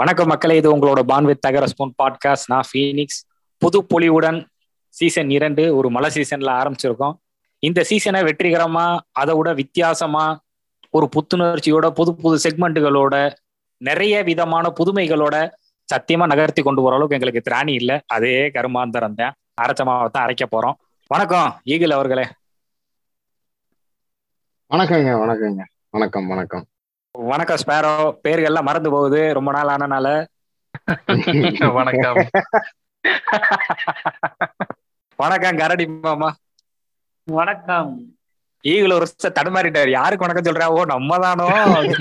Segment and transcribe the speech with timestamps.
[0.00, 2.46] வணக்கம் மக்களே இது உங்களோட பான்வித் தகர ஸ்பூன் பாட்காஸ்ட்.
[2.46, 3.18] நான் ஃபீனிக்ஸ்.
[3.58, 4.46] புது பொலிவுடன்
[4.88, 7.12] சீசன் இரண்டு ஒரு மழை சீசன்ல ஆரம்பிச்சிருக்கோம்.
[7.58, 10.40] இந்த சீசனை வெற்றிகரமா அதை விட வித்தியாசமா
[10.90, 13.32] ஒரு புத்துணர்ச்சியோட புது புது செக்மெண்ட்டுகளோட
[13.76, 15.50] நிறைய விதமான புதுமைகளோட
[15.94, 18.00] சத்தியமா நகர்த்தி கொண்டு போற அளவுக்கு எங்களுக்கு திராணி இல்லை.
[18.06, 19.34] அதே கருமாந்தரம் தான்.
[19.62, 20.74] அரைச்ச மாவத்தான் அரைக்க போறோம்.
[21.06, 22.26] வணக்கம் ஈகிள் அவர்களே.
[24.74, 25.62] வணக்கங்க வணக்கங்க.
[25.90, 26.66] வணக்கம் வணக்கம்.
[27.14, 27.92] வணக்கம் ஸ்பேரோ
[28.24, 29.20] பேர்கள்லாம் மறந்து போகுது.
[29.34, 30.06] ரொம்ப நாள் ஆனனால.
[31.78, 32.18] வணக்கம்.
[35.18, 36.28] வணக்கம் கரடி மாமா.
[37.28, 37.90] வணக்கம்.
[38.64, 39.90] ஈகிள் ஒரு தடுமாறிட்டாரு.
[39.90, 40.66] யாருக்கு வணக்கம் சொல்றா?
[40.70, 41.94] ஓ நம்ம தானோ ஆமாங்க.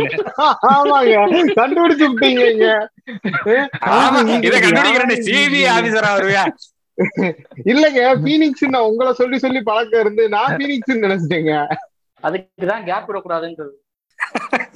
[1.59, 2.65] கண்டுபிடிச்சு விட்டீங்க
[3.95, 6.43] ஆமா இத கண்டுபிடிக்கிறேன் சிபி ஆபீசரா வருவியா?
[7.69, 11.53] இல்லங்க பீனிக்ஸ் நான் உங்களை சொல்லி சொல்லி பழக்கம் இருந்து நான் பீனிக்ஸ் நினைச்சிட்டேங்க.
[12.23, 13.75] அதுக்கு தான் கேப் விடக்கூடாதுன்றது.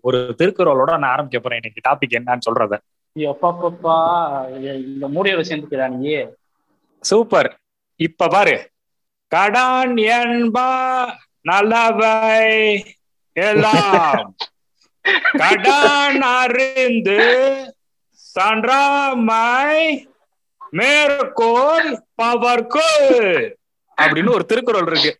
[0.00, 1.60] ஒரு திருக்குறளோட நான் ஆரம்பிக்க போறேன்.
[1.62, 2.78] இன்னைக்கு டாபிக் என்னன்னு சொல்றத.
[3.18, 3.96] எப்பப்பப்பா
[4.84, 6.24] இந்த மூடியோட சேர்ந்துக்கிறா நீ?
[7.00, 7.58] சூப்பர்.
[7.96, 8.70] இப்ப பாரு.
[9.34, 11.06] கடான் என்பா
[11.40, 12.84] நல்லவை
[13.32, 14.34] எல்லாம்.
[15.32, 17.18] கடான் அறிந்து
[18.38, 19.84] சன்றாமை
[20.78, 21.90] மேற்கோள்
[22.22, 22.88] பவர்க்கு
[23.98, 25.12] அப்படின்னு ஒரு திருக்குறள் இருக்கு.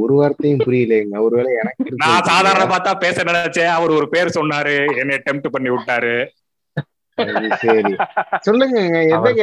[0.00, 3.70] ஒரு வார்த்தையும் புரியலைங்க ஒருவேளை எனக்கு நான் சாதாரண பார்த்தா பேச நினைச்சேன்.
[3.76, 4.74] அவர் ஒரு பேர் சொன்னாரு.
[5.02, 6.16] என்னை டெம்ட் பண்ணி விட்டாரு.
[7.62, 7.94] சரி,
[8.46, 8.80] சொல்லுங்க
[9.14, 9.42] எதுங்க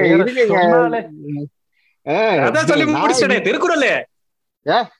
[2.47, 3.87] அதான் சொல்லி முடிச்சிட்டே திருக்குறள்.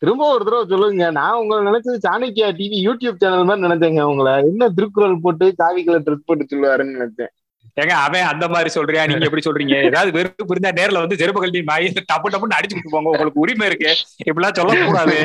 [0.02, 1.06] திரும்ப ஒரு தடவை சொல்லுங்க.
[1.20, 4.34] நான் உங்களை நினைச்சது சாணக்கியா டிவி யூடியூப் சேனல் மாதிரி நினைச்சேங்க உங்களை.
[4.50, 7.34] என்ன திருக்குறள் போட்டு காவிகளை ட்ரெஸ் போட்டு சொல்லுவாருன்னு நினைச்சேன்.
[7.78, 9.06] ஏங்க அவன் அந்த மாதிரி சொல்றியா?
[9.06, 9.84] நீங்க எப்படி சொல்றீங்க?
[9.84, 13.10] ஏதாவது வெறுப்பு இருந்தா நேர்ல வந்து செருப்பு கழட்டி மாயி டப்பு டப்புன்னு அடிச்சுட்டு போங்க.
[13.10, 13.92] உங்களுக்கு உரிமை இருக்கு.
[14.26, 15.18] இப்படிலாம் சொல்லக்கூடாது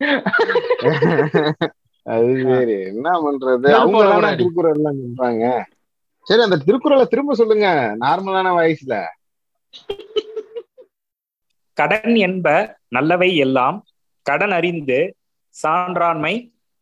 [2.06, 2.76] அது சரி.
[2.92, 3.68] என்ன பண்றது?
[3.72, 4.30] அவங்க.
[4.36, 5.44] திருக்குறள் எல்லாம் சொல்றாங்க.
[6.26, 7.68] சரி அந்த திருக்குறளை திரும்ப சொல்லுங்க.
[8.00, 8.94] நார்மலான வயசுல.
[11.76, 12.46] கடன் என்ப
[12.88, 13.76] நல்லவை எல்லாம்
[14.26, 14.98] கடன் அறிந்து
[15.54, 16.34] சான்றாண்மை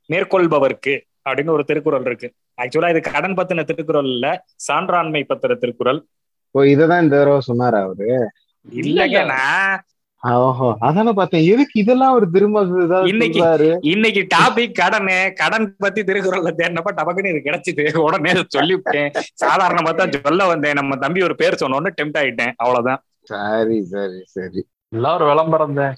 [0.09, 0.94] மேற்கொள்பவர்க்கு
[1.28, 2.28] அப்படின்னு ஒரு திருக்குறள் இருக்கு.
[2.62, 6.04] ஆக்சுவலா இது கடன் பத்தின திருக்குறள் இல்ல சான்றாண்மை பத்தின திருக்குறள்.
[6.50, 8.31] ஓ இததான் இந்த தடவை சொன்னாரு அவரு?
[8.75, 9.82] இல்லைங்க நான்
[10.22, 11.44] ஓஹோ அதானே பார்த்தேன்.
[11.47, 17.97] எதுக்கு இதெல்லாம் ஒரு திரும்ப இன்னைக்கு- இன்னைக்கு டாபிக் கடனு கடன் பத்தி திருக்குறள்ல தேடினப்ப டபக்குன்னு இது கிடைச்சிது.
[17.97, 19.16] உடனே சொல்லிவிட்டேன்.
[19.44, 20.72] சாதாரணமா தான் சொல்ல வந்தேன்.
[20.72, 22.53] நம்ம தம்பி ஒரு பேர் சொன்னோன்னு டெம்ட் ஆயிட்டேன்.
[22.56, 23.03] அவ்வளவுதான்.
[23.22, 24.66] சரி சரி சரி.
[24.88, 25.94] எல்லாம் ஒரு விளம்பரம் தான்?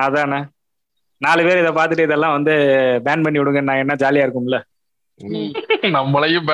[0.00, 0.44] அதானே.
[1.16, 2.52] நாலு பேர் இதை பார்த்துட்டு இதெல்லாம் வந்து
[3.04, 4.62] பேன் பண்ணி விடுங்க நான் என்ன ஜாலியா இருக்கும்ல?
[5.96, 6.48] நம்மளையும்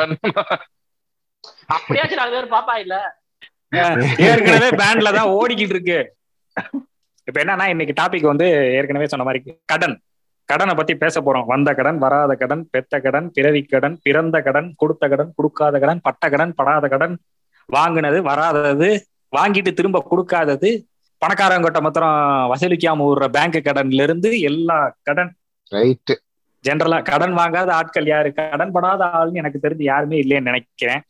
[1.75, 2.97] அப்படியாச்சும் நாலு பேர் பாப்பா இல்ல?
[4.29, 5.99] ஏற்கனவே பேன்ல தான் ஓடிக்கிட்டு இருக்கு.
[7.29, 8.47] இப்ப என்னன்னா இன்னைக்கு டாபிக் வந்து
[8.79, 9.41] ஏற்கனவே சொன்ன மாதிரி
[9.73, 9.97] கடன்.
[10.49, 11.47] கடனை பத்தி பேச போறோம்.
[11.53, 16.29] வந்த கடன் வராத கடன் பெத்த கடன் பிறவி கடன் பிறந்த கடன் கொடுத்த கடன் கொடுக்காத கடன் பட்ட
[16.35, 17.15] கடன் படாத கடன்
[17.69, 18.91] வாங்கினது வராதது
[19.33, 20.71] வாங்கிட்டு திரும்ப கொடுக்காதது
[21.23, 22.17] பணக்காரங்கிட்ட மாத்திரம்
[22.53, 25.33] வசூலிக்காம விடுற பேங்க் கடன்ல இருந்து எல்லா கடன்
[25.73, 26.13] ரைட்
[26.67, 28.33] ஜென்ரலா கடன் வாங்காத ஆட்கள் யாரு?
[28.35, 31.03] கடன் படாத ஆள்னு எனக்கு தெரிஞ்சு யாருமே இல்லைன்னு நினைக்கிறேன்.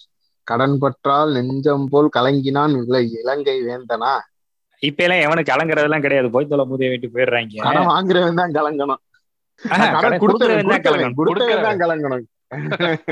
[0.44, 4.12] கடன் பற்றால் நெஞ்சம் போல் கலங்கினான் இல்லை இலங்கை வேந்தனா?
[4.82, 6.30] இப்ப எல்லாம் எவனுக்கு கலங்குறதெல்லாம் கிடையாது.
[6.30, 7.62] போய் தொலை முதிய வீட்டு போயிடுறாங்க.
[7.62, 9.04] கடன் வாங்குறவன் தான் கலங்கணும்.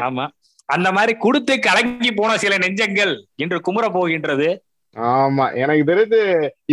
[0.00, 0.26] ஆமா.
[0.68, 4.48] அந்த மாதிரி கொடுத்து கலங்கி போன சில நெஞ்சங்கள் இன்று குமுற போகின்றது.
[4.96, 5.44] ஆமா.
[5.62, 6.20] எனக்கு தெரிஞ்சு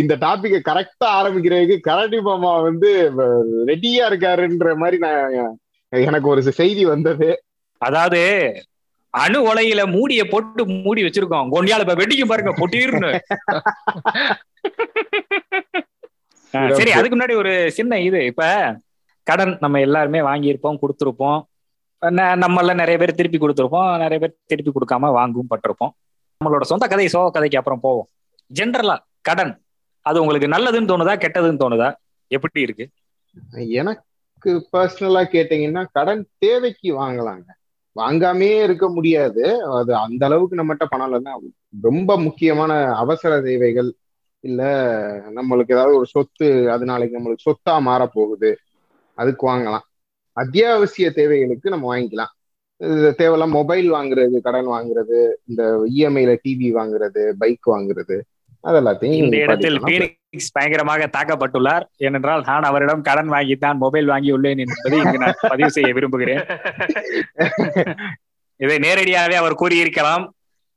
[0.00, 2.90] இந்த டாபிக்க கரெக்டா ஆரம்பிக்கிறதுக்கு கரடி மாமா வந்து
[3.70, 5.56] ரெடியா இருக்காருன்ற மாதிரி நான்
[5.92, 7.28] எனக்கு ஒரு செய்தி வந்தது.
[7.82, 8.20] அதாவது
[9.14, 11.50] அணு உலையில மூடிய போட்டு மூடி வச்சிருக்கோம்.
[11.54, 13.10] கொண்டியால இப்ப வெடிக்கும் பாருங்க பொட்டிருன்னு
[16.78, 18.20] சரி அதுக்கு முன்னாடி ஒரு சின்ன இது.
[18.30, 18.44] இப்ப
[19.26, 21.40] கடன் நம்ம எல்லாருமே வாங்கியிருப்போம் கொடுத்துருப்போம்.
[22.44, 23.90] நம்மள நிறைய பேர் திருப்பி கொடுத்துருப்போம்.
[24.02, 25.92] நிறைய பேர் திருப்பி கொடுக்காம வாங்கவும் பட்டிருப்போம்.
[26.42, 28.08] நம்மளோட சொந்த கதை சோக கதைக்கு அப்புறம் போவோம்.
[28.50, 29.52] ஜென்ரலா கடன்.
[30.06, 31.88] அது உங்களுக்கு நல்லதுன்னு தோணுதா கெட்டதுன்னு தோணுதா?
[32.30, 32.84] எப்படி இருக்கு?
[33.80, 37.48] எனக்கு பர்சனலா கேட்டீங்கன்னா கடன் தேவைக்கு வாங்கலாங்க.
[37.96, 39.44] வாங்காமே இருக்க முடியாது.
[39.72, 41.32] அது அந்த அளவுக்கு நம்மகிட்ட பணம் இல்லைன்னா
[41.82, 43.90] ரொம்ப முக்கியமான அவசர தேவைகள்
[44.44, 44.62] இல்ல
[45.36, 48.50] நம்மளுக்கு ஏதாவது ஒரு சொத்து அது நாளைக்கு நம்மளுக்கு சொத்தா மாற போகுது
[49.18, 49.86] அதுக்கு வாங்கலாம்.
[50.36, 52.32] அத்தியாவசிய தேவைகளுக்கு நம்ம வாங்கிக்கலாம்.
[52.82, 55.62] தேவையில்லாம் மொபைல் வாங்குறது கடன் வாங்குறது இந்த
[55.96, 58.20] இஎம்ஐல டிவி வாங்குறது பைக் வாங்குறது
[58.60, 59.78] அது எல்லாத்தையும் இந்த இடத்தில்.
[59.80, 61.82] பீனிக்ஸ் பயங்கரமாக தாக்கப்பட்டுள்ளார்.
[61.96, 66.42] ஏனென்றால் நான் அவரிடம் கடன் வாங்கித்தான் மொபைல் வாங்கி உள்ளேன் என்பதை இங்கு நான் பதிவு செய்ய விரும்புகிறேன்.
[68.56, 70.24] இதை நேரடியாகவே அவர் கூறியிருக்கலாம்.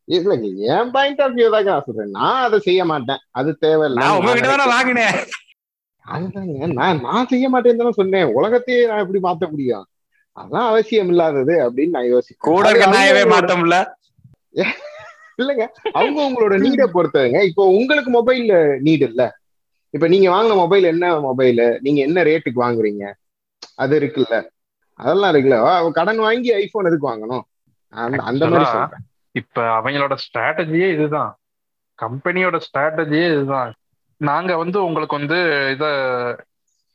[0.08, 2.10] இல்லைங்க என் பாயிண்ட் ஆஃப் வியூ தாங்க நான் சொல்றேன்.
[2.10, 3.18] நான் அதை செய்ய மாட்டேன்.
[3.32, 5.16] அது தேவையில்லை நான் உங்ககிட்ட தானே வாங்கினேன்.
[6.06, 8.26] அதுதாங்க நான் நான் செய்ய மாட்டேன்னு தானே சொன்னேன்.
[8.26, 9.86] உலகத்தையே நான் எப்படி மாத்த முடியும்?
[10.36, 12.56] அதான் அவசியம் இல்லாதது அப்படின்னு நான் யோசிக்கிறேன்.
[12.56, 13.94] கூட அவங்கவங்களோட- மாத்தோம்ல
[15.42, 15.68] இல்லைங்க.
[15.92, 17.44] அவங்க உங்களோட நீடை பொறுத்ததுங்க.
[17.44, 19.38] இப்போ உங்களுக்கு மொபைல் நீடு இல்ல.
[19.90, 23.14] இப்ப நீங்க வாங்கின மொபைல் என்ன மொபைல் நீங்க என்ன ரேட்டுக்கு வாங்குறீங்க?
[23.76, 24.48] அது இருக்குல்ல.
[24.94, 25.76] அதெல்லாம் இருக்குல்ல.
[25.76, 27.42] அவ கடன் வாங்கி ஐபோன் எதுக்கு வாங்கணும்?
[27.90, 29.00] அந்த அந்த மாதிரி சொல்றேன்.
[29.32, 31.38] இப்ப அவங்களோட ஸ்ட்ராட்டஜியே இதுதான்.
[32.02, 33.74] கம்பெனியோட ஸ்ட்ராட்டஜியே இதுதான்.
[34.18, 35.86] நாங்க வந்து உங்களுக்கு வந்து இத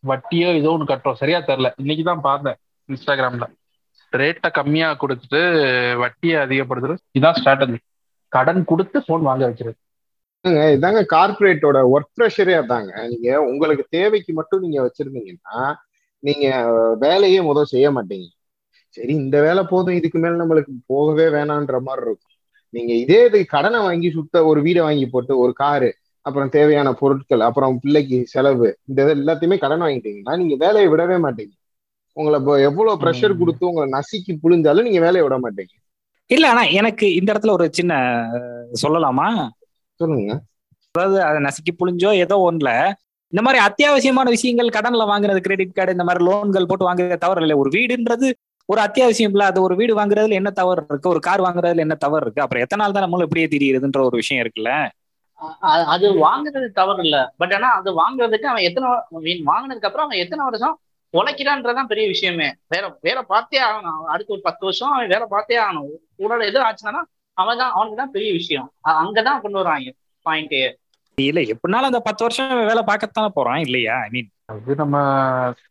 [0.06, 1.14] வட்டியோ ஏதோ ஒன்று கட்டுறோம்.
[1.14, 1.72] சரியா தெரியல.
[1.76, 2.56] இன்னைக்கு தான் பார்த்தேன்.
[2.92, 3.46] இன்ஸ்டாகிராம்ல.
[4.12, 5.40] ரேட்டை கம்மியா கொடுத்துட்டு
[6.02, 7.78] வட்டியை அதிகப்படுத்துறது இதான் ஸ்ட்ராட்டஜி
[8.32, 9.78] கடன் கொடுத்து போன் வாங்க வைக்கிறது.
[10.74, 12.92] இதாங்க கார்பரேட்டோட ஒர்க் ப்ரெஷரே அதாங்க.
[13.12, 15.58] நீங்க உங்களுக்கு தேவைக்கு மட்டும் நீங்க வச்சிருந்தீங்கன்னா
[16.22, 16.46] நீங்க
[17.04, 18.28] வேலையே முதல் செய்ய மாட்டீங்க.
[18.96, 22.36] சரி இந்த வேலை போதும் இதுக்கு மேல நம்மளுக்கு போகவே வேணான்ற மாதிரி இருக்கும்.
[22.74, 25.90] நீங்க இதே இது கடனை வாங்கி சுத்த ஒரு வீடை வாங்கி போட்டு ஒரு காரு
[26.26, 31.54] அப்புறம் தேவையான பொருட்கள் அப்புறம் பிள்ளைக்கு செலவு இந்த எல்லாத்தையுமே கடன் வாங்கிட்டீங்கன்னா நீங்க வேலையை விடவே மாட்டீங்க.
[32.16, 33.38] உங்களை இப்போ எவ்வளவு ப்ரெஷர்.
[33.40, 35.74] கொடுத்து உங்களை நசுக்கி புழிஞ்சாலும் நீங்க வேலையை விட மாட்டீங்க.
[36.30, 37.92] இல்ல ஆனா எனக்கு இந்த இடத்துல ஒரு சின்ன
[38.82, 39.28] சொல்லலாமா?
[40.00, 40.32] சொல்லுங்க.
[40.94, 42.70] அதை நசுக்கி புழிஞ்சோ ஏதோ ஒண்ணுல
[43.32, 47.56] இந்த மாதிரி அத்தியாவசியமான விஷயங்கள் கடன்ல வாங்குறது கிரெடிட் கார்டு இந்த மாதிரி லோன்கள் போட்டு வாங்குறது தவறு இல்லை.
[47.62, 48.28] ஒரு வீடுன்றது
[48.68, 49.44] ஒரு அத்தியாவசியம் இல்ல.
[49.50, 51.12] அது ஒரு வீடு வாங்குறதுல என்ன தவறு இருக்கு?
[51.12, 52.42] ஒரு கார் வாங்குறதுல என்ன தவறு இருக்கு?
[52.44, 54.72] அப்புறம் எத்தனை நாள் தான் நம்மளும் இப்படியே தெரியுதுன்ற ஒரு விஷயம் இருக்குல்ல?
[55.94, 57.18] அது வாங்குறது தவறு இல்ல.
[57.40, 58.88] பட் ஆனா அது வாங்குறதுக்கு அவன் எத்தனை
[59.50, 60.74] வாங்குனதுக்கு அப்புறம் அவன் எத்தனை வருஷம்
[61.12, 62.54] உழைக்கிறான்றதான் பெரிய விஷயமே.
[62.68, 63.92] வேற வேலை பார்த்தே ஆகணும்.
[63.92, 65.88] அவன் அடுத்த ஒரு பத்து வருஷம் அவன் வேலை பார்த்தே ஆகணும்.
[66.16, 67.00] உடல் எது ஆச்சுன்னா
[67.32, 68.72] அவன் தான் அவனுக்கு தான் பெரிய விஷயம்.
[68.88, 69.92] அங்கதான் கொண்டு வராங்க
[70.24, 70.74] பாயிண்டே
[71.14, 73.94] இல்ல எப்படினாலும் அந்த பத்து வருஷம் வேலை பார்க்கத்தானே போறான் இல்லையா?
[73.94, 74.96] ஐ மீன் அது நம்ம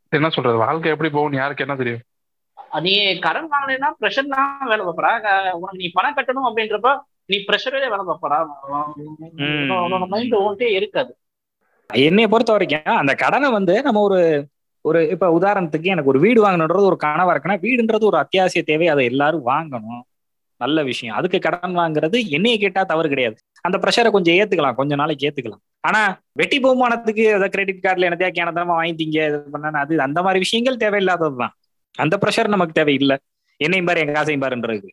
[0.09, 0.57] என்ன சொல்றது?
[0.57, 2.00] வாழ்க்கை எப்படி போகும் யாருக்கு என்ன தெரியும்?
[2.80, 7.71] நீ கடன் வாங்கலைன்னா ப்ரெஷர் தான் வேலை பார்ப்பறா க- உனக்கு நீ பணம் கட்டணும் அப்படின்றப்ப நீ ப்ரெஷரே
[7.71, 8.00] வேலை.
[9.69, 11.18] உன்னோட மைண்ட் ஒன்ட்டே இருக்காது.
[11.94, 14.47] என்னைய பொறுத்த வரைக்கும் அந்த கடனை வந்து நம்ம ஒரு
[14.86, 18.88] ஒரு இப்ப உதாரணத்துக்கு எனக்கு ஒரு வீடு வாங்கணுன்றது ஒரு கனவா இருக்குன்னா வீடுன்றது ஒரு அத்தியாவசிய தேவை.
[18.88, 20.02] அதை எல்லாரும் வாங்கணும்.
[20.62, 21.16] நல்ல விஷயம்.
[21.16, 23.36] அதுக்கு கடன் வாங்குறது என்னைய கேட்டா தவறு கிடையாது.
[23.62, 24.76] அந்த ப்ரெஷரை கொஞ்சம் ஏத்துக்கலாம்.
[24.76, 25.62] கொஞ்ச நாளைக்கு ஏத்துக்கலாம்.
[25.80, 30.78] ஆனா வெட்டி போமானத்துக்கு ஏதாவது கிரெடிட் கார்டுல என்னத்தையா கேனதனமா வாங்கிட்டீங்க இது பண்ண அது அந்த மாதிரி விஷயங்கள்
[30.78, 31.54] தேவையில்லாததுதான்
[31.98, 33.18] அந்த ப்ரெஷர் நமக்கு தேவையில்லை.
[33.60, 34.88] என்னையும் பாரு என் காசையும் பாருன்றது.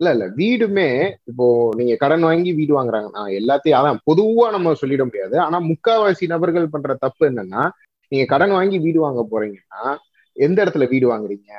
[0.00, 0.26] இல்ல இல்ல.
[0.34, 0.86] வீடுமே
[1.24, 1.46] இப்போ
[1.76, 5.40] நீங்க கடன் வாங்கி வீடு வாங்குறாங்கன்னா எல்லாத்தையும் அதான் பொதுவா நம்ம சொல்லிட முடியாது.
[5.40, 7.62] ஆனா முக்காவாசி நபர்கள் பண்ற தப்பு என்னன்னா
[8.12, 9.82] நீங்க கடன் வாங்கி வீடு வாங்க போறீங்கன்னா
[10.36, 11.50] எந்த இடத்துல வீடு வாங்குறீங்க?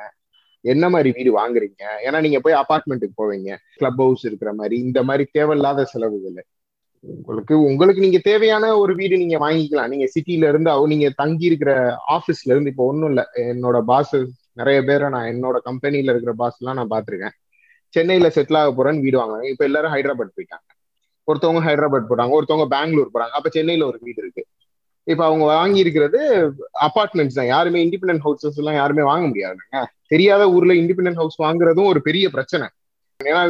[0.64, 1.82] என்ன மாதிரி வீடு வாங்குறீங்க?
[2.06, 3.50] ஏன்னா நீங்க போய் அபார்ட்மெண்ட்டுக்கு போவீங்க.
[3.76, 6.44] கிளப் ஹவுஸ் இருக்கிற மாதிரி இந்த மாதிரி தேவையில்லாத செலவுகள்.
[7.04, 9.88] உங்களுக்கு உங்களுக்கு நீங்க தேவையான ஒரு வீடு நீங்க வாங்கிக்கலாம்.
[9.88, 11.72] நீங்க சிட்டில இருந்து அவ நீங்க தங்கி இருக்கிற
[12.16, 13.22] ஆபீஸ்ல இருந்து இப்போ ஒண்ணும் இல்ல.
[13.52, 14.16] என்னோட பாஸ்
[14.52, 17.34] நிறைய பேரை நான் என்னோட கம்பெனில இருக்கிற பாஸ் எல்லாம் நான் பாத்திருக்கேன்
[17.94, 19.48] சென்னையில செட்டில் ஆக போறேன்னு வீடு வாங்குறாங்க.
[19.48, 20.68] இப்ப எல்லாரும் ஹைதராபாத் போயிட்டாங்க.
[21.28, 23.34] ஒருத்தவங்க ஹைதராபாத் போறாங்க ஒருத்தவங்க பெங்களூர் போறாங்க.
[23.38, 24.42] அப்ப சென்னையில ஒரு வீடு இருக்கு.
[25.06, 26.18] இப்ப அவங்க வாங்கி இருக்கிறது
[26.86, 27.50] அபார்ட்மெண்ட்ஸ் தான்.
[27.54, 29.80] யாருமே இண்டிபெண்டன்ட் ஹவுசஸ் எல்லாம் யாருமே வாங்க முடியாதுங்க.
[30.06, 32.66] தெரியாத ஊர்ல இண்டிபெண்டன்ட் ஹவுஸ் வாங்குறதும் ஒரு பெரிய பிரச்சனை.
[33.20, 33.40] ஏன்னா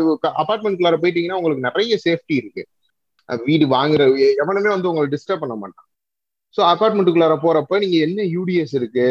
[0.42, 2.62] அபார்ட்மெண்ட்குள்ளார போயிட்டீங்கன்னா உங்களுக்கு நிறைய சேஃப்டி இருக்கு.
[3.28, 4.02] அது வீடு வாங்குற
[4.42, 5.86] எவனுமே வந்து உங்களை டிஸ்டர்ப் பண்ண மாட்டான்.
[6.54, 9.06] ஸோ அபார்ட்மெண்ட்டுக்குள்ளார போறப்ப நீங்க என்ன யூடிஎஸ் இருக்கு?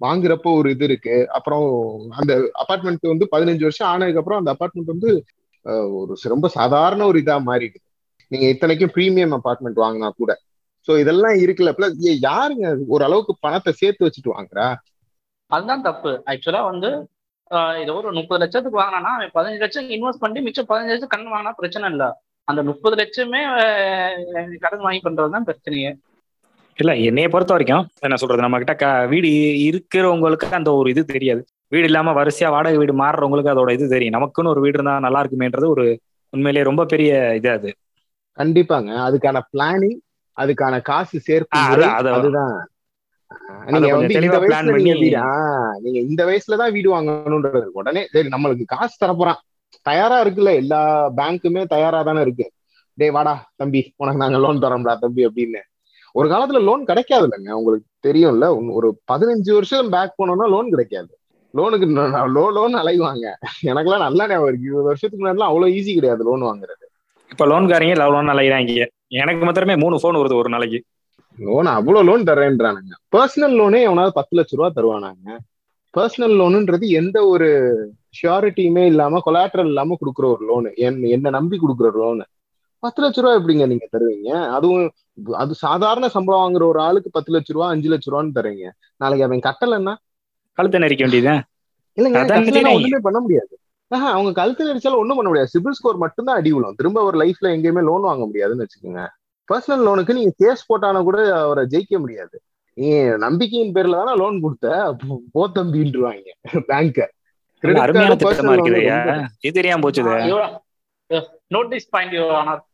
[0.00, 1.14] வாங்குறப்போ ஒரு இது இருக்கு.
[1.36, 1.66] அப்புறம்
[2.20, 2.32] அந்த
[2.62, 5.10] அபார்ட்மெண்ட் வந்து பதினஞ்சு வருஷம் ஆனதுக்கு அப்புறம் அந்த அபார்ட்மெண்ட் வந்து
[5.98, 7.80] ஒரு ரொம்ப சாதாரண ஒரு இதா மாறிடுது.
[8.30, 10.32] நீங்க இத்தனைக்கும் ப்ரீமியம் அபார்ட்மெண்ட் வாங்கினா கூட.
[10.86, 11.72] சோ இதெல்லாம் இருக்குல்ல.
[11.78, 14.74] பிளஸ் யாருங்க ஒரு அளவுக்கு பணத்தை சேர்த்து வச்சுட்டு வாங்குறா?
[15.46, 16.22] அதுதான் தப்பு.
[16.26, 17.08] ஆக்சுவலா வந்து
[17.82, 21.50] இது ஒரு முப்பது லட்சத்துக்கு வாங்கினா அவன் பதினஞ்சு லட்சம் இன்வெஸ்ட் பண்ணி மிச்சம் பதினஞ்சு லட்சம் கடன் வாங்கினா
[21.50, 22.22] பிரச்சனை இல்ல.
[22.44, 23.40] அந்த முப்பது லட்சமே
[24.58, 25.94] கடன் வாங்கி பண்றதுதான் பிரச்சனையே.
[26.76, 29.28] இல்ல என்னைய பொறுத்த வரைக்கும் என்ன சொல்றது நம்ம கிட்ட க- வீடு
[29.68, 31.44] இருக்கிறவங்களுக்கு அந்த ஒரு இது தெரியாது.
[31.68, 34.20] வீடு இல்லாம வரிசையா வாடகை வீடு மாறுறவங்களுக்கு அதோட இது தெரியும்.
[34.20, 36.00] நமக்குன்னு ஒரு வீடு இருந்தா நல்லா இருக்குமேன்றது ஒரு
[36.30, 37.74] உண்மையிலேயே ரொம்ப பெரிய இது அது.
[38.38, 38.90] கண்டிப்பாங்க.
[39.08, 39.96] அதுக்கான பிளானிங்
[40.36, 41.18] அதுக்கான காசு
[41.64, 42.14] அதான்.
[42.18, 42.56] அதுதான்.
[43.66, 44.74] நீங்க வந்து இந்த வயசுல
[45.84, 47.64] நீங்க இந்த வயசுலதான் வீடு வாங்கணும்ன்றது.
[47.72, 49.40] உடனே சரி நம்மளுக்கு காசு தரப்போறான்.
[49.82, 50.80] தயாரா இருக்குல்ல எல்லா
[51.16, 52.46] பேங்க்குமே தயாரா தானே இருக்கு.
[52.98, 55.60] டேய் வாடா தம்பி உனக்கு நாங்க லோன் தரோம்டா தம்பி அப்படின்னு.
[56.12, 61.12] ஒரு காலத்துல லோன் கிடைக்காது இல்லைங்க உங்களுக்கு தெரியும்ல ஒரு பதினஞ்சு வருஷம் பேக் போனோம்னா லோன் கிடைக்காது.
[61.54, 61.86] லோனுக்கு
[62.36, 63.26] லோ லோன் அலைவாங்க.
[63.62, 64.66] எனக்கெல்லாம் நல்லா ஞாபகம் இருக்கு.
[64.66, 66.84] இருபது வருஷத்துக்கு முன்னாடிலாம் அவ்வளவு ஈஸி கிடையாது லோன் வாங்குறது.
[67.30, 70.78] இப்ப லோன்காரங்க லவ் லோன் அலைகிறாங்க எனக்கு மாத்திரமே மூணு போன் வருது ஒரு நாளைக்கு.
[71.38, 72.92] லோன் அவ்வளவு லோன் தர்றேன்றானுங்க.
[73.16, 75.26] பர்சனல் லோனே எவனாவது பத்து லட்ச ரூபா தருவானாங்க.
[75.94, 77.48] பர்சனல் லோனுன்றது எந்த ஒரு
[78.18, 80.70] ஷியாரிட்டியுமே இல்லாம கொலாட்ரல் இல்லாம கொடுக்குற ஒரு லோனு
[81.16, 82.26] என்ன நம்பி கொடுக்குற லோனு
[82.82, 84.30] பத்து லட்ச ரூபா எப்படிங்க நீங்க தருவீங்க?
[84.56, 84.86] அதுவும்
[85.42, 88.64] அது சாதாரண சம்பளம் வாங்குற ஒரு ஆளுக்கு பத்து லட்ச ரூபா அஞ்சு லட்ச ரூபான்னு தரீங்க
[89.02, 89.94] நாளைக்கு அவன் கட்டலைன்னா?
[90.58, 91.34] கழுத்தை நெரிக்க வேண்டியது
[91.98, 92.72] இல்லைங்க.
[92.76, 93.54] ஒண்ணுமே பண்ண முடியாது.
[93.88, 95.48] ஆஹா, அவங்க கழுத்துல அடிச்சாலும் ஒண்ணும் பண்ண முடியாது.
[95.58, 96.74] சிபில் ஸ்கோர் மட்டும்தான் அடி விழும்.
[96.74, 99.08] திரும்ப ஒரு லைஃப்ல எங்கேயுமே லோன் வாங்க முடியாதுன்னு வச்சுக்கோங்க.
[99.54, 102.40] பர்சனல் லோனுக்கு நீங்க கேஸ் போட்டானா கூட அவரை ஜெயிக்க முடியாது.
[102.74, 104.96] நீ நம்பிக்கையின் பேர்ல தானே லோன் கொடுத்த?
[105.08, 106.28] போ- போ தம்பின்றுவாங்க.
[106.52, 107.06] பேங்க
[107.60, 108.76] நல்ல அருமையான திட்டமா இருக்குது.
[108.76, 110.50] ஐயா இது தெரியாம போச்சுது
[111.46, 112.64] நோட்டீஸ் பாயிண்ட் ஆனால்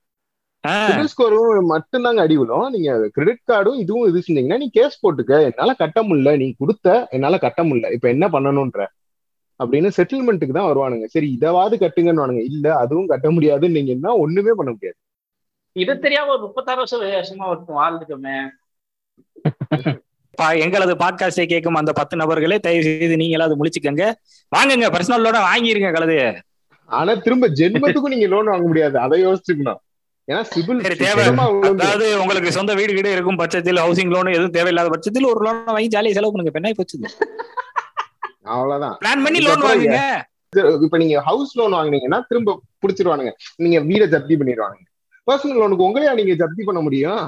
[0.69, 2.71] சிபில் ஸ்கோரும் மட்டும்தாங்க அடி விழும்.
[2.71, 5.40] நீங்க கிரெடிட் கார்டும் இதுவும் இது செஞ்சீங்கன்னா நீ கேஸ் போட்டுக்க.
[5.40, 6.37] என்னால கட்ட முடியல.
[6.37, 7.92] நீ கொடுத்த என்னால கட்ட முடியல.
[7.92, 8.87] இப்ப என்ன பண்ணணும்ன்ற?
[9.62, 11.04] அப்படின்னு செட்டில்மெண்ட்டுக்கு தான் வருவானுங்க.
[11.04, 14.97] சரி இதாவது கட்டுங்கன்னு இல்ல அதுவும் கட்ட முடியாதுன்னு நீங்கன்னா ஒண்ணுமே பண்ண முடியாது.
[15.73, 18.49] இது தெரியாம ஒரு முப்பத்தாறு வருஷம் வருஷமா ஒருத்தன் வாழ்ந்துட்டோமே.
[20.42, 24.12] பா- எங்களது பாட்காஸ்டை கேட்கும் அந்த பத்து நபர்களே தயவு செய்து நீங்களாவது முழிச்சுக்கங்க.
[24.57, 26.38] வாங்குங்க பர்சனல் லோட வாங்கிருங்க கலது
[26.85, 28.99] ஆனா திரும்ப ஜென்மத்துக்கும் நீங்க லோன் வாங்க முடியாது.
[28.99, 29.76] அதை யோசிச்சுக்கணும்.
[30.26, 30.81] ஏன்னா சிபில்.
[31.61, 35.87] அதாவது உங்களுக்கு சொந்த வீடு வீடு இருக்கும் பட்சத்தில் ஹவுசிங் லோன் எதுவும் தேவையில்லாத பட்சத்தில் ஒரு லோன் வாங்கி
[35.87, 36.50] ஜாலியா செலவு பண்ணுங்க.
[36.50, 36.99] பெண்ணாய் போச்சு
[38.44, 38.96] அவ்வளவுதான்.
[39.02, 40.00] பிளான் பண்ணி லோன் வாங்குங்க.
[40.87, 43.32] இப்ப நீங்க ஹவுஸ் லோன் வாங்குனீங்கன்னா திரும்ப புடிச்சிருவானுங்க.
[43.64, 44.87] நீங்க வீட ஜப்தி பண்ணிடுவானுங்க.
[45.30, 47.25] பர்சனல் லோனுக்கு உங்களையா நீங்க ஜப்தி பண்ண முடியும்?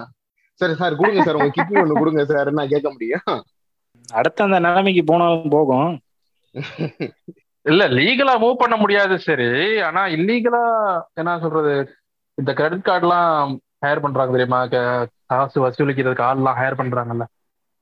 [0.61, 1.38] சரி சார் கொடுங்க சார்.
[1.40, 2.50] உங்க கிட்னி ஒண்ணு கொடுங்க சார்.
[2.59, 3.37] நான் கேட்க முடியும்?
[4.18, 5.92] அடுத்த அந்த நிலைமைக்கு போனாலும் போகும்.
[7.71, 9.49] இல்ல லீகலா மூவ் பண்ண முடியாது சரி.
[9.88, 10.64] ஆனா இல்லீகலா
[11.21, 11.75] என்ன சொல்றது?
[12.38, 13.54] இந்த கிரெடிட் கார்டுலாம்
[13.85, 14.61] ஹையர் பண்றாங்க தெரியுமா?
[15.33, 17.25] காசு வசூலிக்கிறதுக்கு ஆள்லாம் ஹையர் பண்றாங்கல்ல.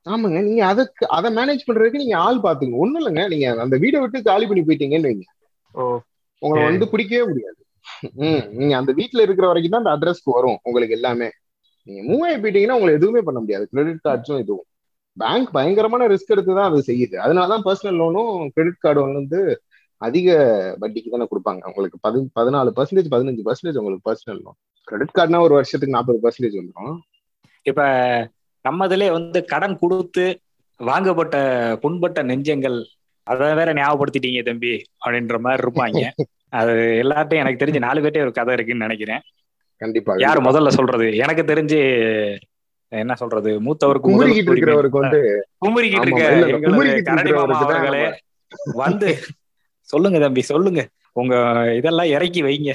[0.06, 0.42] ஆமாங்க.
[0.42, 3.28] நீங்க அதுக்கு அதை மேனேஜ் பண்றதுக்கு நீங்க ஆள் பாத்துங்க ஒண்ணும் இல்லைங்க.
[3.28, 5.26] நீங்க அந்த வீடை விட்டு காலி பண்ணி போயிட்டீங்கன்னு வைங்க.
[5.73, 5.99] ஓ
[6.38, 6.64] உங்களை.
[6.64, 7.56] வந்து பிடிக்கவே முடியாது.
[8.12, 8.56] ம்.
[8.56, 11.30] நீங்க அந்த வீட்ல இருக்கிற வரைக்கும் தான் அந்த அட்ரஸ்க்கு வரும் உங்களுக்கு எல்லாமே.
[11.82, 13.68] நீங்க மூவ் ஆகி போயிட்டீங்கன்னா உங்களை எதுவுமே பண்ண முடியாது.
[13.71, 14.64] கிரெடிட் கார்ட்ஸும் இதுவும்.
[15.16, 17.16] பேங்க் பயங்கரமான ரிஸ்க் எடுத்து தான் அது செய்யுது.
[17.16, 19.62] அதனாலதான் பர்சனல் லோனும் கிரெடிட் கார்டும் வந்து
[19.97, 20.28] அதிக
[20.80, 21.64] வட்டிக்கு தானே கொடுப்பாங்க.
[21.64, 24.54] உங்களுக்கு பதி பதினாலு பர்சன்டேஜ் பதினஞ்சு பர்சன்டேஜ் உங்களுக்கு பர்சனல் லோன்
[24.85, 26.99] கிரெடிட் கார்டுனா ஒரு வருஷத்துக்கு நாற்பது பர்சன்டேஜ் வந்துடும்
[27.62, 27.82] இப்ப
[28.64, 30.25] நம்மதிலே வந்து கடன் கொடுத்து
[30.81, 31.37] வாங்கப்பட்ட
[31.81, 32.78] புண்பட்ட நெஞ்சங்கள்
[33.26, 34.73] அதை வேற ஞாபகப்படுத்திட்டீங்க தம்பி
[35.07, 36.00] அப்படின்ற மாதிரி இருப்பாங்க.
[36.52, 39.21] அது எல்லார்ட்டையும் எனக்கு தெரிஞ்சு நாலு பேர்ட்டே ஒரு கதை இருக்குன்னு நினைக்கிறேன்.
[39.76, 41.16] கண்டிப்பா யார் முதல்ல சொல்றது?
[41.16, 41.78] எனக்கு தெரிஞ்சு
[42.92, 43.61] என்ன சொல்றது?
[43.61, 44.52] மூத்தவருக்கு குமுறிக்கிட்டு.
[44.52, 45.21] இருக்கிறவருக்கு வந்து
[45.66, 48.02] குமுறிக்கிட்டு இருக்க கரடி மாமா அவர்களே
[48.75, 49.19] வந்து
[49.88, 50.83] சொல்லுங்க தம்பி சொல்லுங்க.
[51.12, 51.35] உங்க
[51.75, 52.73] இதெல்லாம் இறக்கி வைங்க.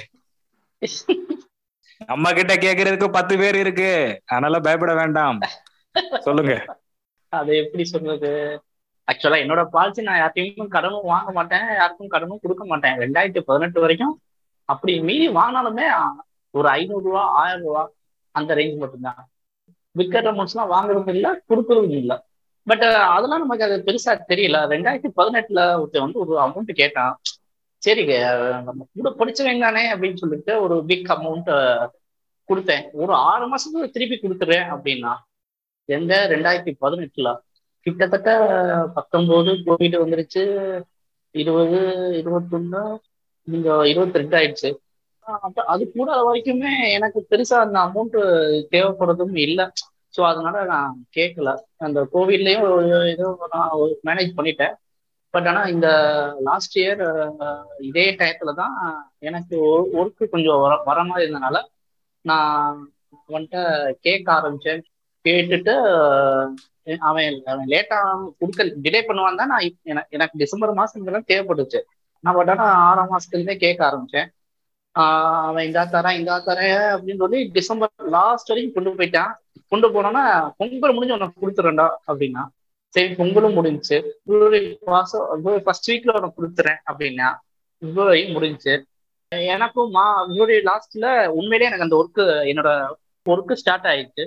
[2.08, 4.22] நம்ம கிட்ட கேக்குறதுக்கு பத்து பேர் இருக்கு.
[4.26, 5.40] அதனால பயப்பட வேண்டாம்.
[6.28, 6.54] சொல்லுங்க.
[7.40, 8.32] அது எப்படி சொல்றது?
[9.12, 12.96] ஆக்சுவலா என்னோட பாலிசி நான் யார்ட்டையும் கடனும் வாங்க மாட்டேன் யாருக்கும் கடனும் கொடுக்க மாட்டேன்.
[13.04, 14.16] ரெண்டாயிரத்தி பதினெட்டு வரைக்கும்
[14.74, 15.86] அப்படி மீறி வாங்கினாலுமே
[16.58, 17.84] ஒரு ஐநூறு ரூபா ஆயிரம் ரூபா
[18.32, 19.22] அந்த ரேஞ்ச் மட்டும்தான்.
[20.00, 22.18] விற்கிற அமௌண்ட்ஸ்லாம் வாங்குறதும் இல்லை கொடுக்கறதும் இல்லை.
[22.70, 22.84] பட்
[23.16, 24.58] அதெல்லாம் நமக்கு அது பெருசா தெரியல.
[24.74, 27.14] ரெண்டாயிரத்தி பதினெட்டுல ஒருத்தன் வந்து ஒரு அமௌண்ட் கேட்டான்.
[27.86, 28.04] சரி
[28.68, 31.50] நம்ம கூட படிச்சவங்க தானே அப்படின்னு சொல்லிட்டு ஒரு பிக் அமௌண்ட்
[32.50, 32.86] கொடுத்தேன்.
[33.02, 35.14] ஒரு ஆறு மாசத்துக்கு திருப்பி கொடுத்துறேன் அப்படின்னா
[35.90, 37.30] எந்த ரெண்டாயிரத்தி பதினெட்டுல.
[37.86, 38.30] கிட்டத்தட்ட
[38.96, 40.44] பத்தொன்பது கோவிட் வந்துருச்சு.
[41.36, 41.80] இருபது
[42.22, 42.82] இருபத்தொன்னு
[43.48, 44.70] நீங்க இருபத்தி ரெண்டு ஆயிடுச்சு.
[45.74, 48.18] அது கூட வரைக்குமே எனக்கு பெருசா அந்த அமௌண்ட்
[48.74, 49.66] தேவைப்படுறதும் இல்லை.
[50.14, 52.68] ஸோ அதனால நான் கேட்கல அந்த கோவிட்லயும்
[53.14, 53.74] ஏதோ நான்
[54.08, 54.76] மேனேஜ் பண்ணிட்டேன்.
[55.34, 55.88] பட் ஆனா இந்த
[56.40, 57.02] லாஸ்ட் இயர்
[57.88, 58.76] இதே டயத்துல தான்
[59.20, 59.56] எனக்கு
[60.00, 61.58] ஒர்க்கு கொஞ்சம் வர வர மாதிரி இருந்தனால
[62.26, 62.78] நான்
[63.30, 63.62] வந்துட்டு
[64.06, 64.82] கேட்க ஆரம்பிச்சேன்.
[65.28, 65.76] கேட்டுட்டு
[67.10, 67.98] அவன் அவன் லேட்டா
[68.40, 69.66] கொடுக்க டிலே பண்ணுவான் தான் நான்
[70.16, 71.80] எனக்கு டிசம்பர் மாசத்துலாம் தேவைப்பட்டுச்சு.
[72.24, 74.30] நான் பட் ஆனால் ஆறாம் மாசத்துலேருந்தே கேட்க ஆரம்பிச்சேன்.
[75.48, 79.34] அவன் இந்தா தரேன் இந்தா தரேன் அப்படின்னு சொல்லி டிசம்பர் லாஸ்ட் வரைக்கும் கொண்டு போயிட்டான்.
[79.72, 80.24] கொண்டு போனோன்னா
[80.60, 82.44] பொங்கல் முடிஞ்சு உனக்கு கொடுத்துறேன்டா அப்படின்னா.
[82.94, 83.98] சரி பொங்கலும் முடிஞ்சுச்சு.
[84.94, 85.26] மாசம்
[85.66, 87.30] ஃபர்ஸ்ட் வீக்ல உனக்கு கொடுத்துறேன் அப்படின்னா
[87.82, 88.76] பிப்ரவரி முடிஞ்சுச்சு.
[89.56, 91.08] எனக்கும் மா பிப்ரவரி லாஸ்ட்ல
[91.40, 92.72] உண்மையிலேயே எனக்கு அந்த ஒர்க்கு என்னோட
[93.26, 94.26] ஒர்க்கு ஸ்டார்ட் ஆயிடுச்சு.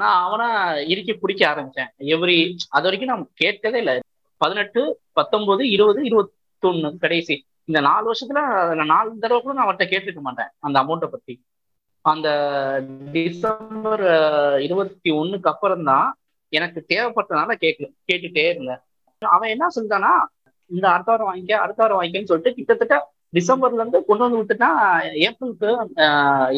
[0.00, 0.48] நான் அவனை
[0.92, 1.90] இறுக்கி பிடிக்க ஆரம்பிச்சேன்.
[2.14, 2.38] எவ்ரி
[2.76, 3.94] அது வரைக்கும் நான் கேட்கவே இல்லை.
[4.40, 4.80] பதினெட்டு
[5.18, 7.36] பத்தொன்பது இருபது இருபத்தொன்னு கடைசி.
[7.68, 8.40] இந்த நாலு வருஷத்துல
[8.78, 11.34] நான் நாலு தடவை கூட நான் அவர்கிட்ட கேட்டுக்க மாட்டேன் அந்த அமௌண்ட்டை பத்தி.
[12.04, 12.28] அந்த
[13.14, 14.04] டிசம்பர்
[14.66, 16.08] இருபத்தி ஒண்ணுக்கு அப்புறம் தான்
[16.52, 18.82] எனக்கு தேவைப்பட்டனால கேட்க கேட்டுட்டே இருந்தேன்.
[19.22, 20.12] அவன் என்ன சொல்லிட்டானா
[20.70, 22.96] இந்த அடுத்த வாரம் வாங்கிக்க அடுத்த வாரம் வாங்கிக்கன்னு சொல்லிட்டு கிட்டத்தட்ட
[23.36, 24.70] டிசம்பர்ல இருந்து கொண்டு வந்து விட்டுட்டா
[25.26, 25.68] ஏப்ரலுக்கு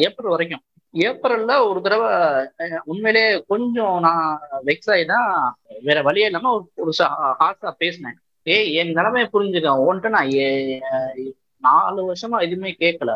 [0.05, 0.63] ஏப்ரல் வரைக்கும்.
[0.93, 2.47] ஏப்ரல்ல ஒரு தடவை
[2.83, 5.49] உண்மையிலே கொஞ்சம் நான் வெக்ஸ் ஆகிதான்
[5.81, 6.91] வேற வழியே இல்லாம ஒரு- ஒரு
[7.39, 8.17] ஹார்ஸா பேசினேன்.
[8.43, 9.83] ஏய் என் நிலைமையை புரிஞ்சுக்க.
[9.87, 10.81] உன்கிட்ட நான் ஏ-
[11.57, 13.15] நாலு வருஷமா எதுவுமே கேட்கல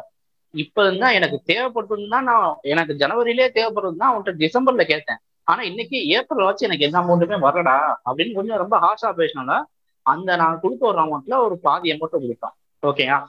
[0.52, 5.18] இப்ப இருந்தா எனக்கு தேவைப்பட்டிருந்தா நான் எனக்கு ஜனவரியிலே தேவைப்படுறதுதான் அவன்கிட்ட டிசம்பர்ல கேட்டேன்.
[5.44, 9.62] ஆனா இன்னைக்கு ஏப்ரல் வச்சு எனக்கு எந்த அமௌண்ட்டுமே வரடா அப்படின்னு கொஞ்சம் ரொம்ப ஹார்ஷா பேசினால
[10.02, 12.56] அந்த நான் கொடுத்த ஒரு அமௌண்ட்ல ஒரு பாதி அமௌண்ட்டை கொடுத்தான்
[12.88, 13.24] ஓகேயா?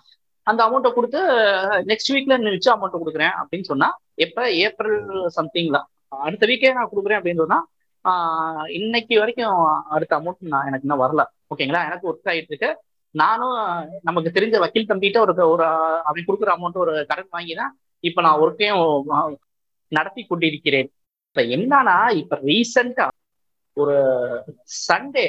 [0.46, 1.20] அந்த அமௌண்ட்டை கொடுத்து
[1.90, 3.88] நெக்ஸ்ட் வீக்ல மிச்ச அமௌண்ட் கொடுக்குறேன் அப்படின்னு சொன்னா
[4.24, 4.38] எப்ப?
[4.64, 4.98] ஏப்ரல்
[5.38, 5.78] சம்திங்ல
[6.26, 7.60] அடுத்த வீக்கே நான் கொடுக்குறேன் அப்படின்னு சொன்னா
[8.78, 9.60] இன்னைக்கு வரைக்கும்
[9.94, 11.22] அடுத்த அமௌண்ட் நான் எனக்கு இன்னும் வரல.
[11.52, 12.70] ஓகேங்களா எனக்கு ஒர்க் ஆயிட்டு இருக்கு.
[13.14, 13.56] நானும்
[14.08, 15.66] நமக்கு தெரிஞ்ச வக்கீல் தம்பிகிட்ட ஒரு ஒரு
[16.08, 17.72] அவன் கொடுக்குற அமௌண்ட் ஒரு கடன் வாங்கி தான்
[18.04, 19.36] இப்ப நான் ஒர்க்கையும்
[19.92, 20.88] நடத்தி கொண்டிருக்கிறேன்.
[21.28, 23.06] இப்ப என்னன்னா இப்ப ரீசெண்டா
[23.76, 23.96] ஒரு
[24.88, 25.24] சண்டே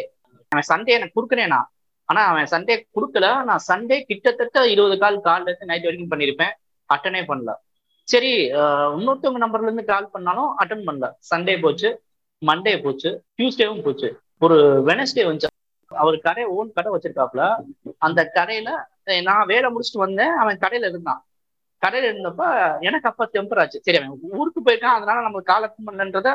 [0.51, 1.61] சண்டே எனக்கு கொடுக்குறேன்னா
[2.09, 3.27] ஆனா அவன் சண்டே கொடுக்கல.
[3.49, 6.53] நான் சண்டே கிட்டத்தட்ட இருபது கால் கால்ல இருந்து நைட் வரைக்கும் பண்ணியிருப்பேன்
[6.89, 7.51] அட்டனே பண்ணல.
[8.07, 8.31] சரி
[8.97, 11.07] இன்னொருத்தவங்க நம்பர்ல இருந்து கால் பண்ணாலும் அட்டன் பண்ணல.
[11.31, 11.89] சண்டே போச்சு
[12.41, 14.09] மண்டே போச்சு டியூஸ்டேவும் போச்சு.
[14.45, 14.57] ஒரு
[14.89, 15.51] வெனஸ்டே வந்துச்சு.
[15.91, 17.43] அவர் கடை ஓன் கடை வச்சிருக்காப்புல.
[18.05, 18.69] அந்த கடையில
[19.29, 20.33] நான் வேலை முடிச்சுட்டு வந்தேன்.
[20.43, 21.21] அவன் கடையில இருந்தான்.
[21.83, 22.43] கடையில இருந்தப்ப
[22.87, 23.79] எனக்கு அப்ப டெம்பர் ஆச்சு.
[23.85, 24.97] சரி அவன் ஊருக்கு போயிருக்கான்.
[24.99, 26.29] அதனால நம்ம கால் அட்டன் பண்ணலன்றத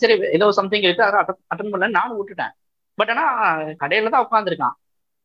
[0.00, 1.04] சரி ஏதோ சம்திங் இருக்கு.
[1.08, 1.18] அதை
[1.52, 2.54] அட்டன் பண்ணல நானும் விட்டுட்டேன்.
[2.98, 3.24] பட் ஆனா
[3.82, 4.76] கடையில தான் உட்காந்துருக்கான்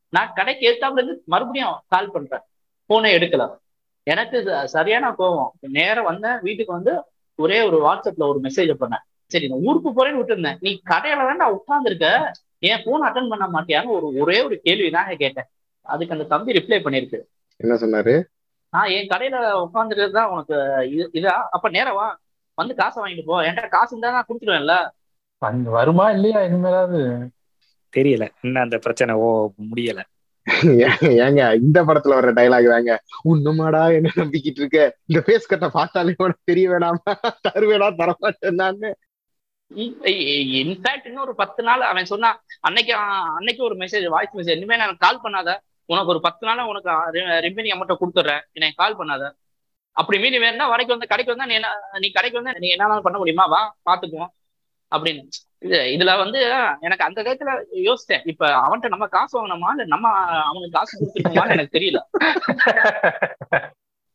[0.09, 2.39] நான் கடைக்கு ஏத்தாப்புல இருந்து மறுபடியும் கால் பண்றேன்.
[2.89, 3.57] போனே எடுக்கல.
[4.03, 5.49] எனக்கு சரியான கோவம்.
[5.59, 7.03] நேரம் வந்தேன் வீட்டுக்கு வந்து
[7.35, 9.01] ஒரே ஒரு வாட்ஸ்அப்ல ஒரு மெசேஜ் பண்ணேன்.
[9.27, 10.57] சரி நான் ஊருக்கு போறேன்னு விட்டுருந்தேன்.
[10.59, 15.15] நீ கடையில தான் நான் உட்காந்துருக்க ஏன் போன் அட்டன் பண்ண மாட்டியான்னு ஒரு ஒரே ஒரு கேள்வி தாங்க
[15.15, 15.45] கேட்டேன்.
[15.81, 17.21] அதுக்கு அந்த தம்பி ரிப்ளை பண்ணிருக்கு
[17.55, 18.23] என்ன சொன்னாரு?
[18.69, 21.25] நான் என் கடையில உட்காந்துட்டு தான் உனக்கு இது- இதா?
[21.25, 22.19] அப்ப நேரம் வா.
[22.53, 23.41] வந்து காசை வாங்கிட்டு போ.
[23.41, 24.89] என்கிட்ட காசு இருந்தா நான் கொடுத்துருவேன்ல
[25.63, 26.39] வருமா இல்லையா?
[26.39, 27.27] இனிமேலாவது.
[27.97, 28.25] தெரியல.
[28.45, 29.27] இன்னும் அந்த பிரச்சனை ஓ
[29.71, 30.01] முடியல.
[31.25, 32.93] ஏங்க இந்த படத்துல வர்ற டைலாக் தாங்க.
[33.31, 34.79] உண்ணுமாடா என்ன நம்பிக்கிட்டு இருக்க?
[35.09, 37.13] இந்த ஃபேஸ் கட்ட பார்த்தாலே உனக்கு தெரிய வேணாமா.
[37.47, 38.91] தருவேடா தரமாட்டேன்னு
[40.59, 42.37] இன்ஃபேக்ட் இன்னும் ஒரு பத்து நாள் அவன் சொன்னான்
[42.67, 42.93] அன்னைக்கு
[43.37, 45.49] அன்னைக்கு ஒரு மெசேஜ் வாய்ஸ் மெசேஜ் இனிமே நான் கால் பண்ணாத.
[45.91, 46.89] உனக்கு ஒரு பத்து நாள் உனக்கு
[47.45, 48.45] ரிமைனிங் அமௌண்ட்டை கொடுத்துட்றேன்.
[48.57, 49.25] எனக்கு கால் பண்ணாத.
[49.97, 51.69] அப்படி மீறி வேணும்னா வரைக்கும் வந்து கடைக்கு வந்தா நீ என்ன
[52.03, 53.45] நீ கடைக்கு வந்தா நீ என்ன பண்ண முடியுமா?
[53.53, 54.31] வா பாத்துக்குவோம்
[54.91, 55.23] அப்படின்னு.
[55.93, 56.39] இதுல வந்து
[56.87, 57.51] எனக்கு அந்த இடத்துல
[57.87, 60.07] யோசிச்சேன் இப்ப அவன்கிட்ட நம்ம காசு வாங்கினோமா இல்ல நம்ம
[60.49, 61.99] அவனுக்கு காசு கொடுத்துருக்கோமான்னு எனக்கு தெரியல.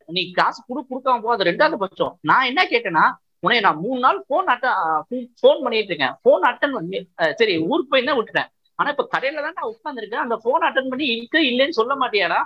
[0.08, 2.14] நீ காசு குடு கொடுக்காம போ அது ரெண்டாவது பட்சம்.
[2.30, 3.04] நான் என்ன கேட்டேன்னா
[3.44, 4.66] உன்னை நான் மூணு நாள் போன் அட்ட
[5.42, 6.14] போன் பண்ணிட்டு இருக்கேன்.
[6.26, 6.98] போன் அட்டன் பண்ணி
[7.40, 8.48] சரி ஊருக்கு போய் தான் விட்டுட்டேன்.
[8.78, 12.40] ஆனா இப்ப கடையில தான் நான் உட்காந்துருக்கேன் அந்த போன் அட்டன் பண்ணி இருக்கு இல்லைன்னு சொல்ல மாட்டியாடா?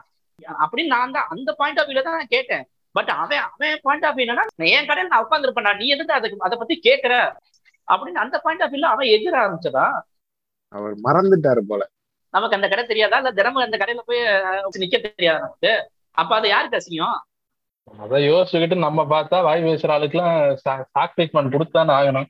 [0.62, 2.65] அப்படின்னு நான் தான் அந்த பாயிண்ட் ஆஃப் வியூல தான் நான் கேட்டேன்.
[2.95, 6.76] பட் அவன் அவன் பாயிண்ட் ஆஃப் என்னன்னா என் கடையில நான் உட்காந்துருப்பேன் நீ எதுக்கு அதுக்கு அதை பத்தி
[6.88, 7.15] கேட்கற
[7.88, 9.87] அப்படின்னு அந்த பாயிண்ட் ஆஃப் வியூல அவன் எதிர ஆரம்பிச்சதா?
[10.73, 11.82] அவர் மறந்துட்டாரு போல.
[12.34, 13.17] நமக்கு அந்த கடை தெரியாதா?
[13.17, 14.23] இல்ல தினமும் அந்த கடையில போய்
[14.78, 15.73] நிக்க தெரியாதா நமக்கு?
[16.17, 17.19] அப்ப அது யாருக்கு அசிங்கம்
[17.99, 20.54] அதை யோசிச்சுக்கிட்டு நம்ம பார்த்தா வாய் பேசுற ஆளுக்குலாம்
[20.93, 22.28] சாக் ட்ரீட்மெண்ட் கொடுத்தானே ஆகணும்.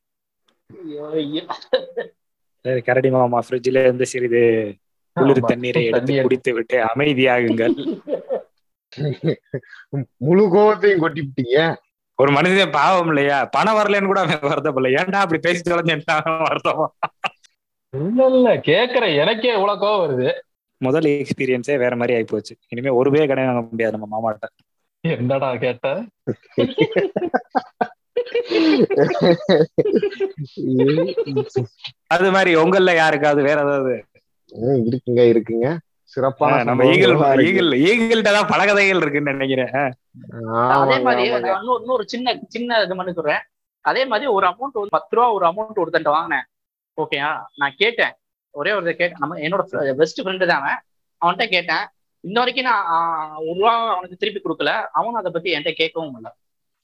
[2.64, 4.42] சரி கரடி மாமா ஃப்ரிட்ஜ்ல இருந்து சிறிது
[5.16, 7.74] குளிர் தண்ணீரை எடுத்து குடித்து விட்டு அமைதியாகுங்கள்.
[10.26, 11.56] முழு கோவத்தையும் கொட்டிவிட்டீங்க.
[12.18, 13.44] ஒரு மனுஷன் பாவம் இல்லையா?
[13.46, 16.86] பணம் வரலன்னு கூட அவன் வருத்தப்படல ஏன்டா அப்படி பேசி தொலைஞ்சா வருத்தமா?
[17.94, 18.48] இல்ல இல்ல.
[18.68, 20.28] கேக்குற எனக்கே இவ்வளவு கோவம் வருது.
[20.80, 24.46] முதல் எக்ஸ்பீரியன்ஸே வேற மாதிரி ஆகி போச்சு இனிமே ஒரு பே கடை வாங்க முடியாது நம்ம மாமாட்ட.
[25.04, 25.86] என்னடா கேட்ட?
[32.06, 33.94] அது மாதிரி உங்கள்ல யாருக்காவது வேற ஏதாவது?
[34.88, 35.66] இருக்குங்க இருக்குங்க.
[36.16, 37.14] சிறப்பான நம்ம ஈகிள்.
[37.48, 39.74] ஈகிள் ஈகிள்கிட்ட தான் பல கதைகள் இருக்குன்னு நினைக்கிறேன்.
[40.80, 41.24] அதே மாதிரி
[41.80, 43.42] இன்னொரு சின்ன சின்ன இது பண்ணி சொல்றேன்
[43.90, 46.46] அதே மாதிரி ஒரு அமௌண்ட் ஒரு பத்து ரூபா ஒரு அமௌண்ட் ஒருத்தன்ட்ட வாங்கினேன்.
[47.02, 47.28] ஓகேயா
[47.60, 48.14] நான் கேட்டேன்.
[48.60, 49.20] ஒரே ஒரு கேட்டேன்.
[49.22, 49.62] நம்ம என்னோட
[50.00, 50.80] பெஸ்ட் ஃப்ரெண்டு தான் அவன்.
[51.22, 51.84] அவன்கிட்ட கேட்டேன்.
[52.24, 52.86] இன்ன வரைக்கும் நான்
[53.48, 54.72] ஒரு ரூபா அவனுக்கு திருப்பி கொடுக்கல.
[54.98, 56.32] அவனும் அதை பத்தி என்கிட்ட கேட்கவும் இல்லை.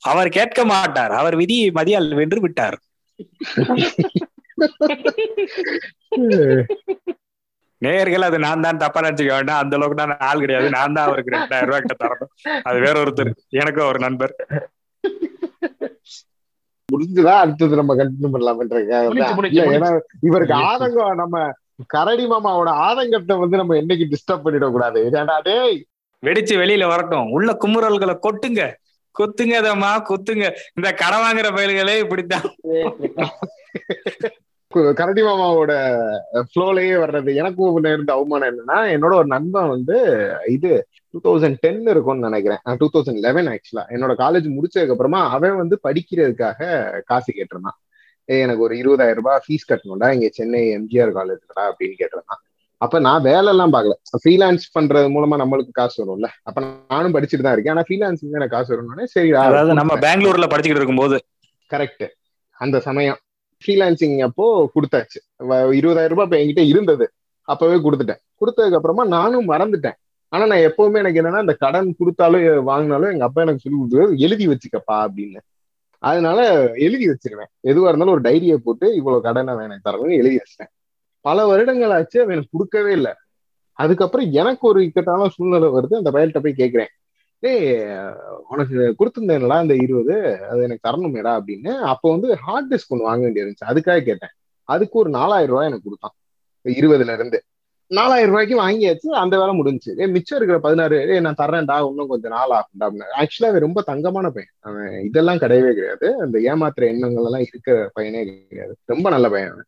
[0.03, 1.15] அவர் கேட்க மாட்டார்.
[1.23, 2.79] அவர் விதி மதியால் வென்று விட்டார்.
[7.83, 9.61] நேயர்கள் அது நான் தான் தப்பா நினைச்சுக்க வேண்டாம்.
[9.63, 10.71] அந்த அளவுக்கு நான் ஆள் கிடையாது.
[10.71, 12.31] நான் தான் அவருக்கு ரெண்டாயிரம் ரூபாய் கிட்ட தரணும்.
[12.63, 13.31] அது வேற ஒருத்தர்.
[13.55, 14.35] எனக்கும் ஒரு நண்பர்.
[16.89, 17.35] முடிஞ்சுதா?
[17.39, 18.31] அடுத்தது நம்ம கண்டினியூ
[19.73, 19.91] ஏன்னா
[20.21, 20.55] இவருக்கு.
[20.65, 21.37] ஆதங்கம் நம்ம
[21.87, 25.01] கரடி மாமாவோட ஆதங்கத்தை வந்து நம்ம என்னைக்கு டிஸ்டர்ப் பண்ணிடக்கூடாது.
[25.13, 25.79] ஏன்டா டேய்!
[26.23, 27.31] வெடிச்சு வெளியில வரட்டும்.
[27.31, 28.63] உள்ள குமுறல்களை கொட்டுங்க.
[29.15, 30.45] கொத்துங்க அதம்மா கொத்துங்க.
[30.75, 32.47] இந்த கடன் வாங்குற பயல்களே இப்படித்தான்.
[34.73, 35.73] கரடி மாமாவோட
[36.49, 37.35] ஃப்ளோலயே வர்றது.
[37.35, 39.97] எனக்கும் இருந்த அவமானம் என்னன்னா என்னோட ஒரு நண்பன் வந்து
[40.49, 42.77] இது டூ தௌசண்ட் டென் இருக்கும்னு நினைக்கிறேன்.
[42.79, 47.79] டூ தௌசண்ட் லெவன் ஆக்சுவலா என்னோட காலேஜ் முடிச்சதுக்கு அப்புறமா அவன் வந்து படிக்கிறதுக்காக காசு கேட்டிருந்தான்.
[48.25, 52.43] எனக்கு ஒரு இருபதாயிரம் ரூபாய் ஃபீஸ் கட்டணும்டா இங்க சென்னை எம்ஜிஆர் காலேஜ்லடா அப்படின்னு கேட்டிருந்தான்.
[52.77, 56.29] அப்ப நான் வேலை எல்லாம் பார்க்கல ஃப்ரீலான்ஸ் பண்றது மூலமா நம்மளுக்கு காசு வரும்ல.
[56.43, 57.77] அப்ப நானும் படிச்சுட்டு தான் இருக்கேன்.
[57.77, 61.19] ஆனா ஃப்ரீலான்சிங் எனக்கு காசு வரும்னே சரி அதாவது நம்ம பெங்களூர்ல படிச்சுக்கிட்டு இருக்கும்போது.
[61.75, 62.07] கரெக்ட்
[62.53, 63.19] அந்த சமயம்.
[63.65, 65.19] ஃப்ரீலான்சிங் அப்போ கொடுத்தாச்சு.
[65.79, 67.07] இருபதாயிரம் ரூபாய் இப்போ என்கிட்ட இருந்தது.
[67.49, 68.21] அப்பவே கொடுத்துட்டேன்.
[68.41, 69.97] கொடுத்ததுக்கு அப்புறமா நானும் மறந்துட்டேன்.
[70.33, 74.45] ஆனா நான் எப்பவுமே எனக்கு என்னன்னா இந்த கடன் கொடுத்தாலும் வாங்கினாலும் எங்க அப்பா எனக்கு சொல்லி கொடுத்தது எழுதி
[74.53, 75.41] வச்சுக்கப்பா அப்படின்னு.
[75.99, 76.39] அதனால
[76.87, 77.51] எழுதி வச்சிருவேன்.
[77.71, 80.73] எதுவா இருந்தாலும் ஒரு டைரியை போட்டு இவ்வளவு கடனை அவன் எனக்கு தரணும்னு எழுதி வச்சிட்டேன்.
[81.27, 83.13] பல வருடங்கள் ஆச்சு அவன் எனக்கு கொடுக்கவே இல்லை.
[83.79, 85.95] அதுக்கப்புறம் எனக்கு ஒரு இக்கட்டான சூழ்நிலை வருது.
[86.01, 86.93] அந்த பயல்கிட்ட போய் கேட்கிறேன்
[87.43, 87.81] டேய்
[88.49, 91.81] உனக்கு கொடுத்துருந்தேன்ல அந்த இருபது அது எனக்கு தரணுமேடா அப்படின்னு.
[91.81, 94.31] அப்போ வந்து ஹார்ட் டிஸ்க் ஒன்று வாங்க வேண்டியிருந்துச்சு அதுக்காக கேட்டேன்.
[94.63, 96.15] அதுக்கு ஒரு நாலாயிரம் ரூபாய் எனக்கு கொடுத்தான்.
[96.65, 97.43] இருபதுல இருந்து.
[97.87, 99.13] நாலாயிரம் ரூபாய்க்கு வாங்கியாச்சு.
[99.13, 100.01] அந்த வேலை முடிஞ்சுச்சு.
[100.01, 103.17] ஏ மிச்சம் இருக்கிற பதினாறு ஏ நான் தர்றேன்டா இன்னும் கொஞ்சம் நாள் ஆகும்டா அப்படின்னு.
[103.19, 104.53] ஆக்சுவலா அவன் ரொம்ப தங்கமான பையன்.
[104.59, 106.21] அவன் இதெல்லாம் கிடையவே கிடையாது.
[106.21, 108.77] அந்த ஏமாத்துற எண்ணங்கள் எல்லாம் இருக்கிற பையனே கிடையாது.
[108.85, 109.65] ரொம்ப நல்ல பையன் அவன்.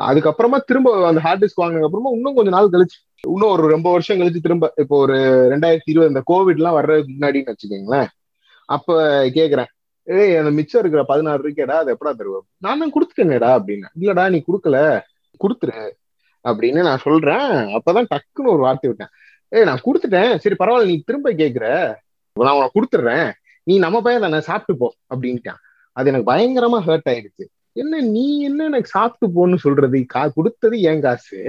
[0.00, 4.18] அதுக்கப்புறமா திரும்ப அந்த ஹார்ட் டிஸ்க் வாங்கினதுக்கு அப்புறமா இன்னும் கொஞ்சம் நாள் கழிச்சு இன்னும் ஒரு ரொம்ப வருஷம்
[4.18, 5.16] கழிச்சு திரும்ப இப்போ ஒரு
[5.52, 8.08] ரெண்டாயிரத்தி இருபது இந்த கோவிட் எல்லாம் வர்றதுக்கு முன்னாடின்னு வச்சுக்கோங்களேன்.
[8.64, 8.96] அப்ப
[9.38, 9.70] கேக்குறேன்.
[10.06, 13.88] ஏய் அந்த மிச்சம் இருக்கிற பதினாறு இருக்கேடா அது எப்படா தருவோம் நான் தான் கொடுத்துட்டேனேடா அப்படின்னு.
[14.00, 14.78] இல்லடா நீ கொடுக்கல.
[15.42, 15.92] கொடுத்துரு
[16.44, 17.50] அப்படின்னு நான் சொல்றேன்.
[17.76, 19.12] அப்பதான் டக்குன்னு ஒரு வார்த்தை விட்டேன்.
[19.48, 20.36] ஏய் நான் கொடுத்துட்டேன்.
[20.36, 21.66] சரி பரவாயில்ல நீ திரும்ப கேக்குற.
[22.36, 23.30] நான் உனக்கு கொடுத்துட்றேன்.
[23.62, 25.60] நீ நம்ம பையன் தானே சாப்பிட்டு போ அப்படின்ட்டான்.
[25.92, 27.44] அது எனக்கு பயங்கரமா ஹர்ட் ஆயிடுச்சு.
[27.72, 29.98] என்ன நீ என்ன எனக்கு சாப்பிட்டு போன்னு சொல்றது?
[30.06, 31.40] கா கொடுத்தது என் காசு?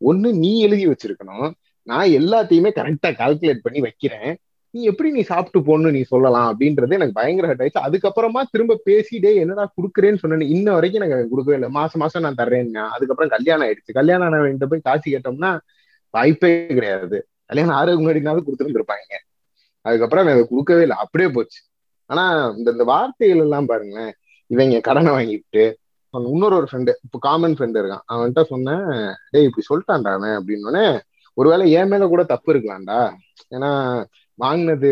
[0.00, 1.50] ஒண்ணு நீ எழுதி வச்சிருக்கணும்.
[1.82, 4.36] நான் எல்லாத்தையுமே கரெக்டா கால்குலேட் பண்ணி வைக்கிறேன்.
[4.70, 7.86] நீ எப்படி நீ சாப்பிட்டு போன்னு நீ சொல்லலாம் அப்படின்றது எனக்கு பயங்கர ஹர்ட் ஆயிடுச்சு.
[7.86, 11.68] அதுக்கப்புறமா திரும்ப பேசிட்டே என்னடா குடுக்குறேன்னு சொன்னேன் இன்ன வரைக்கும் எனக்கு கொடுக்கவே இல்லை.
[11.68, 13.92] மாசம் மாசம் நான் தர்றேன்னா அதுக்கப்புறம் கல்யாணம் ஆயிடுச்சு.
[13.92, 15.58] கல்யாணம் ஆனவன்கிட்ட போய் காசு கேட்டோம்னா
[16.10, 17.28] வாய்ப்பே கிடையாது.
[17.44, 19.14] கல்யாணம் ஆறுக்கு முன்னாடினாலும் கொடுத்துருந்துருப்பாங்க.
[19.80, 20.96] அதுக்கப்புறம் எனக்கு கொடுக்கவே இல்லை.
[20.96, 21.60] அப்படியே போச்சு.
[22.06, 24.12] ஆனா இந்த இந்த வார்த்தைகள் எல்லாம் பாருங்களேன்.
[24.46, 25.74] இவங்க கடனை வாங்கிட்டு
[26.14, 28.04] இன்னொரு ஒரு ஃப்ரெண்டு இப்போ காமன் ஃப்ரெண்டு இருக்கான்.
[28.12, 28.84] அவன்கிட்ட சொன்னேன்
[29.30, 30.84] டேய் இப்படி சொல்லிட்டான்டா அவன் அப்படின்னோடனே
[31.34, 33.00] ஒருவேளை என் மேல கூட தப்பு இருக்கலாம்டா.
[33.50, 33.70] ஏன்னா
[34.34, 34.90] வாங்கினது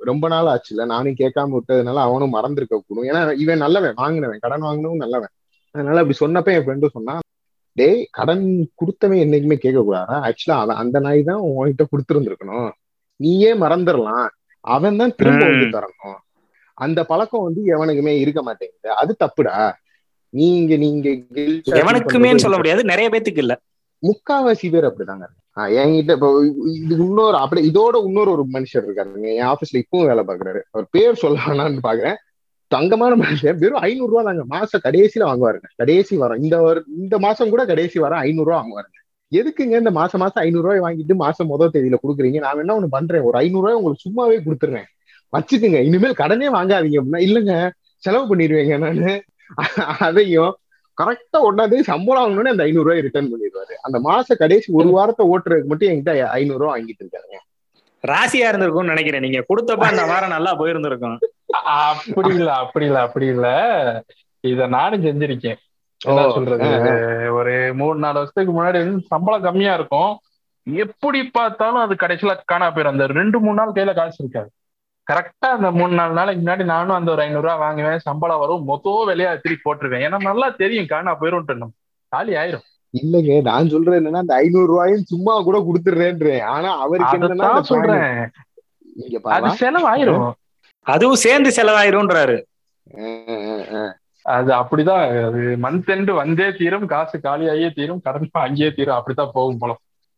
[0.00, 3.06] ரொம்ப நாள் ஆச்சுல நானும் கேட்காம விட்டதுனால அவனும் மறந்துருக்க கூடும்.
[3.10, 5.32] ஏன்னா இவன் நல்லவன் வாங்கினவன் கடன் வாங்கினவும் நல்லவன்.
[5.74, 7.22] அதனால அப்படி சொன்னப்ப என் ஃப்ரெண்டும் சொன்னான்
[7.76, 12.70] டேய் கடன் கொடுத்தவன் என்னைக்குமே கேட்க கூடாதா ஆக்சுவலா அவன் அந்த நாய் தான் உன்கிட்ட கொடுத்துருந்துருக்கணும்.
[13.20, 14.28] நீயே மறந்துடலாம்.
[14.60, 16.20] அவன் தான் திரும்ப வந்து தரணும்.
[16.74, 18.88] அந்த பழக்கம் வந்து எவனுக்குமே இருக்க மாட்டேங்குது.
[19.02, 19.56] அது தப்புடா.
[20.28, 21.08] நீங்க நீங்க
[21.80, 22.84] எவனுக்குமே சொல்ல முடியாது.
[22.84, 23.60] நிறைய பேத்துக்கு இல்ல.
[24.02, 25.26] முக்காவாசி பேர் அப்படிதாங்க.
[25.56, 26.28] என்கிட்ட இப்போ
[26.74, 29.28] இது இன்னொரு அப்படி இதோட இன்னொரு ஒரு மனுஷர் இருக்காருங்க.
[29.34, 32.14] என் ஆபீஸ்ல இப்பவும் வேலை பாக்குறாரு அவர் பேர் சொல்ல வேணாம்னு பாக்குறேன்.
[32.68, 33.58] தங்கமான மனுஷன்.
[33.58, 35.68] வெறும் ஐநூறு ரூபா தாங்க மாசம் கடைசியில வாங்குவாருங்க.
[35.76, 36.42] கடைசி வாரம்.
[36.42, 38.98] இந்த இந்த மாசம் கூட கடைசி வாரம் ஐநூறு ரூபா வாங்குவாருங்க.
[39.32, 42.38] எதுக்குங்க இந்த மாசம் மாசம் ஐநூறு ரூபாய் வாங்கிட்டு மாசம் முதல் தேதியில கொடுக்குறீங்க?
[42.38, 43.22] நான் என்ன ஒண்ணு பண்றேன்?
[43.22, 44.86] ஒரு ஐநூறு ரூபாய் உங்களுக்கு சும்மாவே கொடுத்துறேன்.
[45.32, 45.80] வச்சுக்குங்க.
[45.82, 47.70] இனிமேல் கடனே வாங்காதீங்க அப்படின்னா இல்லைங்க.
[47.96, 49.22] செலவு பண்ணிடுவேங்க நானு
[50.06, 50.52] அதையும்
[50.98, 53.74] கரெக்டா ஒன்னாந்தேதி சம்பளம் வாங்கணும்னு அந்த ஐநூறு ரூபாய் ரிட்டர்ன் பண்ணிடுவாரு.
[53.86, 57.42] அந்த மாச கடைசி ஒரு வாரத்தை ஓட்டுறதுக்கு மட்டும் என்கிட்ட ஐநூறு ரூபாய் வாங்கிட்டு இருக்காங்க
[58.04, 59.24] ராசியா இருந்திருக்கும்னு நினைக்கிறேன்.
[59.26, 61.16] நீங்க கொடுத்தப்ப அந்த வாரம் நல்லா போயிருந்திருக்கும்.
[61.86, 63.46] அப்படி இல்ல அப்படி இல்ல அப்படி இல்ல.
[64.40, 65.58] இத நானும் செஞ்சிருக்கேன்.
[66.00, 66.68] என்ன சொல்றது?
[67.38, 70.12] ஒரு மூணு நாலு வருஷத்துக்கு முன்னாடி வந்து சம்பளம் கம்மியா இருக்கும்.
[70.66, 74.50] எப்படி பார்த்தாலும் அது கடைசியில காணா போயிடும் அந்த ரெண்டு மூணு நாள் கையில காசு இருக்காது.
[75.12, 77.98] கரெக்டா அந்த மூணு நாலு நாளைக்கு முன்னாடி நானும் அந்த ஒரு ஐநூறு ரூபாய் வாங்குவேன்.
[77.98, 78.64] சம்பளம் வரும்.
[78.64, 80.04] மொத்த வெளியா திருப்பி போட்டுருவேன்.
[80.06, 80.86] ஏன்னா நல்லா தெரியும்.
[80.86, 81.70] காணா போயிரும் நம்ம
[82.08, 82.64] காலி ஆயிரும்.
[83.02, 83.40] இல்லைங்க.
[83.42, 86.42] நான் சொல்றேன் என்னன்னா அந்த ஐநூறு ரூபாயும் சும்மா கூட கொடுத்துடுறேன்றேன்.
[86.42, 88.30] ஆனா அவருக்கு என்னன்னா சொல்றேன்.
[88.96, 90.32] இங்க அது செலவாயிரும்.
[90.82, 92.42] அதுவும் சேர்ந்து செலவாயிரும்ன்றாரு
[94.22, 95.26] அது அப்படிதான்.
[95.26, 96.86] அது மந்த் எண்டு வந்தே தீரும்.
[96.86, 98.00] காசு காலியாகியே தீரும்.
[98.00, 98.94] கடன் அங்கேயே தீரும்.
[98.94, 99.76] அப்படித்தான் போகும் போல.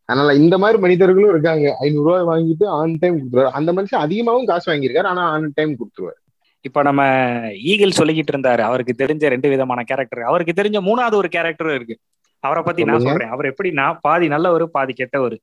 [0.09, 1.77] அதனால இந்த மாதிரி மனிதர்களும் இருக்காங்க.
[1.81, 3.51] ஐநூறு ரூபாய் வாங்கிட்டு ஆன் டைம் கொடுத்துருவாரு.
[3.59, 6.19] அந்த மனுஷன் அதிகமாவும் காசு வாங்கியிருக்காரு ஆனா ஆன் டைம் கொடுத்துருவாரு.
[6.61, 7.03] இப்ப நம்ம
[7.73, 8.63] ஈகிள் சொல்லிக்கிட்டு இருந்தாரு.
[8.69, 11.97] அவருக்கு தெரிஞ்ச ரெண்டு விதமான கேரக்டர் அவருக்கு தெரிஞ்ச மூணாவது ஒரு கேரக்டரும் இருக்கு.
[12.41, 13.01] அவரை பத்தி நான்.
[13.01, 13.35] சொல்றேன்.
[13.35, 15.37] அவர் எப்படின்னா பாதி நல்லவர் பாதி கெட்டவர்?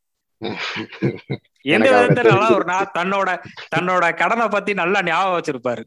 [1.62, 2.50] எந்த விதத்துல நல்லா.
[2.56, 3.30] ஒரு நான் தன்னோட
[3.76, 5.84] தன்னோட கடனை பத்தி நல்லா ஞாபகம் வச்சிருப்பாரு.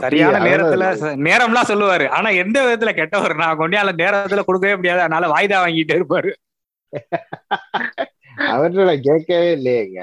[0.00, 0.84] சரியான நேரத்துல
[1.28, 2.06] நேரம்லாம் சொல்லுவாரு.
[2.18, 3.34] ஆனா எந்த விதத்துல கெட்டவர்?
[3.34, 5.00] நான் கொண்டியால நேரத்துல கொடுக்கவே முடியாது.
[5.00, 6.32] அதனால வாய்தா வாங்கிட்டே இருப்பாரு.
[8.54, 10.00] அவர்கிட்ட நான் கேட்கவே இல்லையேங்க.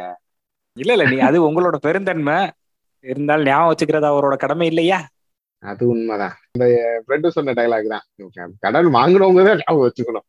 [0.77, 2.37] இல்ல இல்ல நீ அது உங்களோட பெருந்தன்மை.
[3.05, 4.99] இருந்தாலும் ஞாபகம் வச்சுக்கிறது அவரோட கடமை இல்லையா?
[5.63, 6.35] அது உண்மைதான்.
[6.51, 6.65] இந்த
[7.03, 8.05] ஃப்ரெண்டு சொன்ன டைலாக் தான்.
[8.65, 10.27] கடன் வாங்குனவங்க தான் ஞாபகம் வச்சுக்கணும்.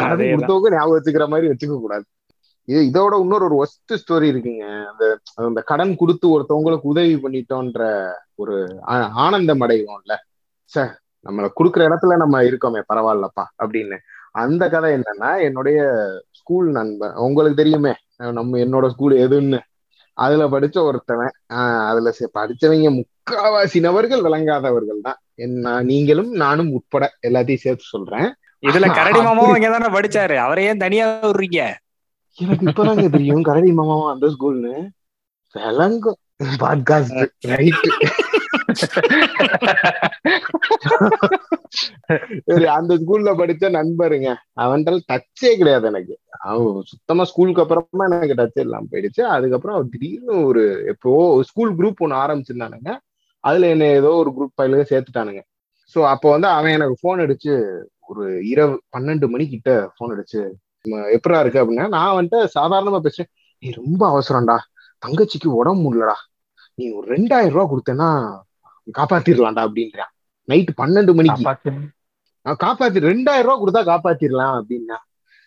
[0.00, 0.32] கடன்.
[0.32, 2.04] கொடுத்தவங்க ஞாபகம் வச்சுக்கிற மாதிரி வச்சுக்க கூடாது.
[2.68, 4.66] இது இதோட இன்னொரு ஒரு ஒஸ்ட் ஸ்டோரி இருக்குங்க.
[4.90, 5.04] அந்த
[5.48, 7.82] அந்த கடன் கொடுத்து ஒருத்தவங்களுக்கு உதவி பண்ணிட்டோன்ற
[8.42, 8.56] ஒரு
[9.24, 10.16] ஆனந்தம் அடைவோம்ல.
[10.72, 10.92] சார்
[11.26, 13.98] நம்மள குடுக்குற இடத்துல நம்ம இருக்கோமே பரவாயில்லப்பா அப்படின்னு.
[14.34, 15.78] அந்த கதை என்னன்னா என்னுடைய
[16.38, 17.92] ஸ்கூல் நண்பன் உங்களுக்கு தெரியுமே
[18.38, 19.60] நம்ம என்னோட ஸ்கூல் எதுன்னு.
[20.18, 21.34] அதுல படிச்ச ஒருத்தவன்
[21.88, 25.18] அதுல படிச்சவங்க முக்காவாசி நபர்கள் விளங்காதவர்கள் தான்.
[25.44, 28.28] என்ன நீங்களும் நானும் உட்பட எல்லாத்தையும் சேர்த்து சொல்றேன்.
[28.62, 30.36] இதுல கரடி மாமாவும் இங்க தானே படிச்சாரு.
[30.46, 31.60] அவரை ஏன் தனியா விடுறீங்க?
[32.38, 34.74] எனக்கு இப்பதாங்க தெரியும் கரடி மாமாவும் அந்த ஸ்கூல்னு
[35.54, 36.18] விளங்கும்.
[36.62, 37.88] பாட்காஸ்ட் ரைட்
[42.48, 44.34] சரி அந்த ஸ்கூல்ல படிச்ச நண்பருங்க.
[44.60, 46.14] அவன்கிட்ட டச்சே கிடையாது எனக்கு.
[46.38, 49.20] அவன் சுத்தமா ஸ்கூலுக்கு அப்புறமா எனக்கு டச் இல்லாம போயிடுச்சு.
[49.20, 52.96] அதுக்கப்புறம் அவன் திடீர்னு ஒரு எப்போ ஸ்கூல் குரூப் ஒன்னு ஆரம்பிச்சிருந்தானுங்க.
[53.40, 55.40] அதுல என்ன ஏதோ ஒரு குரூப் பயிலுக சேர்த்துட்டானுங்க.
[55.94, 57.54] சோ அப்போ வந்து அவன் எனக்கு ஃபோன் அடிச்சு
[58.00, 60.40] ஒரு இரவு பன்னெண்டு மணிக்கிட்ட ஃபோன் அடிச்சு
[61.16, 61.62] எப்படா இருக்கு?
[61.62, 64.56] அப்படின்னா நான் வந்துட்டு சாதாரணமா பேசுறேன் நீ ரொம்ப அவசரம்டா.
[65.02, 66.14] தங்கச்சிக்கு உடம்பு முடியலடா.
[66.74, 68.08] நீ ஒரு ரெண்டாயிரம் ரூபாய் கொடுத்தேன்னா
[68.98, 70.12] காப்பாத்திடலாம்டா அப்படின்றான்.
[70.48, 71.42] நைட்டு பன்னெண்டு மணிக்கு.
[72.48, 73.02] காப்பாத்து.
[73.08, 74.96] ரெண்டாயிரம் ரூபாய் கொடுத்தா காப்பாத்திடலாம் அப்படின்னா.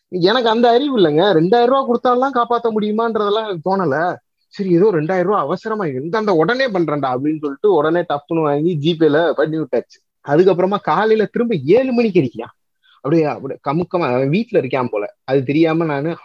[0.07, 1.23] எனக்கு அந்த அறிவு இல்லைங்க.
[1.39, 4.15] ரெண்டாயிரம் ரூபாய் கொடுத்தாலாம் காப்பாத்த முடியுமான்றதெல்லாம் எனக்கு தோணல.
[4.47, 9.31] சரி ஏதோ ரெண்டாயிரம் ரூபாய் அவசரமா இருந்து அந்த உடனே பண்றேன்டா அப்படின்னு சொல்லிட்டு உடனே டப்புன்னு வாங்கி ஜிபேல
[9.31, 9.97] பண்ணி விட்டாச்சு.
[10.27, 12.53] அதுக்கப்புறமா காலையில திரும்ப ஏழு மணிக்கு அடிக்கலாம்
[12.95, 15.15] அப்படியே அப்படியே கமுக்கமா வீட்டுல இருக்கான் போல.
[15.23, 16.15] அது தெரியாம நானு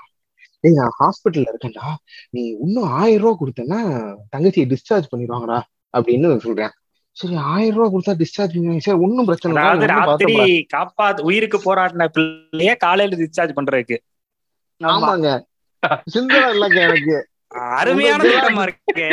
[0.60, 1.94] ஏய் நான் ஹாஸ்பிட்டல்ல இருக்கேன்டா.
[2.30, 3.80] நீ இன்னும் ஆயிரம் ரூபாய் கொடுத்தேன்னா
[4.36, 5.60] தங்கச்சியை டிஸ்சார்ஜ் பண்ணிடுவாங்கடா.
[5.98, 6.70] அப்படின்னு சொல்றேன்.
[7.20, 8.84] சரி ஆயிரம் ரூபாய் கொடுத்தா டிஸ்சார்ஜ் பண்ணுவாங்க.
[8.86, 9.88] சார் ஒன்னும் பிரச்சனை இல்லை.
[9.94, 10.36] ராத்திரி.
[10.76, 13.98] காப்பாத்து உயிருக்கு போராடின பிள்ளைய காலையில டிஸ்சார்ஜ் பண்றதுக்கு.
[14.80, 14.92] ஆமா.
[14.92, 15.30] ஆமாங்க.
[16.14, 17.16] சிந்தனை இல்லைங்க எனக்கு.
[17.78, 19.06] அருமையான திட்டமா இருக்கு.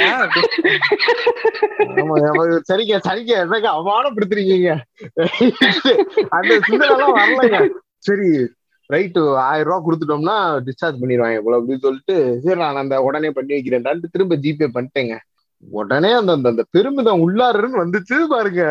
[2.70, 3.34] சரிங்க சரிங்க.
[3.44, 4.76] என்னங்க அவமானப்படுத்துறீங்க
[6.38, 7.60] அந்த சிந்தனை எல்லாம் வரலங்க.
[8.08, 8.30] சரி
[8.94, 10.36] ரைட்டு ஆயிரம் ரூபாய் கொடுத்துட்டோம்னா
[10.68, 15.16] டிஸ்சார்ஜ் பண்ணிடுவாங்க போல அப்படின்னு சொல்லிட்டு சரி நான் அந்த உடனே பண்ணி வைக்கிறேன்டான்ட்டு திரும்ப ஜிபே பண்ணிட்டேங்க.
[15.64, 18.64] உடனே அந்த அந்த பெருமிதம் உள்ளாருன்னு வந்துச்சு பாருங்க.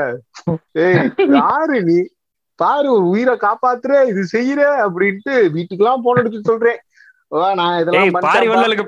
[0.84, 1.00] ஏய்
[1.40, 1.98] யாரு நீ?
[2.58, 6.80] பாரு ஒரு உயிரை காப்பாத்துற இது செய்யற அப்படின்ட்டு வீட்டுக்கெல்லாம் போன் அடிச்சு சொல்றேன்.
[7.58, 8.12] நான் இதெல்லாம்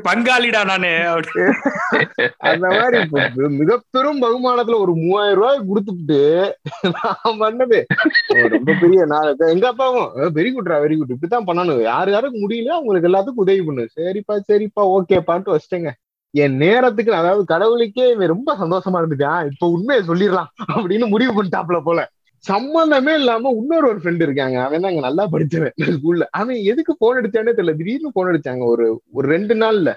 [0.08, 0.90] பங்காளிடா நானு.
[2.50, 2.98] அந்த மாதிரி
[3.60, 6.20] மிக பெரும் பகுமானத்துல ஒரு மூவாயிரம் ரூபாய் கொடுத்துட்டு
[6.96, 7.78] நான் பண்ணது.
[8.54, 11.82] ரொம்ப பெரிய நான் எங்க அப்பாவும் வெரி குட்ரா வெரி குட் இப்படித்தான் பண்ணணும்.
[11.92, 13.86] யார் யாருக்கு முடியல அவங்களுக்கு எல்லாத்துக்கும் உதவி பண்ணு.
[13.98, 15.92] சரிப்பா சரிப்பா ஓகே பாட்டு வச்சிட்டேங்க.
[16.34, 22.00] என் நேரத்துக்கு அதாவது கடவுளுக்கே இவன் ரொம்ப சந்தோஷமா இருந்துட்டான் இப்ப உண்மையை சொல்லிடலாம் அப்படின்னு முடிவு பண்ணிட்டாப்ல போல.
[22.44, 24.62] சம்பந்தமே இல்லாம இன்னொரு ஒரு ஃப்ரெண்ட் இருக்காங்க.
[24.64, 27.74] அவன் தான் அங்க நல்லா படிச்சவன் ஸ்கூல்ல அவன் எதுக்கு போன் அடிச்சானே தெரியல.
[27.76, 28.64] திடீர்னு போன் அடிச்சாங்க.
[28.64, 29.92] ஒரு ஒரு ரெண்டு நாள்ல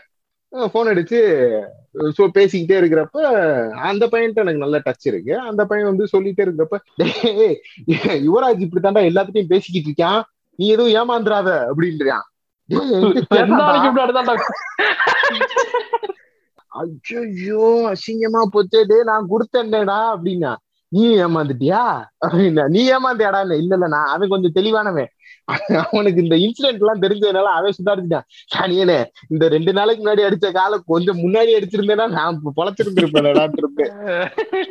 [0.73, 1.19] போன் அடிச்சு
[2.17, 3.17] சோ பேசிக்கிட்டே இருக்கிறப்ப
[3.89, 5.39] அந்த பையன்ட்ட எனக்கு நல்ல டச் இருக்கு.
[5.39, 7.55] அந்த பையன் வந்து சொல்லிட்டே இருக்கிறப்ப "டேய்,
[8.27, 10.21] யுவராஜ் இப்படித்தாண்டா எல்லாத்துட்டையும் பேசிக்கிட்டு இருக்கான்.
[10.59, 12.25] நீ எதுவும் ஏமாந்துறாத அப்படின்றான்.
[16.71, 18.81] ஐயோ அசிங்கமா போச்சே.
[18.83, 20.51] டே நான் கொடுத்தேன்டா அப்படின்னா.
[20.91, 21.81] நீ ஏமாந்துட்டியா?
[22.25, 22.63] அப்படின்னா.
[22.67, 23.41] நீ ஏமாந்தியாடா?
[23.43, 25.11] இல்ல இல்ல நான் அவன் கொஞ்சம் தெளிவானவன்.
[25.83, 28.25] அவனுக்கு இந்த இன்சிடென்ட் எல்லாம் தெரிஞ்சதுனால அவன் சுதாரிச்சுட்டான்.
[28.55, 28.97] சனியனே
[29.29, 33.29] இந்த ரெண்டு நாளைக்கு முன்னாடி அடிச்ச காலை கொஞ்சம் முன்னாடி அடிச்சிருந்தேன்னா நான் பொழைச்சிருந்திருப்பேன்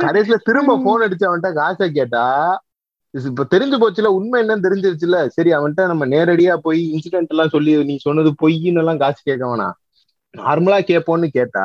[0.04, 2.24] கடைசியில திரும்ப போன் அடிச்சு அவன்கிட்ட காசை கேட்டா
[3.14, 5.26] இப்ப தெரிஞ்சு போச்சுல உண்மை என்னன்னு தெரிஞ்சிருச்சுல.
[5.26, 9.74] சரி அவன்கிட்ட நம்ம நேரடியா போய் இன்சிடென்ட் எல்லாம் சொல்லி நீ சொன்னது பொய்ன்னு எல்லாம் காசு கேட்க வேணாம்.
[10.34, 11.64] நார்மலா கேட்போம்னு கேட்டா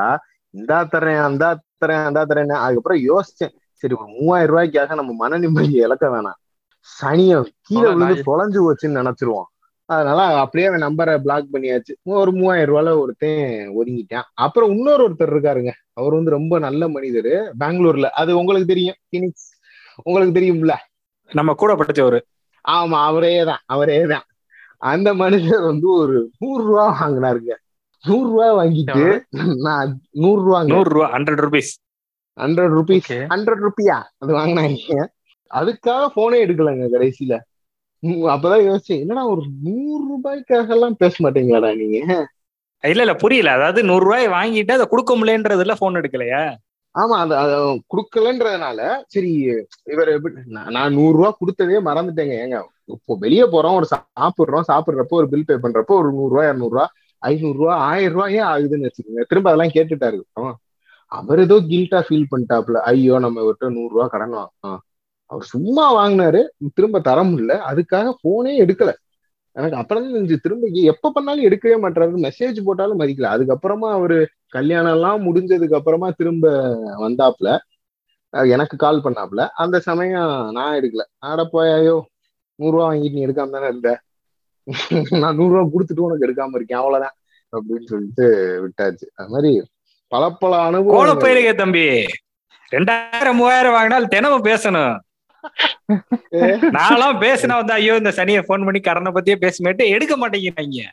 [0.54, 1.50] இந்தா தரேன் அந்தா
[1.86, 3.54] தரேன் அந்தா தரேன் அதுக்கப்புறம் யோசிச்சேன்.
[3.74, 6.38] சரி ஒரு மூவாயிரம் ரூபாய்க்காக நம்ம மன நிம்மதியை இழக்க வேணாம்.
[6.88, 8.24] சனிய கீழே விழுந்து.
[8.24, 9.50] தொலைஞ்சு போச்சுன்னு நினைச்சிருவான்.
[9.90, 11.94] அதனால அப்படியே அவன் நம்பரை பிளாக் பண்ணியாச்சு.
[12.04, 14.28] ஒரு மூவாயிரம் ரூபாயில ஒருத்தன் ஒதுங்கிட்டான்.
[14.34, 15.72] அப்புறம் இன்னொரு ஒருத்தர் இருக்காருங்க.
[15.94, 17.34] அவர் வந்து ரொம்ப நல்ல மனிதர்.
[17.60, 18.06] பெங்களூர்ல.
[18.12, 18.96] அது உங்களுக்கு தெரியும்.
[19.10, 19.50] பினிக்ஸ்
[20.04, 20.76] உங்களுக்கு தெரியும்ல.
[21.32, 22.20] நம்ம கூட படிச்சவரு.
[22.66, 24.26] ஆமா அவரே தான் அவரே தான்
[24.78, 27.54] அந்த மனுஷர் வந்து ஒரு நூறு ரூபா வாங்கினாருங்க.
[28.06, 29.06] நூறு ரூபா வாங்கிட்டு
[29.66, 29.92] நான்
[30.22, 31.72] நூறு ரூபாங்க நூறு ரூபா hundred rupees
[32.38, 33.12] hundred rupees.
[33.32, 35.06] Hundred ருபியா அது வாங்கினாங்க.
[35.52, 37.34] அதுக்காக போனே எடுக்கலங்க கடைசியில.
[38.34, 42.00] அப்பதான் யோசிச்சேன் என்னடா ஒரு நூறு ரூபாய்க்காக எல்லாம் பேச மாட்டீங்களாடா நீங்க?
[42.84, 43.52] இல்ல இல்ல புரியல.
[43.58, 46.44] அதாவது நூறு ரூபாய் வாங்கிட்டு அதை கொடுக்க முடியன்றதுல போன் எடுக்கலையா?
[46.96, 47.56] ஆமா அது
[47.94, 48.80] கொடுக்கலன்றதுனால
[49.14, 49.32] சரி
[49.94, 50.12] இவர்
[50.76, 52.36] நான் நூறு ரூபா கொடுத்ததே மறந்துட்டேங்க.
[52.44, 52.58] ஏங்க
[52.96, 56.86] இப்போ வெளியே போறோம் ஒரு சாப்பிடுறோம் சாப்பிடுறப்போ ஒரு பில் பே பண்றப்போ ஒரு நூறு ரூபா இருநூறு ரூபா
[57.22, 59.24] ஐநூறு ரூபா ஆயிரம் ரூபாயே ஆகுதுன்னு வச்சுக்கோங்க.
[59.30, 60.20] திரும்ப அதெல்லாம் கேட்டுட்டாரு.
[61.12, 64.80] அவர் ஏதோ கில்ட்டா ஃபீல் பண்ணிட்டாப்ல ஐயோ நம்ம இவர்கிட்ட நூறு ரூபா கடன் வாங்கலாம்
[65.30, 66.42] அவர் சும்மா வாங்கினாரு.
[66.78, 67.54] திரும்ப தர முடியல.
[67.70, 68.92] அதுக்காக போனே எடுக்கல.
[69.56, 73.30] எனக்கு அப்புறம் தான் திரும்ப எப்ப பண்ணாலும் எடுக்கவே மாட்டாரு மெசேஜ் போட்டாலும் மதிக்கல.
[73.36, 74.18] அதுக்கப்புறமா அவரு
[74.50, 76.46] கல்யாணம் எல்லாம் முடிஞ்சதுக்கு அப்புறமா திரும்ப
[77.04, 77.50] வந்தாப்ல
[78.50, 81.04] எனக்கு கால் பண்ணாப்ல அந்த சமயம் நான் எடுக்கல.
[81.24, 81.96] ஆட போயாயோ
[82.60, 83.90] நூறுரூவா வாங்கிட்டு நீ எடுக்காம தானே இருந்த?
[85.22, 86.82] நான் நூறு ரூபா கொடுத்துட்டு உனக்கு எடுக்காம இருக்கேன்.
[86.82, 87.16] அவ்வளவுதான்
[87.54, 88.26] அப்படின்னு சொல்லிட்டு
[88.64, 89.06] விட்டாச்சு.
[89.16, 89.52] அது மாதிரி
[90.12, 91.86] பல பல அனுபவம் தம்பி.
[92.72, 94.96] ரெண்டாயிரம் மூவாயிரம் வாங்கினாலும் தினமும் பேசணும்.
[96.78, 100.86] நான்லாம் பேசினா வந்து ஐயோ இந்த சனியை போன் பண்ணி கடனை பத்தியே பேசுமேட்டு எடுக்க மாட்டேங்கிறாங்க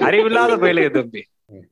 [0.00, 1.22] அறிவில்லாத போயிலுங்க தம்பி.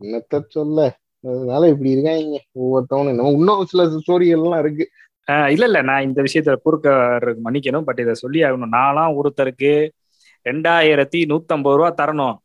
[0.05, 0.81] என்னத்த சொல்ல?
[1.25, 2.39] அதனால இப்படி இருக்காங்க.
[2.61, 4.85] ஒவ்வொருத்தவனும் நம்ம இன்னும் சில ஸ்டோரிகள் எல்லாம் இருக்கு.
[5.29, 5.81] ஆஹ் இல்ல இல்ல.
[5.83, 6.89] நான் இந்த விஷயத்துல குறுக்க
[7.47, 9.73] மன்னிக்கணும் பட் இதை சொல்லி ஆகணும் நான்லாம் ஒருத்தருக்கு
[10.51, 12.37] ரெண்டாயிரத்தி நூத்தம்பது ரூபா தரணும்.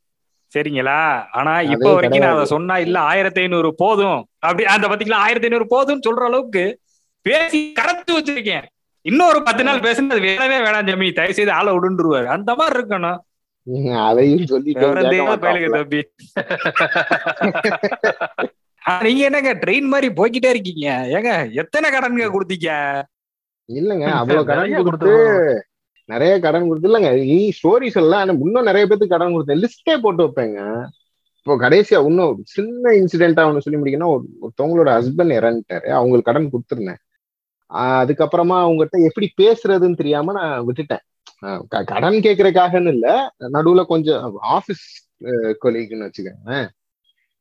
[0.54, 1.24] சரிங்களா?
[1.32, 2.46] ஆனா இப்ப வரைக்கும் நான் அதை.
[2.46, 4.28] சொன்னா இல்ல ஆயிரத்தி ஐநூறு போதும்.
[4.40, 6.80] அப்படி அந்த பத்திக்கலாம் ஆயிரத்தி ஐநூறு போதும்னு சொல்ற அளவுக்கு
[7.22, 8.64] பேசி கரைச்சு வச்சிருக்கேன்.
[9.02, 12.26] இன்னொரு பத்து நாள் பேசுனா அது வேணவே வேணாம் ஜமி தயவு செய்து ஆளை விடுன்றுவாரு.
[12.26, 13.18] அந்த மாதிரி இருக்கணும்.
[13.94, 15.72] அதையும் மாட்டாப்புல.
[15.72, 16.02] தம்பி.
[18.90, 21.06] ஆஹ் நீங்க என்னங்க ட்ரெயின் மாதிரி போய்கிட்டே இருக்கீங்க.
[21.08, 23.02] ஏங்க எத்தனை கடனுங்க கொடுத்தீங்க?
[23.74, 25.66] இல்லங்க அவ்வளவு கடன் கொடுத்து
[26.08, 29.63] நிறைய கடன் கொடுத்து இல்லைங்க நீ ஸ்டோரிஸ் எல்லாம் ஆனா இன்னும் நிறைய பேருக்கு கடன் கொடுத்தேன்.
[29.63, 30.86] லிஸ்டே போட்டு வைப்பேங்க.
[31.38, 35.88] இப்போ கடைசியா இன்னும் சின்ன இன்சிடென்டா ஒண்ணு சொல்லி முடிக்கணும் ஒருத்தவங்களோட ஹஸ்பண்ட் இறந்துட்டாரு.
[35.88, 37.06] அவங்களுக்கு கடன் கொடுத்துருந்தேன்.
[37.74, 41.65] அதுக்கப்புறமா அவங்ககிட்ட எப்படி பேசுறதுன்னு தெரியாம நான் விட்டுட்டேன்.
[41.67, 45.10] க- கடன் கேட்கறதுக்காகன்னு இல்ல நடுவுல கொஞ்சம் ஆபீஸ்
[45.63, 46.67] கொலைக்குன்னு வச்சுக்கோங்க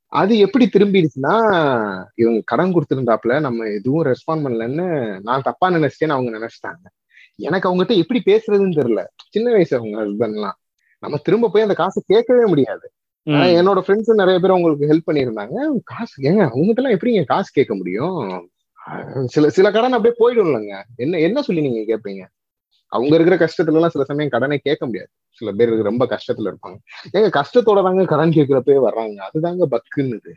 [0.07, 1.37] அது எப்படி திரும்பிடுச்சுன்னா
[2.15, 7.06] இவங்க கடன் கொடுத்துருந்தாப்புல நம்ம எதுவும் ரெஸ்பாண்ட் பண்ணலன்னு நான் தப்பா நினைச்சேன்னு அவங்க நினைச்சிட்டாங்க.
[7.39, 9.03] எனக்கு அவங்ககிட்ட எப்படி பேசுறதுன்னு தெரியல.
[9.31, 10.57] சின்ன வயசு அவங்க ஹஸ்பண்ட்லாம்
[11.03, 12.87] நம்ம திரும்ப போய் அந்த காசை கேட்கவே முடியாது.
[13.27, 15.57] என்னோட ஃப்ரெண்ட்ஸ் நிறைய பேர் அவங்களுக்கு ஹெல்ப் பண்ணியிருந்தாங்க.
[15.85, 18.19] காசு ஏங்க அவங்ககிட்ட எல்லாம் எப்படிங்க காசு கேட்க முடியும்?
[19.27, 20.75] சில சில கடன் அப்படியே போயிடும்லங்க.
[20.97, 22.25] என்ன என்ன சொல்லி நீங்க கேட்பீங்க?
[22.93, 25.11] அவங்க இருக்கிற கஷ்டத்துல எல்லாம் சில சமயம் கடனை கேட்க முடியாது.
[25.39, 26.77] சில பேர் ரொம்ப கஷ்டத்துல இருப்பாங்க.
[27.13, 29.17] ஏங்க கஷ்டத்தோட தாங்க கடன் கேட்கிறப்பே வர்றாங்க.
[29.29, 30.33] அதுதாங்க பக்குன்னுது.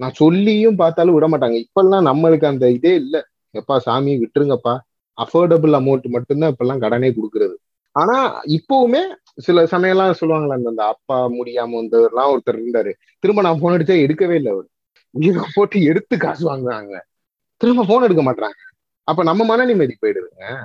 [0.00, 3.16] நான் சொல்லியும் பார்த்தாலும் விட மாட்டாங்க இப்பெல்லாம் நம்மளுக்கு அந்த இதே இல்ல.
[3.58, 4.74] எப்பா சாமி விட்டுருங்கப்பா.
[5.18, 7.54] அஃபோர்டபுள் அமௌண்ட் மட்டும்தான் இப்பெல்லாம் கடனே கொடுக்கறது.
[7.96, 9.02] ஆனா இப்பவுமே
[9.36, 12.92] சில சமயம்லாம் சொல்லுவாங்களே அந்த அப்பா முடியாம வந்தவர்லாம் ஒருத்தர் இருந்தாரு.
[13.18, 14.66] திரும்ப நான் போன் அடிச்சா எடுக்கவே இல்லை அவர்.
[15.10, 16.96] உயிரை போட்டு எடுத்து காசு வாங்குறாங்க.
[17.56, 18.58] திரும்ப போன் எடுக்க மாட்டாங்க
[19.04, 20.64] அப்ப நம்ம மன நிம்மதி போயிடுதுங்க.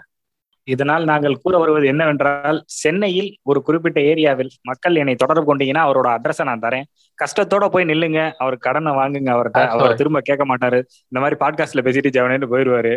[0.68, 6.44] இதனால் நாங்கள் கூற வருவது என்னவென்றால் சென்னையில் ஒரு குறிப்பிட்ட ஏரியாவில் மக்கள் என்னை தொடர்பு கொண்டீங்கன்னா அவரோட அட்ரஸை
[6.44, 6.84] நான் தரேன்.
[7.18, 8.32] கஷ்டத்தோட போய் நில்லுங்க.
[8.38, 9.96] அவர் கடனை வாங்குங்க அவர்கிட்ட அவர்.
[9.96, 10.80] திரும்ப கேட்க மாட்டாரு.
[11.08, 12.94] இந்த மாதிரி பாட்காஸ்ட்ல பேசிட்டு ஜவனேன்னு போயிடுவாரு.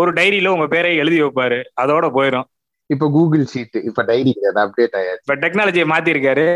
[0.00, 1.58] ஒரு டைரியில உங்க பேரை எழுதி வைப்பாரு.
[1.82, 2.46] அதோட போயிடும்
[2.90, 5.22] இப்ப கூகுள் ஷீட் இப்ப டைரி அப்டேட் ஆயாச்சு.
[5.24, 6.46] இப்ப டெக்னாலஜியை மாத்திருக்காரு.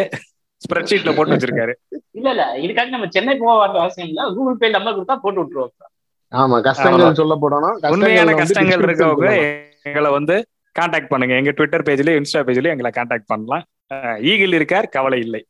[0.63, 1.73] ஸ்ப்ரெட் ஷீட்ல போட்டு வச்சிருக்காரு.
[2.19, 2.45] இல்ல இல்ல.
[2.65, 4.23] இதுக்காக நம்ம சென்னை போக வேண்டிய அவசியம் இல்ல.
[4.37, 5.73] கூகுள் பே நம்பர் கொடுத்தா போட்டு விட்டுருவோம்.
[6.33, 9.33] ஆமா கஷ்டங்கள் சொல்ல போடணும் உண்மையான கஷ்டங்கள் இருக்கவங்க.
[9.89, 10.37] எங்களை வந்து
[10.77, 11.35] காண்டாக்ட் பண்ணுங்க.
[11.41, 13.65] எங்க ட்விட்டர் பேஜ்லயும் இன்ஸ்டா பேஜ்லயும் எங்களை காண்டாக்ட் பண்ணலாம்.
[14.31, 15.41] ஈகிள் இருக்கார் கவலை இல்லை.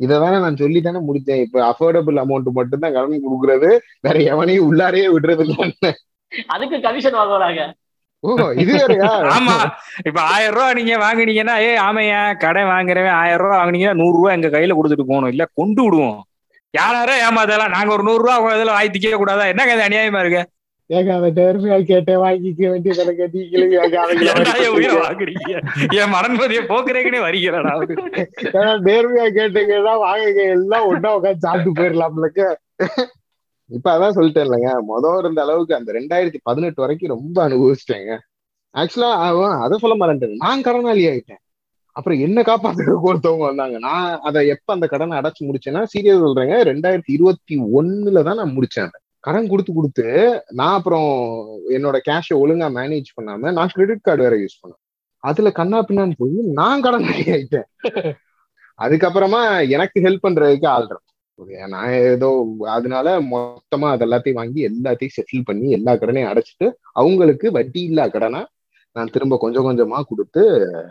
[0.00, 3.70] இததானே நான் சொல்லி தானே முடிச்சேன் இப்ப அஃபோர்டபுள் அமௌண்ட் மட்டும் தான் கடன் கொடுக்கறது.
[4.06, 5.92] வேற எவனையும் உள்ளாரே விடுறது இல்ல
[6.54, 7.62] அதுக்கு கமிஷன் வாங்க வராங்க
[8.24, 9.08] ஓ இது வேறயா?
[9.36, 9.56] ஆமா.
[10.08, 14.48] இப்ப ஆயிரம் ரூபாய் நீங்க வாங்குனீங்கன்னா ஏ ஆமையா கடை வாங்குறவன் ஆயிரம் ரூபாய் வாங்குனீங்கன்னா நூறு ரூபாய் எங்க
[14.54, 15.32] கையில கொடுத்துட்டு போகணும்.
[15.34, 16.18] இல்ல கொண்டு விடுவோம்.
[16.74, 17.74] யாராரோ ஏமாத்தலாம்.
[17.76, 19.46] நாங்க ஒரு நூறு ரூபாய் உங்க இதுல வாங்கி திக்க கூடாதா?
[19.52, 20.42] என்ன கதை அநியாயமா இருக்கு?
[20.90, 25.52] ஏங்க அந்த டெர்மியா கேட்டேன் வாங்கிக்க வேண்டிய கணக்கு நீங்களும் உயிரை வாங்குறீங்க?
[25.98, 27.74] என் மனன்மதியை போக்குறேங்கன்னே வருகிறடா
[28.88, 30.42] நேர்மையா கேட்டீங்கன்னா வாங்குங்க.
[30.56, 32.40] எல்லாம் ஒண்ணா உட்காந்து சாப்பிட்டு போயிடலாம்லக்க
[33.66, 38.18] இப்ப அதான் சொல்லிட்டேன் இல்லைங்க மொதல் இருந்த அளவுக்கு அந்த ரெண்டாயிரத்தி பதினெட்டு வரைக்கும் ரொம்ப அனுபவிச்சிட்டேங்க.
[38.74, 41.42] ஆக்சுவலா அவன் அதை சொல்ல மாட்டேன் நான் கடனாளி ஆயிட்டேன்.
[41.92, 43.78] அப்புறம் என்ன காப்பாத்துறதுக்கு ஒருத்தவங்க வந்தாங்க.
[43.78, 48.90] நான் அதை எப்ப அந்த கடனை அடைச்சு முடிச்சேன்னா சீரியஸ் சொல்றேங்க ரெண்டாயிரத்தி இருபத்தி ஒண்ணுல தான் நான் முடிச்சேன்.
[49.20, 50.06] கடன் கொடுத்து கொடுத்து
[50.48, 51.10] நான் அப்புறம்
[51.68, 54.82] என்னோட கேஷை ஒழுங்கா மேனேஜ் பண்ணாம நான் கிரெடிட் கார்டு வேற யூஸ் பண்ணேன்.
[55.18, 57.68] அதுல கண்ணா பின்னான்னு போய் நான் கடனாளி ஆயிட்டேன்.
[58.82, 61.00] அதுக்கப்புறமா எனக்கு ஹெல்ப் பண்றதுக்கு ஆள் இருக்கும்.
[61.00, 61.13] ஓகே,
[61.68, 62.28] நான் ஏதோ
[62.74, 68.40] அதனால மொத்தமா அது எல்லாத்தையும் வாங்கி எல்லாத்தையும் செட்டில் பண்ணி எல்லா கடனையும் அடைச்சிட்டு அவங்களுக்கு வட்டி இல்லா கடனா
[68.96, 70.42] நான் திரும்ப கொஞ்சம் கொஞ்சமா கொடுத்து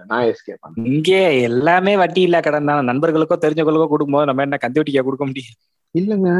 [0.09, 2.89] நான் எஸ்கேப் பண்ணேன் இங்கே எல்லாமே வட்டி இல்ல கடன் தான்.
[2.89, 5.55] நண்பர்களுக்கோ தெரிஞ்சவங்களுக்கோ கொடுக்கும்போது நம்ம என்ன கந்து வட்டிக்கா கொடுக்க முடியும்?
[5.95, 6.31] இல்லைங்க.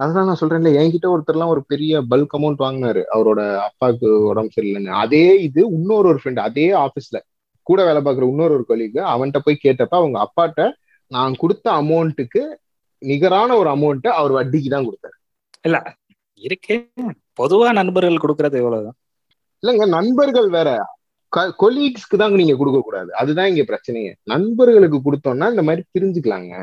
[0.00, 3.02] அதுதான் நான் சொல்றேன்ல என்கிட்ட ஒருத்தர்லாம் ஒரு பெரிய பல்க் அமௌண்ட் வாங்கினாரு.
[3.14, 4.92] அவரோட அப்பாவுக்கு உடம்பு சரியில்லைன்னு.
[5.02, 7.18] அதே இது இன்னொரு ஒரு ஃப்ரெண்ட் அதே ஆபீஸ்ல
[7.66, 10.62] கூட வேலை பார்க்குற இன்னொரு ஒரு கொலீக் அவன்கிட்ட போய் கேட்டப்ப அவங்க அப்பாட்ட
[11.10, 12.42] நான் கொடுத்த அமௌண்ட்டுக்கு
[13.10, 15.16] நிகரான ஒரு அமௌண்ட்டை அவர் வட்டிக்கு தான் கொடுத்தாரு.
[15.66, 15.78] இல்ல
[16.42, 16.74] இருக்கு.
[17.40, 18.96] பொதுவா நண்பர்கள் கொடுக்கறது இவ்வளவுதான்.
[19.62, 20.70] இல்லைங்க நண்பர்கள் வேற.
[21.62, 24.12] கொலீக்ஸ்க்கு தான் நீங்க கொடுக்க கூடாது அதுதான் இங்க பிரச்சனையே.
[24.32, 26.54] நண்பர்களுக்கு கொடுத்தோம்னா இந்த மாதிரி பிரிஞ்சுக்கலாங்க.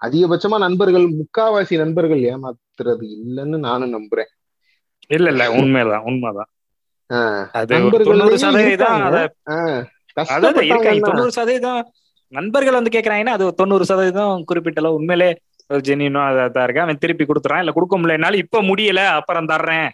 [0.00, 4.30] அதிகபட்சமா நண்பர்கள் முக்காவாசி நண்பர்கள் ஏமாத்துறது இல்லைன்னு நானும் நம்புறேன்.
[5.16, 6.50] இல்ல இல்ல உண்மைதான் உண்மைதான்.
[12.32, 15.28] நண்பர்கள் வந்து கேக்குறாங்கன்னா அது தொண்ணூறு சதவீதம் குறிப்பிட்ட அளவு உண்மையிலே
[15.70, 17.58] ஒரு ஜெனினும் அதான் இருக்கு அவன் திருப்பி கொடுத்துறான்.
[17.58, 19.88] இல்ல கொடுக்க முடியலனாலும் இப்ப முடியல அப்புறம் தர்றேன்.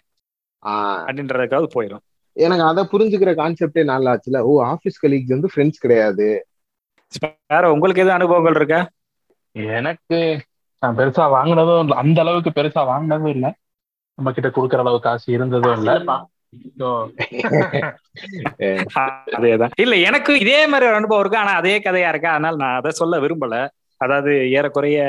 [0.63, 2.03] ஆஹ் அப்படின்றதுக்காவது போயிடும்
[2.37, 4.39] எனக்கு அதை புரிஞ்சுக்கிற கான்செப்டே நல்லா ஆச்சுல.
[4.39, 6.27] ஓ ஆபீஸ் கலீக்ஸ் வந்து ஃப்ரெண்ட்ஸ் கிடையாது.
[7.47, 8.79] வேற உங்களுக்கு எதுவும் அனுபவங்கள் இருக்கா?
[9.51, 10.17] எனக்கு
[10.81, 11.95] நான் பெருசா வாங்கினதும் இல்ல.
[11.95, 13.45] அந்த அளவுக்கு பெருசா வாங்கினதும் இல்ல.
[14.17, 15.91] நம்ம கிட்ட கொடுக்கற அளவுக்கு காசு இருந்ததும் இல்ல.
[19.37, 19.71] அதேதான்.
[19.75, 21.39] இல்ல எனக்கு இதே மாதிரி ஒரு அனுபவம் இருக்கு.
[21.39, 22.29] ஆனா அதே கதையா இருக்கா?
[22.29, 23.55] அதனால நான் அதை சொல்ல விரும்பல.
[24.05, 24.99] அதாவது ஏறக்குறைய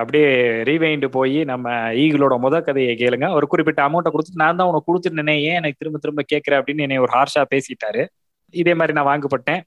[0.00, 0.28] அப்படியே
[0.68, 1.66] ரீவைண்டு போய் நம்ம
[2.02, 3.26] ஈகிளோட முத கதையை கேளுங்க.
[3.38, 6.98] ஒரு குறிப்பிட்ட அமௌண்ட்டை கொடுத்து நான் தான் உனக்கு கொடுத்துருந்தேனே ஏன் எனக்கு திரும்ப திரும்ப கேட்குறேன் அப்படின்னு என்னை
[7.06, 8.02] ஒரு ஹார்ஷா பேசிட்டாரு.
[8.54, 9.62] இதே மாதிரி நான் வாங்கப்பட்டேன்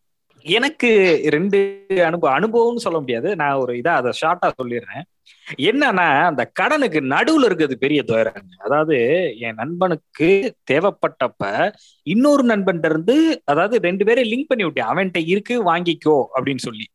[0.45, 0.89] எனக்கு
[1.35, 1.59] ரெண்டு
[2.07, 3.29] அனுபவம் அனுபவம்னு சொல்ல முடியாது.
[3.41, 5.03] நான் ஒரு இதாக அதை ஷார்ட்டா சொல்லிடுறேன்.
[5.69, 8.97] என்னன்னா அந்த கடனுக்கு நடுவுல இருக்கிறது பெரிய துயரம் அதாவது
[9.45, 10.29] என் நண்பனுக்கு
[10.71, 11.43] தேவைப்பட்டப்ப
[12.13, 13.15] இன்னொரு நண்பன் இருந்து
[13.51, 14.91] அதாவது ரெண்டு பேரும் லிங்க் பண்ணி விட்டேன்.
[14.91, 16.85] அவன்கிட்ட இருக்கு வாங்கிக்கோ அப்படின்னு சொல்லி.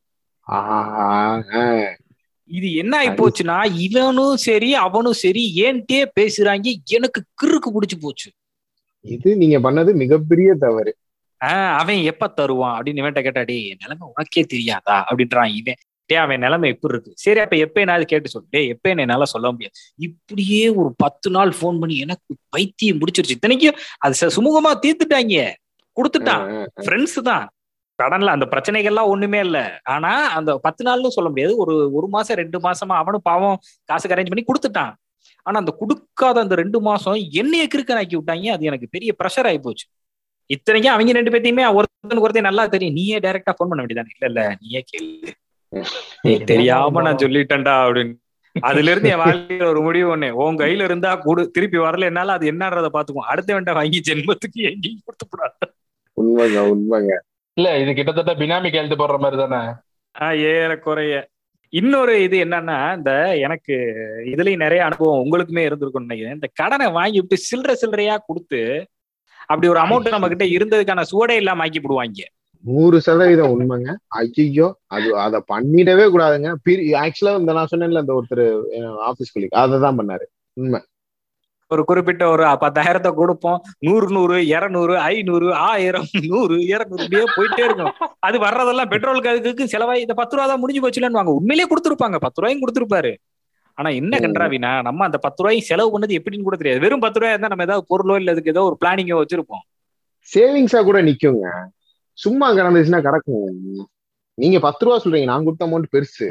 [2.47, 8.31] இது என்ன ஆகி போச்சுன்னா இவனும் சரி அவனும் சரி ஏன்ட்டே பேசுறாங்க எனக்கு கிறுக்கு பிடிச்சு போச்சு.
[9.01, 10.97] இது நீங்க பண்ணது மிகப்பெரிய தவறு.
[11.45, 15.07] ஆஹ் அவன் எப்ப தருவான் அப்படின்னு இவன்ட்ட கேட்டாடி நிலைமை உனக்கே தெரியாதா?
[15.11, 15.75] அப்படின்றான் இவன்.
[16.07, 17.13] டே அவன் நிலைமை எப்படி இருக்கு?
[17.17, 18.47] சரி அப்ப எப்ப என்னாவது கேட்டு சொல்லு.
[18.51, 19.75] டே எப்ப என்னால சொல்ல முடியாது.
[19.97, 25.55] இப்படியே ஒரு பத்து நாள் ஃபோன் பண்ணி எனக்கு பைத்தியம் முடிச்சிருச்சு இத்தனைக்கும் அது சுமூகமா தீர்த்துட்டாங்க.
[25.97, 26.67] கொடுத்துட்டான்.
[26.77, 27.51] ஃப்ரெண்ட்ஸ் தான்.
[28.03, 29.59] கடன்ல அந்த பிரச்சனைகள்லாம் ஒண்ணுமே இல்ல.
[29.95, 31.55] ஆனா அந்த பத்து நாள்னு சொல்ல முடியாது.
[31.65, 34.93] ஒரு ஒரு மாசம் ரெண்டு மாசமா அவனும் பாவம் காசுக்கு அரேஞ்ச் பண்ணி கொடுத்துட்டான்.
[35.47, 38.47] ஆனா அந்த கொடுக்காத அந்த ரெண்டு மாசம் என்னைய கிறுக்கனாக்கி விட்டாங்க.
[38.57, 39.87] அது எனக்கு பெரிய ப்ரெஷர் ஆகி போச்சு.
[40.51, 42.95] இத்தனைக்கும் அவங்க ரெண்டு பேத்தையுமே ஒருத்தனுக்கு ஒருத்தன் நல்லா தெரியும்.
[42.95, 45.31] நீயே டைரக்டா ஃபோன் பண்ண வேண்டியதானே இல்ல இல்ல நீயே கேளு.
[46.53, 48.15] தெரியாம நான் சொல்லிட்டேன்டா அப்படின்னு.
[48.57, 50.29] அதுல இருந்து என் வாழ்க்கையில ஒரு முடிவு ஒண்ணு.
[50.45, 51.43] உன் கையில இருந்தா கூடு.
[51.51, 52.09] திருப்பி வரல.
[52.11, 55.69] என்னால அது என்னன்றத பாத்துக்குவோம் அடுத்த வேண்டாம் வாங்கி ஜென்மத்துக்கு எங்கேயும் கொடுத்து கூடாது.
[56.21, 57.15] உண்மைங்க உண்மைங்க.
[57.61, 59.61] இல்ல இது கிட்டத்தட்ட பினாமி கையெழுத்து போடுற மாதிரி தானே?
[60.15, 61.15] ஆஹ் ஏறக்குறைய.
[61.73, 63.75] இன்னொரு இது என்னன்னா இந்த எனக்கு
[64.25, 66.35] இதுலயும் நிறைய அனுபவம் உங்களுக்குமே இருந்திருக்கும் நினைக்கிறேன்.
[66.35, 68.61] இந்த கடனை வாங்கி விட்டு சில்லற சில்லறையா கொடுத்து
[69.47, 72.27] அப்படி ஒரு அமௌண்ட் நம்ம கிட்ட இருந்ததுக்கான சுவடே இல்லாம ஆக்கி விடுவாங்க
[72.65, 73.91] நூறு சதவீதம் உண்மைங்க.
[74.19, 76.49] ஐயோ அது அதை பண்ணிடவே கூடாதுங்க.
[77.03, 78.45] ஆக்சுவலா இந்த நான் சொன்னேன்ல இந்த ஒருத்தர்
[79.01, 80.27] ஆபீஸ் கொலிக் அதை தான் பண்ணாரு.
[80.57, 80.81] உண்மை.
[81.75, 83.59] ஒரு குறிப்பிட்ட ஒரு பத்தாயிரத்தை கொடுப்போம்.
[83.87, 87.95] நூறு நூறு இருநூறு ஐநூறு ஆயிரம் நூறு இருநூறு இப்படியே போயிட்டே இருக்கும்.
[88.27, 92.19] அது வர்றதெல்லாம் பெட்ரோலுக்கு அதுக்கு செலவாய் இந்த பத்து ரூபா தான் முடிஞ்சு போச்சுலன்னு வாங்க உண்மையிலேயே கொடுத்துருப்பாங்க.
[92.27, 93.13] பத்து ரூபாயும் கொடுத்துருப்பாரு.
[93.79, 94.15] ஆனா என்ன.
[94.25, 96.85] கன்றாவினா நம்ம அந்த பத்து ரூபாயும் செலவு பண்ணது எப்படின்னு கூட தெரியாது.
[96.87, 99.65] வெறும் பத்து ரூபாய் இருந்தா நம்ம ஏதாவது பொருளோ இல்ல அதுக்கு ஏதோ ஒரு பிளானிங்கோ வச்சிருப்போம்.
[100.33, 101.47] சேவிங்ஸா கூட நிக்குங்க.
[102.25, 103.55] சும்மா கிடந்துச்சுன்னா கிடக்கும்.
[104.43, 105.29] நீங்க பத்து ரூபா சொல்றீங்க.
[105.33, 106.29] நான் கொடுத்த அமௌண்ட் பெருசு.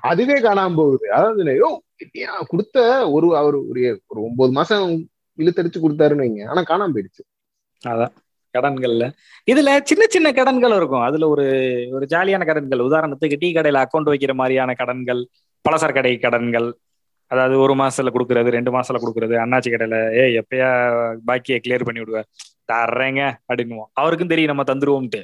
[0.00, 1.06] அதுவே காணாம போகுது.
[1.12, 1.70] அதாவது யோ
[2.24, 2.76] ஏன் கொடுத்த
[3.10, 4.86] ஒரு அவர் ஒரு ஒரு ஒன்பது மாசம்
[5.38, 6.42] இழுத்தடிச்சு கொடுத்தாருன்னு வைங்க.
[6.48, 7.22] ஆனா காணாம போயிடுச்சு.
[7.82, 8.14] அதான்
[8.54, 9.04] கடன்கள்ல.
[9.50, 11.00] இதுல சின்ன சின்ன கடன்கள் இருக்கும்.
[11.00, 11.44] அதுல ஒரு
[11.92, 12.86] ஒரு ஜாலியான கடன்கள்.
[12.88, 15.20] உதாரணத்துக்கு டீ கடையில அக்கௌண்ட் வைக்கிற மாதிரியான கடன்கள்
[15.64, 16.68] பலசர கடை கடன்கள்.
[17.30, 19.34] அதாவது ஒரு மாசத்துல கொடுக்கறது ரெண்டு மாசத்துல கொடுக்கறது.
[19.44, 20.68] அண்ணாச்சி கடையில ஏய் எப்பயா
[21.26, 22.20] பாக்கியை கிளியர் பண்ணி விடுவ?
[22.72, 23.90] தர்றேங்க அப்படின்னுவோம்.
[23.92, 25.22] அவருக்கும் தெரியும் நம்ம தந்துருவோம்ட்டு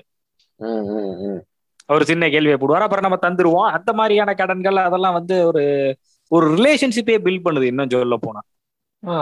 [1.88, 2.86] அவர் சின்ன கேள்வியை போடுவார்.
[2.86, 3.68] அப்புறம் நம்ம தந்துருவோம்.
[3.76, 5.62] அந்த மாதிரியான கடன்கள் அதெல்லாம் வந்து ஒரு
[6.30, 8.40] ஒரு ரிலேஷன்ஷிப்பே பில்ட் பண்ணுது இன்னும் சொல்ல போனா.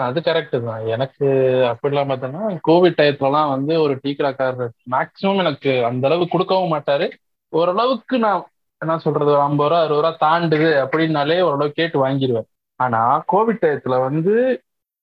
[0.06, 0.82] அது கரெக்ட் தான்.
[0.94, 1.26] எனக்கு
[1.70, 7.06] அப்படிலாம் பார்த்தோன்னா கோவிட் டயத்துலலாம் வந்து ஒரு டீ கடைக்காரர் மேக்சிமம் எனக்கு அந்த அளவு கொடுக்கவும் மாட்டாரு.
[7.52, 8.44] ஓரளவுக்கு நான்
[8.82, 12.48] என்ன சொல்றது ஒரு ஐம்பது ரூபா அறுபது ரூபா தாண்டுது அப்படின்னாலே ஓரளவு கேட்டு வாங்கிடுவேன்
[12.80, 13.00] ஆனா
[13.32, 14.34] கோவிட் டயத்துல வந்து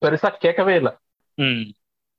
[0.02, 0.94] பெருசா கேட்கவே இல்லை.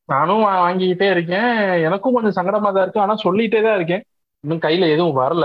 [0.08, 1.50] நானும் வாங்கிக்கிட்டே இருக்கேன்.
[1.88, 3.04] எனக்கும் கொஞ்சம் சங்கடமா தான் இருக்கு.
[3.04, 4.04] ஆனா சொல்லிட்டே தான் இருக்கேன்.
[4.44, 5.44] இன்னும் கையில எதுவும் வரல.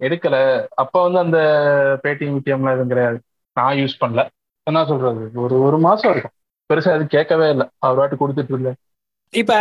[0.00, 0.36] எடுக்கல.
[0.82, 1.38] அப்ப வந்து அந்த
[2.02, 3.18] பேடிஎம் விடிஎம்லாம் எதுவும் கிடையாது.
[3.56, 4.22] நான் யூஸ் பண்ணல.
[4.66, 5.30] என்ன சொல்றது?
[5.44, 6.34] ஒரு ஒரு மாசம் இருக்கும்.
[6.70, 7.66] பெருசா அது கேட்கவே இல்லை.
[7.86, 8.78] அவர் வாட்டு கொடுத்துட்டு இருந்தேன்
[9.32, 9.52] இப்ப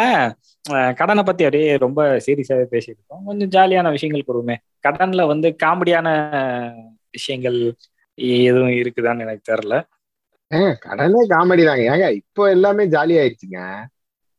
[1.00, 3.24] கடனை பத்தி அப்படியே ரொம்ப சீரியஸாவே பேசிட்டு இருக்கோம்.
[3.30, 4.56] கொஞ்சம் ஜாலியான விஷயங்கள் கூறுவோமே
[4.88, 6.08] கடன்ல வந்து காமெடியான
[7.12, 7.58] விஷயங்கள்
[8.18, 9.78] எதுவும் இருக்குதான்னு எனக்கு தெரியல.
[10.86, 11.86] கடனே காமெடி தாங்க.
[11.94, 13.60] ஏங்க இப்போ எல்லாமே ஜாலி ஆயிடுச்சுங்க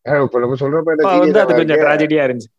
[0.07, 1.81] ஏங்க, இப்ப நம்ம சொல்றப்ப கொஞ்சம்?
[1.85, 2.51] ட்ராஜடியா இருந்துச்சு.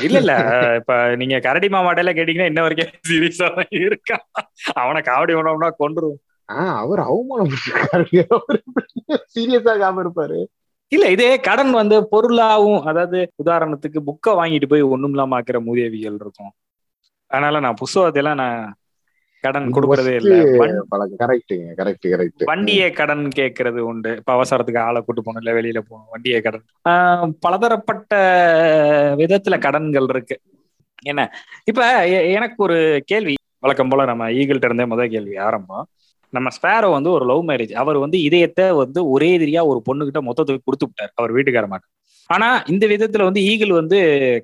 [0.00, 0.32] இல்ல இல்ல
[0.76, 3.48] இப்ப நீங்க கரடி மாமாட்டையில கேட்டீங்கன்னா இன்ன வரைக்கும் சீரியஸா
[3.80, 4.16] இருக்கா?
[4.74, 8.60] அவனை காமெடி பண்ணோம்னா கொண்டுருவோம் ஆ, அவர் அவர்
[9.28, 10.38] சீரியஸா காம இருப்பாரு?
[10.92, 16.52] இல்ல இதே கடன் வந்து பொருளாவும் அதாவது உதாரணத்துக்கு புக்கை வாங்கிட்டு போய் ஒண்ணும் இல்லாம ஆக்குற மூதேவிகள் இருக்கும்.
[17.30, 18.60] அதனால நான் புஸ்தகத்தையெல்லாம் நான்
[19.46, 20.34] கடன் கொடுக்கறதே இல்ல.
[21.22, 24.12] கரெக்டுங்க கரெக்ட் கரெக்ட் வண்டியை கடன் கேட்கறது உண்டு.
[24.20, 26.64] இப்ப அவசரத்துக்கு ஆளை கூட்டு போகணும் இல்ல வெளியில போகணும் வண்டியை கடன்.
[27.46, 28.12] பலதரப்பட்ட
[29.22, 30.38] விதத்துல கடன்கள் இருக்கு.
[31.10, 31.22] என்ன?
[31.70, 31.80] இப்ப
[32.36, 32.78] எனக்கு ஒரு
[33.10, 33.34] கேள்வி.
[33.64, 35.84] வழக்கம் போல நம்ம ஈகிள்ட்ட இருந்தே முதல் கேள்வி ஆரம்பம்.
[36.32, 40.66] நம்ம ஸ்பேரோ வந்து ஒரு லவ் மேரேஜ் அவர் வந்து இதயத்தை வந்து ஒரே எதிரியா ஒரு பொண்ணுகிட்ட மொத்தத்துக்கு
[40.66, 41.12] கொடுத்து விட்டார்.
[41.20, 41.92] அவர் வீட்டுக்கார மாட்டேன்
[42.30, 43.98] ஆனா இந்த விதத்துல வந்து ஈகிள் வந்து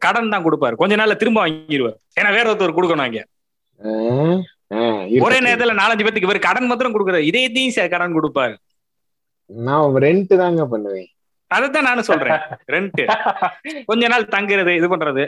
[0.05, 0.75] கடன் தான் கொடுப்பாரு.
[0.81, 3.23] கொஞ்ச நாள்ல திரும்ப வாங்கிடுவார் ஏன்னா வேற ஒருத்தர் கொடுக்கணும் இங்க
[5.25, 7.29] ஒரே நேரத்துல நாலஞ்சு பேத்துக்கு இவர் கடன் மாத்திரம் கொடுக்குறாரு.
[7.31, 8.55] இதயத்தையும் கடன் கொடுப்பாரு.
[9.51, 11.09] நான் ரெண்ட் தாங்க பண்ணுவேன்.
[11.51, 12.41] அதைத்தான் நானும் சொல்றேன்.
[12.75, 13.03] ரெண்ட்
[13.91, 15.25] கொஞ்ச நாள் தங்குறது இது பண்றது.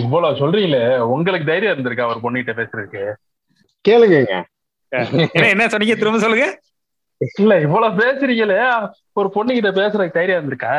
[0.00, 0.82] இவ்வளவு சொல்றீங்களே
[1.14, 3.02] உங்களுக்கு தைரியம் இருந்திருக்கா அவர் பொண்ணுகிட்ட பேசுறதுக்கு?
[3.84, 4.16] கேளுங்க
[5.32, 5.96] என்ன என்ன சொன்னீங்க?
[6.00, 6.46] திரும்ப சொல்லுங்க.
[7.40, 8.58] இல்ல இவ்வளவு பேசுறீங்களே
[9.20, 10.74] ஒரு பொண்ணுகிட்ட பேசுறதுக்கு தைரியம் இருந்திருக்கா?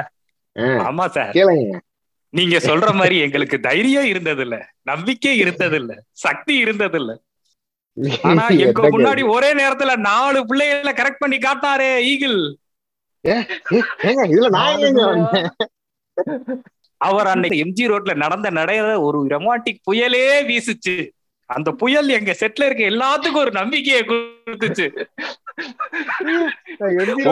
[0.87, 1.33] ஆமா சார்.
[1.37, 1.77] கேளுங்க.
[2.33, 4.55] நீங்க சொல்ற மாதிரி எங்களுக்கு தைரியம் இருந்தது இல்ல
[4.91, 5.93] நம்பிக்கை இருந்தது இல்ல
[6.25, 7.11] சக்தி இருந்தது இல்ல
[8.29, 12.39] ஆனா எங்க முன்னாடி ஒரே நேரத்துல நாலு பிள்ளைகளை கரெக்ட் பண்ணி காட்டினாரே ஈகிள்
[17.01, 20.95] அவர் அன்னைக்கு எம்ஜி ரோட்ல நடந்த நடைய ஒரு ரொமான்டிக் புயலே வீசுச்சு.
[21.49, 24.85] அந்த புயல் எங்க செட்ல இருக்க எல்லாத்துக்கும் ஒரு நம்பிக்கையை கொடுத்துச்சு.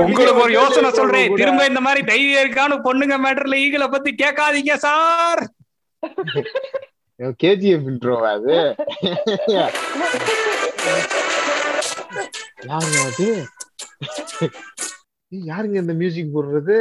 [0.01, 1.35] உங்களுக்கு ஒரு யோசனை சொல்றேன்.
[1.41, 5.43] திரும்ப இந்த மாதிரி தைரியம் இருக்கான்னு பொண்ணுங்க மேட்டர்ல ஈகிளை பத்தி கேட்காதீங்க சார்
[7.41, 8.55] கேஜிஎஃப் இன்ட்ரோவா அது?
[12.69, 13.27] யாருங்க அது?
[15.31, 16.77] யாருங்க இந்த மியூசிக் போடுறது?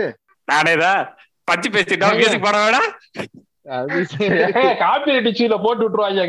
[0.48, 1.02] நானேதான்
[1.48, 2.82] பச்சு பேசிட்டா மியூசிக் பாட வேணா.
[4.82, 6.22] காப்பி டிச்சியில போட்டு விட்டுருவாங்க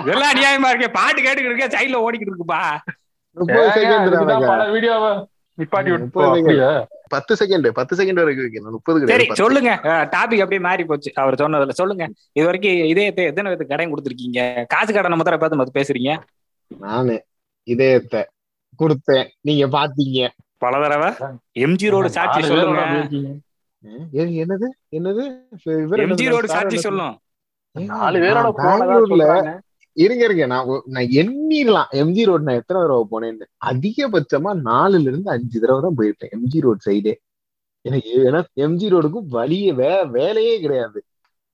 [0.00, 0.90] இதெல்லாம் அநியாயமா இருக்கே.
[0.98, 2.62] பாட்டு கேட்டுக்கிட்டு இருக்கேன் சைட்ல ஓடிக்கிட்டு இருக்குப்பா.
[4.50, 5.12] பல வீடியோவை
[5.58, 6.08] நிப்பாட்டி விட்டு.
[7.14, 8.74] பத்து செகண்ட் பத்து செகண்ட் வரைக்கும் வைக்கணும்.
[8.76, 9.26] முப்பது சரி.
[9.40, 9.70] சொல்லுங்க.
[10.14, 11.10] டாபிக் அப்படியே மாறி போச்சு.
[11.22, 12.04] அவர் சொன்னதுல சொல்லுங்க.
[12.38, 14.40] இது வரைக்கும் இதயத்தை எத்தனை பேருக்கு கடன் கொடுத்துருக்கீங்க?
[14.74, 16.12] காசு கடனை மாத்திரம் பார்த்து மத்த பேசுறீங்க.
[16.84, 17.16] நானு
[17.74, 18.20] இதயத்தை
[18.82, 19.28] கொடுத்தேன்.
[19.48, 20.28] நீங்க பாத்தீங்க
[20.64, 21.10] பல தடவை.
[21.64, 22.84] எம்ஜி ரோடு சாட்சி சொல்லுங்க.
[24.42, 24.68] என்னது?
[24.96, 25.24] என்னது?
[26.06, 26.26] எம்ஜி?
[26.34, 26.78] ரோடு சாட்சி?
[26.86, 27.14] சொல்லும்.
[27.90, 28.48] நாலு பேரோட
[29.90, 30.02] நான்.
[30.04, 30.46] இருங்க இருங்க.
[30.46, 31.90] நான் நான் எண்ணிடலாம்.
[31.92, 33.46] எம்ஜி ரோட் நான் எத்தனை தடவை போனேன்னு.
[33.70, 36.32] அதிகபட்சமா நாலுல இருந்து அஞ்சு தடவை தான் போயிருக்கேன்.
[36.36, 37.14] எம்ஜி ரோட் சைடே
[37.84, 40.98] எனக்கு ஏன்னா எம்ஜி ரோடுக்கும் வழியே வே வேலையே கிடையாது.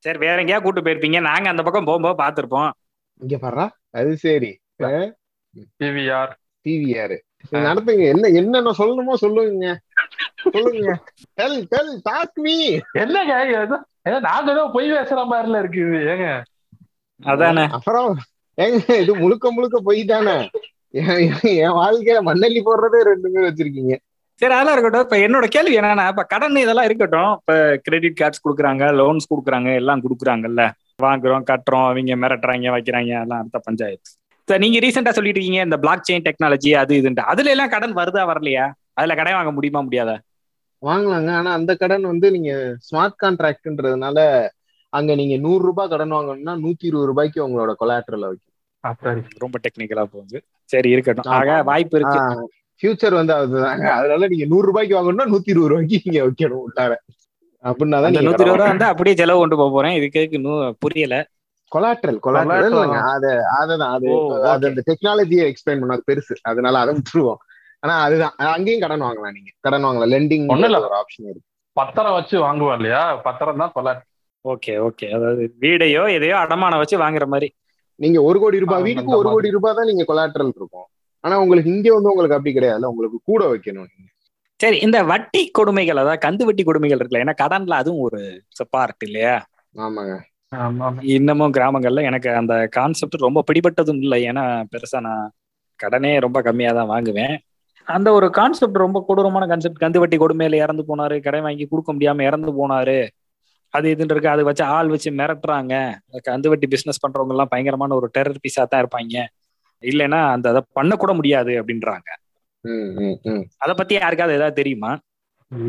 [0.05, 1.21] சரி வேற எங்கேயா கூட்டு போயிருப்பீங்க.
[1.21, 2.71] நாங்க அந்த பக்கம் போகும்போது பாத்திருப்போம்
[3.21, 4.51] இங்க பாரு அது சரி.
[5.81, 6.29] PVR.
[6.67, 7.15] டிவிஆர்
[7.67, 8.05] நடத்துங்க.
[8.15, 9.69] என்ன என்னென்ன சொல்லணுமோ சொல்லுங்க
[10.55, 10.93] சொல்லுங்க
[11.35, 12.55] டெல் டெல் டாக் மீ
[13.03, 15.99] என்னங்க ஏதோ ஏதோ நாங்க ஏதோ பொய் பேசுற மாதிரில இருக்குது.
[16.13, 16.27] ஏங்க?
[17.21, 17.65] அதானே?
[17.77, 18.09] அப்புறம்
[18.59, 20.37] ஏங்க இது முழுக்க முழுக்க பொய் தானே?
[21.63, 23.95] என் வாழ்க்கையில மண்ணள்ளி போடுறதே ரெண்டு பேர் வச்சிருக்கீங்க.
[24.41, 25.05] சரி அதெல்லாம் இருக்கட்டும்.
[25.07, 27.33] இப்ப என்னோட கேள்வி என்னன்னா இப்ப கடன் இதெல்லாம் இருக்கட்டும்.
[27.41, 30.65] இப்ப கிரெடிட் கார்ட்ஸ் கொடுக்குறாங்க லோன்ஸ் கொடுக்குறாங்க எல்லாம் கொடுக்குறாங்கல்ல.
[31.03, 34.11] வாங்குறோம் கட்டுறோம் அவங்க மிரட்டுறாங்க வைக்கிறாங்க எல்லாம் அடுத்த பஞ்சாயத்து.
[34.49, 37.29] சார் நீங்க ரீசெண்டா சொல்லிட்டு இருக்கீங்க இந்த பிளாக் செயின் டெக்னாலஜி அது இதுன்ட்டு.
[37.33, 38.67] அதுல எல்லாம் கடன் வருதா வரலையா?
[38.93, 40.17] அதுல கடன் வாங்க முடியுமா முடியாதா?
[40.83, 41.31] வாங்கலாங்க.
[41.31, 42.53] ஆனா அந்த கடன் வந்து நீங்க
[42.87, 44.19] ஸ்மார்ட் கான்ட்ராக்ட்ன்றதுனால
[44.93, 48.53] அங்க நீங்க நூறு ரூபாய் கடன் வாங்கணும்னா நூத்தி இருபது ரூபாய்க்கு உங்களோட கொலாட்ரல வைக்கும்
[48.85, 50.39] ஆ, சரி ரொம்ப டெக்னிக்கலா போகுது.
[50.65, 51.33] சரி இருக்கட்டும்.
[51.33, 52.21] ஆக வாய்ப்பு இருக்கு.
[52.83, 53.87] ஃபியூச்சர் வந்து அதுதாங்க.
[53.91, 56.93] அதனால நீங்க நூறு ரூபாய்க்கு வாங்கணும்னா நூத்தி இருபது ரூபாய்க்கு நீங்க வைக்கணும் உள்ளார.
[57.65, 59.95] அப்படின்னா தான் நூத்தி இருபது ரூபா வந்து அப்படியே செலவு கொண்டு போக போறேன்.
[59.95, 61.17] இதுக்கு இன்னும் புரியல.
[61.73, 63.91] கொலாட்ரல் கொலாட்ரல் அது அதுதான்.
[63.91, 64.69] அது அது.
[64.69, 66.35] அந்த டெக்னாலஜியை எக்ஸ்பிளைன் பண்ண பெருசு.
[66.43, 67.41] அதனால அதை விட்டுருவோம்.
[67.81, 68.35] ஆனா அதுதான்.
[68.37, 69.51] அங்கேயும் கடன் வாங்கலாம் நீங்க.
[69.61, 70.13] கடன் வாங்கலாம்.
[70.13, 70.81] லெண்டிங் ஒண்ணும் இல்ல.
[70.81, 71.49] ஒரு ஆப்ஷன் இருக்கு.
[71.77, 73.17] பத்திரம் வச்சு வாங்குவோம் இல்லையா?
[73.23, 73.95] பத்திரம் தான் கொலை
[74.47, 75.07] ஓகே ஓகே.
[75.17, 77.49] அதாவது வீடையோ எதையோ அடமானம் வச்சு வாங்குற மாதிரி.
[78.01, 80.89] நீங்க ஒரு கோடி ரூபாய் வீட்டுக்கு ஒரு கோடி ரூபாய் தான் நீங்க கொலாட்ரல் இருக்கும்.
[81.25, 84.09] ஆனா உங்களுக்கு இங்க வந்து உங்களுக்கு அப்படி கிடையாதுல்ல உங்களுக்கு கூட வைக்கணும் நீங்க.
[84.61, 88.21] சரி இந்த வட்டி கொடுமைகள் அதாவது கந்து வட்டி கொடுமைகள் இருக்குல்ல ஏன்னா கடன்ல அதுவும் ஒரு
[88.75, 89.35] பார்ட் இல்லையா?
[89.77, 90.15] ஆமாங்க.
[90.53, 91.01] ஆமா, ஆமா.
[91.15, 94.19] இன்னமும் கிராமங்கள்ல எனக்கு அந்த கான்செப்ட் ரொம்ப பிடிபட்டதும் இல்லை.
[94.31, 95.25] ஏன்னா பெருசா நான்
[95.81, 97.35] கடனே ரொம்ப கம்மியா தான் வாங்குவேன்.
[97.87, 102.25] அந்த ஒரு கான்செப்ட் ரொம்ப கொடூரமான கான்செப்ட் கந்து வட்டி கொடுமையில இறந்து போனாரு கடன் வாங்கி கொடுக்க முடியாம
[102.29, 102.99] இறந்து போனாரு.
[103.77, 104.29] அது இதுன்னு இருக்கு.
[104.29, 105.75] அதை வச்சு ஆள் வச்சு மிரட்டுறாங்க.
[106.25, 109.27] கந்து வட்டி பிசினஸ் பண்றவங்க எல்லாம் பயங்கரமான ஒரு டெரர் பீஸா தான் இருப்பாங்க.
[109.83, 112.09] இல்லைன்னா அந்த அதை பண்ணக்கூட முடியாது அப்படின்றாங்க.
[112.61, 113.45] ம், ம், ம்.
[113.57, 114.99] அதை பத்தி யாருக்காவது ஏதாவது தெரியுமா?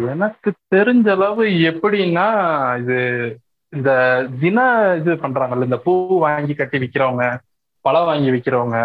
[0.08, 2.28] எனக்கு தெரிஞ்ச அளவு எப்படின்னா
[2.80, 2.98] இது
[3.70, 3.92] இந்த
[4.40, 4.60] தின
[5.00, 7.38] இது பண்றாங்கல்ல இந்த பூ வாங்கி கட்டி விக்கிறவங்க
[7.82, 8.78] பழம் வாங்கி விக்கிறவங்க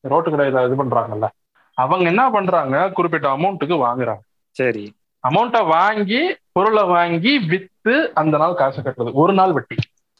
[0.00, 1.28] ரோட்டு கடையில இது பண்றாங்கல்ல
[1.74, 2.90] அவங்க என்ன பண்றாங்க?
[2.90, 4.22] குறிப்பிட்ட அமௌண்ட்டுக்கு வாங்குறாங்க.
[4.50, 4.84] சரி.
[5.28, 7.32] அமௌண்ட்டை வாங்கி பொருளை வாங்கி
[7.82, 9.12] வித்து அந்த நாள் காசு கட்டுறது.
[9.12, 9.76] ஒரு நாள் வட்டி.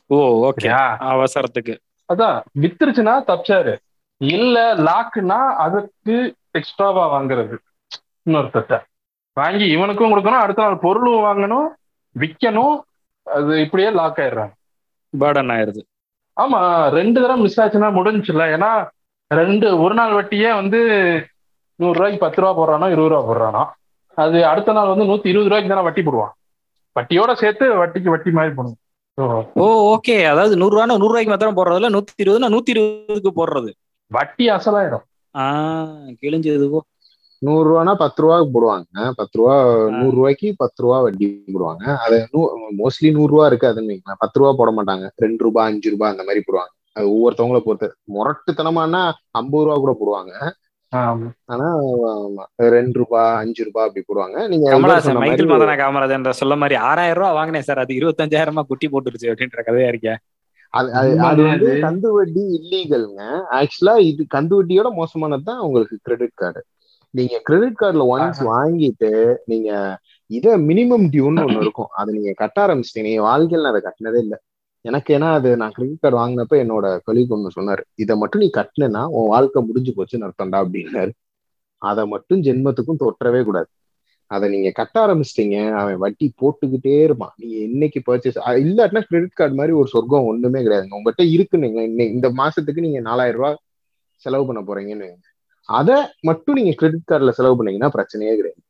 [0.07, 0.69] ஓ ஓகே
[1.13, 1.75] அவசரத்துக்கு.
[2.13, 3.73] அதான் வித்துருச்சுன்னா தப்பிச்சாரு.
[4.21, 6.17] இல்ல லாக்குனா அதுக்கு
[6.51, 7.57] எக்ஸ்ட்ராவா வாங்குறது.
[8.29, 8.77] இன்னொருத்தட்ட
[9.37, 11.69] வாங்கி இவனுக்கும் கொடுக்கணும் அடுத்த நாள் பொருளும் வாங்கணும்
[12.17, 12.77] விற்கணும்
[13.37, 14.55] அது இப்படியே லாக் ஆயிடுறாங்க.
[15.13, 15.83] பேர்டன் ஆயிருது
[16.37, 16.61] ஆமா
[16.99, 18.71] ரெண்டு தடவை மிஸ் ஆச்சுன்னா முடிஞ்சுல ஏன்னா
[19.29, 20.81] ரெண்டு ஒரு நாள் வட்டியே வந்து
[21.81, 23.65] நூறு ரூபாய்க்கு பத்து ரூபா போடுறானோ இருபது ரூபா போடுறானோ.
[24.15, 26.35] அது அடுத்த நாள் வந்து நூத்தி இருபது ரூபாய்க்கு தானே வட்டி போடுவான்.
[26.95, 28.79] வட்டியோட சேர்த்து வட்டிக்கு வட்டி மாதிரி போடணும்
[29.19, 33.71] So, ஓ ஓகே அதாவது நூறு ரூபா நூறு ரூபாய்க்கு மாத்திரம் போடுறதுல நூத்தி இருபதுனா நூத்தி இருபதுக்கு போடுறது.
[34.07, 35.03] வட்டி அசலாயிரும்.
[35.39, 36.83] ஆஹ் கிழிஞ்சது போ.
[37.39, 39.11] நூறு ரூபானா பத்து ரூபாய்க்கு போடுவாங்க.
[39.17, 39.55] பத்து ரூபா
[39.91, 41.97] நூறு ரூபாய்க்கு பத்து ரூபா வட்டி போடுவாங்க.
[41.97, 42.29] அது
[42.79, 45.11] மோஸ்ட்லி நூறு ரூபா இருக்காதுன்னு பத்து ரூபா போட மாட்டாங்க.
[45.17, 46.73] ரெண்டு ரூபாய் அஞ்சு ரூபாய் அந்த மாதிரி போடுவாங்க.
[46.93, 47.97] அது ஒவ்வொருத்தவங்கள பொறுத்து.
[48.15, 50.53] முரட்டுத்தனமானா ஐம்பது ரூபா கூட போடுவாங்க.
[50.93, 51.67] ஆனா
[52.77, 54.39] ரெண்டு ரூபாய் அஞ்சு ரூபாய் அப்படி போடுவாங்க.
[54.53, 54.67] நீங்க
[55.07, 57.83] சொன்ன மைக்கேல் மதன காமராஜ் என்ற சொல்ல மாதிரி ஆறாயிரம் ரூபாய் வாங்கினேன் சார்.
[57.85, 60.21] அது இருபத்தஞ்சாயிரமா குட்டி போட்டுருச்சு அப்படின்ற கதையா இருக்கேன்
[60.75, 60.91] அது
[61.29, 61.71] அது வந்து.
[61.85, 63.23] கந்து வட்டி இல்லீகல்ங்க
[63.61, 66.61] ஆக்சுவலா இது கந்து வட்டியோட மோசமானது தான் உங்களுக்கு கிரெடிட் கார்டு
[67.15, 69.11] நீங்க கிரெடிட் கார்டுல ஒன்ஸ் வாங்கிட்டு
[69.53, 69.71] நீங்க
[70.31, 71.91] இத மினிமம் டியூன்னு ஒண்ணு இருக்கும்.
[72.01, 73.09] அதை நீங்க கட்ட ஆரம்பிச்சிட்டீங்க.
[73.09, 74.39] நீங்க வாழ்க்கையில நான் அதை கட்டினதே இல்லை.
[74.89, 79.03] எனக்கு ஏன்னா அது நான் கிரெடிட் கார்டு வாங்கினப்ப என்னோட கொலீக் ஒன்று சொன்னார் இதை மட்டும் நீ கட்டினா
[79.17, 81.13] உன் வாழ்க்கை முடிஞ்சு போச்சுன்னு அர்த்தம்டா அப்படின்னாரு.
[81.83, 83.69] அதை மட்டும் ஜென்மத்துக்கும் தொற்றவே கூடாது.
[84.27, 87.33] அதை நீங்க கட்ட ஆரம்பிச்சிட்டீங்க அவன் வட்டி போட்டுக்கிட்டே இருப்பான்.
[87.37, 90.99] நீங்க என்னைக்கு பர்ச்சேஸ் இல்லாட்டினா கிரெடிட் கார்டு மாதிரி ஒரு சொர்க்கம் ஒண்ணுமே கிடையாதுங்க.
[91.01, 91.81] உங்ககிட்ட இருக்கு நீங்க
[92.17, 93.59] இந்த மாசத்துக்கு நீங்க நாலாயிரம் ரூபாய்
[94.25, 95.09] செலவு பண்ண போறீங்கன்னு
[95.69, 98.61] அதை மட்டும் நீங்க கிரெடிட் கார்டில் செலவு பண்ணீங்கன்னா பிரச்சனையே கிடையாது.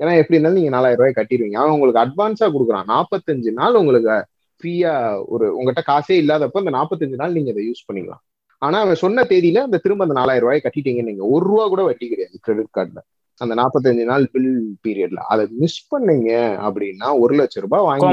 [0.00, 1.56] ஏன்னா எப்படி இருந்தாலும் நீங்க நாலாயிரம் ரூபாய் கட்டிடுவீங்க.
[1.62, 2.86] அவன் உங்களுக்கு அட்வான்ஸா கொடுக்குறான்.
[2.92, 4.14] நாற்பத்தஞ்சு நாள் உங்களுக்கு
[4.60, 8.22] ஃப்ரீயா ஒரு உங்ககிட்ட காசே இல்லாதப்ப அந்த நாற்பத்தஞ்சு நாள் நீங்க அதை யூஸ் பண்ணிக்கலாம்.
[8.58, 12.08] ஆனா அவன் சொன்ன தேதியில அந்த திரும்ப அந்த நாலாயிரம் ரூபாய் கட்டிட்டீங்கன்னு நீங்க ஒரு ரூபா கூட வட்டி
[12.08, 13.00] கிடையாது கிரெடிட் கார்டுல
[13.40, 16.30] அந்த நாற்பத்தஞ்சு நாள் பில் பீரியட்ல அதை மிஸ் பண்ணீங்க
[16.66, 18.04] அப்படின்னா ஒரு லட்சம் ரூபாய் வாங்கி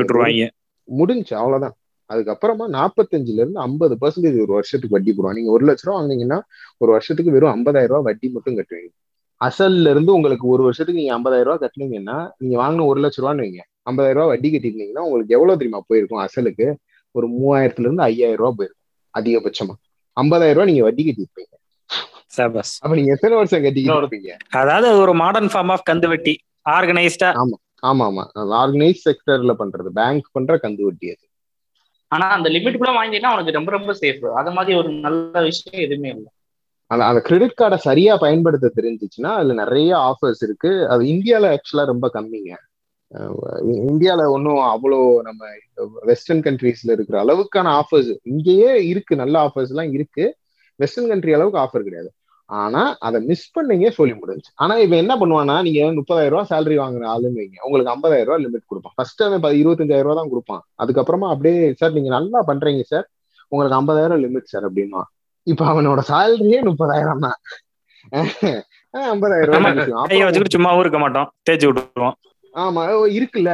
[0.00, 0.48] விட்டுருவாங்க.
[0.88, 1.74] முடிஞ்சு அவ்வளவுதான்.
[2.10, 5.32] அதுக்கப்புறமா நாற்பத்தஞ்சுல இருந்து ஐம்பது பர்சன்டேஜ் ஒரு வருஷத்துக்கு வட்டி போடுவாங்க.
[5.32, 6.40] நீங்க ஒரு லட்ச ரூபா வாங்குனீங்கன்னா
[6.78, 8.90] ஒரு வருஷத்துக்கு வெறும் ஐம்பதாயிரம் ரூபாய் வட்டி மட்டும் கட்டுவீங்க.
[9.40, 13.62] அசல்ல இருந்து உங்களுக்கு ஒரு வருஷத்துக்கு நீங்க ஐம்பதாயிரம் ரூபாய் கட்டினீங்கன்னா நீங்க வாங்கின ஒரு லட்ச ரூபான்னு வைங்க.
[13.86, 16.22] ஐம்பதாயிரம் ரூபாய் வட்டி கட்டிருந்தீங்கன்னா உங்களுக்கு எவ்வளவு தெரியுமா போயிருக்கும்?
[16.24, 16.66] அசலுக்கு
[17.14, 18.82] ஒரு மூவாயிரத்துல இருந்து ஐயாயிரம் ரூபாய் போயிருக்கும்
[19.14, 19.74] அதிகபட்சமா.
[20.16, 21.52] ஐம்பதாயிரம் ரூபாய் நீங்க வட்டி கட்டிருப்பீங்க
[22.82, 26.34] அப்ப நீங்க எத்தனை வருஷம் கட்டிக்கிட்டு அதாவது அது ஒரு மாடர்ன் ஃபார்ம் ஆஃப் கந்து வெட்டி
[26.68, 27.28] ஆர்கனைஸ்டா
[27.82, 28.22] ஆமா ஆமா
[28.60, 31.24] ஆர்கனைஸ் செக்டர்ல பண்றது பேங்க் பண்ற கந்து வட்டி அது.
[32.12, 36.10] ஆனா அந்த லிமிட் கூட வாங்கிட்டீங்கன்னா உனக்கு ரொம்ப ரொம்ப சேஃப் அது மாதிரி ஒரு நல்ல விஷயம் எதுவுமே
[36.10, 36.30] இல்லை.
[36.90, 40.72] அந்த அந்த கிரெடிட் கார்டை சரியா பயன்படுத்த தெரிஞ்சிச்சுன்னா அதுல நிறைய ஆஃபர்ஸ் இருக்கு.
[40.86, 42.52] அது இந்தியால ஆக்சுவலா ரொம்ப கம்மிங்க.
[43.90, 45.48] இந்தியால ஒன்றும் அவ்வளோ நம்ம
[46.10, 49.14] வெஸ்டர்ன் கண்ட்ரீஸ்ல இருக்கிற அளவுக்கான ஆஃபர்ஸ் இங்கேயே இருக்கு.
[49.22, 50.24] நல்ல ஆஃபர்ஸ் எல்லாம் இருக்கு.
[50.82, 52.10] வெஸ்டர்ன் கண்ட்ரி அளவுக்கு ஆஃபர் கிடையாது.
[52.50, 57.04] ஆனா அதை மிஸ் பண்ணீங்க சொல்லி முடிஞ்சு ஆனா இவன் என்ன பண்ணுவானா நீங்க முப்பதாயிரம் ரூபாய் சேலரி வாங்குற
[57.12, 57.58] ஆளுன்னு வைங்க.
[57.66, 58.94] உங்களுக்கு ஐம்பதாயிரம் ரூபாய் லிமிட் கொடுப்பான்.
[58.96, 60.62] ஃபர்ஸ்ட் அவன் இருபத்தஞ்சாயிரம் ரூபாய் தான் கொடுப்பான்.
[60.84, 63.06] அதுக்கப்புறமா அப்படியே சார் நீங்க நல்லா பண்றீங்க சார்
[63.52, 65.02] உங்களுக்கு ஐம்பதாயிரம் லிமிட் சார் அப்படின்னா
[65.46, 67.38] இப்ப அவனோட சேலரியே முப்பதாயிரம் தான்.
[69.14, 72.16] ஐம்பதாயிரம் ரூபாய் சும்மாவும் இருக்க மாட்டோம் தேய்ச்சி விட்டுருவோம்
[72.54, 72.82] ஆமா
[73.18, 73.50] இருக்குல்ல.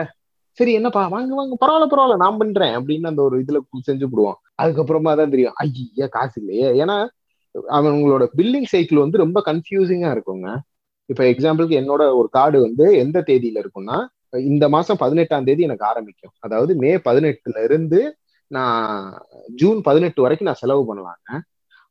[0.59, 5.13] சரி என்னப்பா வாங்க வாங்க பரவாயில்ல பரவாயில்ல நான் பண்றேன் அப்படின்னு அந்த ஒரு இதுல செஞ்சு விடுவான் அதுக்கப்புறமா
[5.21, 6.69] தான் தெரியும் ஐயா காசு இல்லையே.
[6.83, 6.97] ஏன்னா
[7.77, 10.49] அவங்களோட பில்லிங் சைக்கிள் வந்து ரொம்ப கன்ஃபியூசிங்கா இருக்குங்க.
[11.11, 13.99] இப்ப எக்ஸாம்பிளுக்கு என்னோட ஒரு கார்டு வந்து எந்த தேதியில இருக்கும்னா
[14.51, 16.35] இந்த மாசம் பதினெட்டாம் தேதி எனக்கு ஆரம்பிக்கும்.
[16.47, 18.01] அதாவது மே பதினெட்டுல இருந்து
[18.51, 18.85] நான்
[19.61, 21.29] ஜூன் பதினெட்டு வரைக்கும் நான் செலவு பண்ணலாங்க.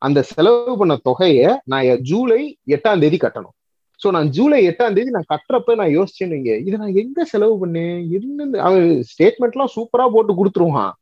[0.02, 2.42] அந்த செலவு பண்ண தொகையை நான் ஜூலை
[2.76, 3.56] எட்டாம் தேதி கட்டணும்.
[4.04, 7.98] சோ நான் ஜூலை எட்டாம் தேதி நான் கட்டுறப்ப நான் யோசிச்சேன் வைங்க, இதை நான் எங்க செலவு பண்ணேன்?
[8.18, 10.94] என்னன்னு அவன் ஸ்டேட்மெண்ட் எல்லாம் சூப்பரா போட்டு கொடுத்துருவான்.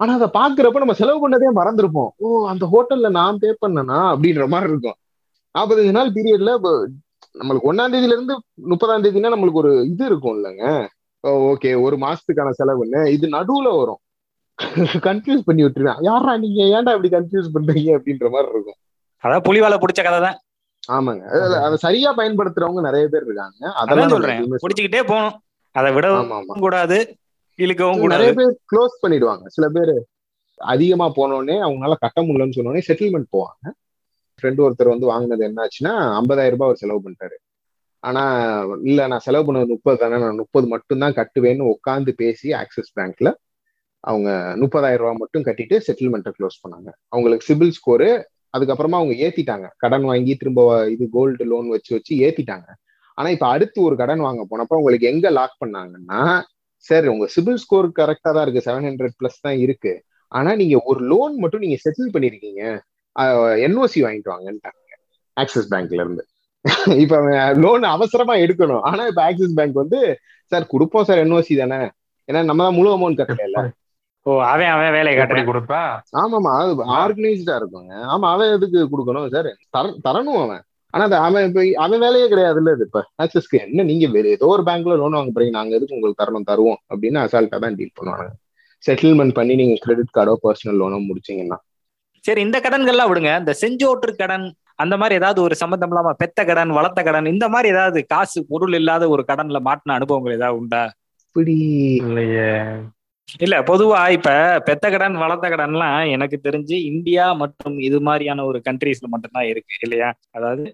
[0.00, 2.10] ஆனா அதை பாக்குறப்ப நம்ம செலவு பண்ணதே மறந்துருப்போம்.
[2.22, 3.98] ஓ அந்த ஹோட்டல்ல நான் பே பண்ணனா?
[4.12, 4.98] அப்படின்ற மாதிரி இருக்கும்.
[5.54, 6.52] நாற்பத்தஞ்சு நாள் பீரியட்ல
[7.40, 8.34] நம்மளுக்கு ஒன்னாம் தேதியில இருந்து
[8.70, 10.64] முப்பதாம் தேதினா நம்மளுக்கு ஒரு இது இருக்கும் இல்லைங்க.
[11.50, 13.00] ஓகே ஒரு மாசத்துக்கான செலவுன்னு.
[13.16, 14.00] இது நடுவுல வரும்.
[15.08, 16.00] கன்ஃபியூஸ் பண்ணி விட்டுருவேன்.
[16.08, 16.60] யாரா நீங்க?
[16.76, 17.90] ஏன்டா இப்படி கன்ஃபியூஸ் பண்றீங்க?
[17.98, 18.78] அப்படின்ற மாதிரி இருக்கும்.
[19.24, 20.38] அதான் புலிவால பிடிச்ச கதை தான்
[20.88, 21.22] ஆமாங்க.
[21.62, 23.72] அதை சரியா பயன்படுத்துறவங்க நிறைய பேர் இருக்காங்க.
[23.80, 24.50] அதான் சொல்றேன்.
[24.52, 25.40] பிடிச்சிக்கிட்டே போகணும்.
[25.72, 27.16] அதை விடவும் கூடாது
[27.58, 28.34] இழுக்கவும் நிறைய கூடாது.
[28.34, 29.46] பேர் க்ளோஸ் பண்ணிடுவாங்க.
[29.46, 30.06] சில பேர்
[30.56, 33.70] அதிகமா போனோடனே அவங்களால கட்ட முடியலன்னு சொன்னோடனே செட்டில்மெண்ட் போவாங்க.
[34.38, 37.36] ஃப்ரெண்டு ஒருத்தர் வந்து வாங்கினது என்னாச்சுன்னா ஐம்பதாயிரம் ரூபாய் அவர் செலவு பண்ணிட்டாரு.
[37.98, 38.22] ஆனா
[38.82, 43.34] இல்ல நான் செலவு பண்ணது முப்பது தானே நான் முப்பது மட்டும்தான் கட்டுவேன்னு உட்காந்து பேசி ஆக்சிஸ் பேங்க்ல
[44.00, 46.90] அவங்க முப்பதாயிரம் ரூபாய் மட்டும் கட்டிட்டு செட்டில்மெண்ட்டை க்ளோஸ் பண்ணாங்க.
[47.08, 48.22] அவங்களுக்கு சிபில் ஸ்கோரு
[48.54, 49.66] அதுக்கப்புறமா அவங்க ஏத்திட்டாங்க.
[49.82, 50.60] கடன் வாங்கி திரும்ப
[50.94, 52.68] இது கோல்டு லோன் வச்சு வச்சு ஏத்திட்டாங்க.
[53.18, 56.20] ஆனா இப்ப அடுத்து ஒரு கடன் வாங்க போனப்ப உங்களுக்கு எங்க லாக் பண்ணாங்கன்னா
[56.86, 58.66] சார் உங்க சிபில் ஸ்கோர் கரெக்டா தான் இருக்கு.
[58.68, 59.92] செவன் ஹண்ட்ரட் பிளஸ் தான் இருக்கு.
[60.32, 62.62] ஆனா நீங்க ஒரு லோன் மட்டும் நீங்க செட்டில் பண்ணிருக்கீங்க.
[63.66, 64.78] என்ஓசி வாங்கிட்டு வாங்கன்ட்டாங்க.
[65.36, 66.24] ஆக்சிஸ் பேங்க்ல இருந்து.
[67.04, 67.16] இப்ப
[67.64, 68.82] லோன் அவசரமா எடுக்கணும்.
[68.90, 70.00] ஆனா இப்ப ஆக்சிஸ் பேங்க் வந்து
[70.52, 71.80] சார் கொடுப்போம் சார் என்ஓசி தானே?
[72.28, 73.60] ஏன்னா நம்ம தான் முழு அமௌண்ட் கட்டல
[74.26, 75.46] ஓ அவன் அவன் வேலையை காட்டுறேன்.
[75.46, 75.74] கொடுப்ப?
[76.22, 77.94] ஆமாமா அது ஆர்கனைஸ்டா இருக்குங்க.
[78.06, 79.28] ஆமா அவன் எதுக்கு கொடுக்கணும்?
[79.28, 80.62] சார் தர தரணும் அவன்.
[80.94, 83.00] ஆனா அது அவன் இப்ப அவன் வேலையே கிடையாதுல்ல இது இப்ப.
[83.22, 85.50] ஆக்சஸ்க்கு என்ன நீங்க வேற ஏதோ ஒரு பேங்க்ல லோன் வாங்க போறீங்க.
[85.50, 88.26] நாங்க எதுக்கு உங்களுக்கு தரணும் தருவோம் அப்படின்னு அசால்ட்டா தான் டீல் பண்ணுவாங்க.
[88.84, 91.58] செட்டில்மெண்ட் பண்ணி நீங்க கிரெடிட் கார்டோ பர்சனல் லோனோ முடிச்சீங்கன்னா.
[92.24, 93.38] சரி இந்த கடன்கள்லாம் விடுங்க.
[93.38, 94.46] இந்த செஞ்சோற்று கடன்
[94.76, 98.74] அந்த மாதிரி ஏதாவது ஒரு சம்பந்தம் இல்லாம பெத்த கடன் வளர்த்த கடன் இந்த மாதிரி ஏதாவது காசு பொருள்
[98.74, 100.82] இல்லாத ஒரு கடன்ல மாட்டின அனுபவங்கள் ஏதாவது உண்டா?
[101.22, 101.54] இப்படி
[102.02, 102.48] இல்லையே.
[103.38, 104.30] இல்ல பொதுவா இப்ப
[104.64, 110.08] பெத்த கடன் வளர்த்த கடன்லாம் எனக்கு தெரிஞ்சு இந்தியா மற்றும் இது மாதிரியான ஒரு கண்ட்ரீஸ்ல மட்டும்தான் இருக்கு இல்லையா?
[110.30, 110.64] அதாவது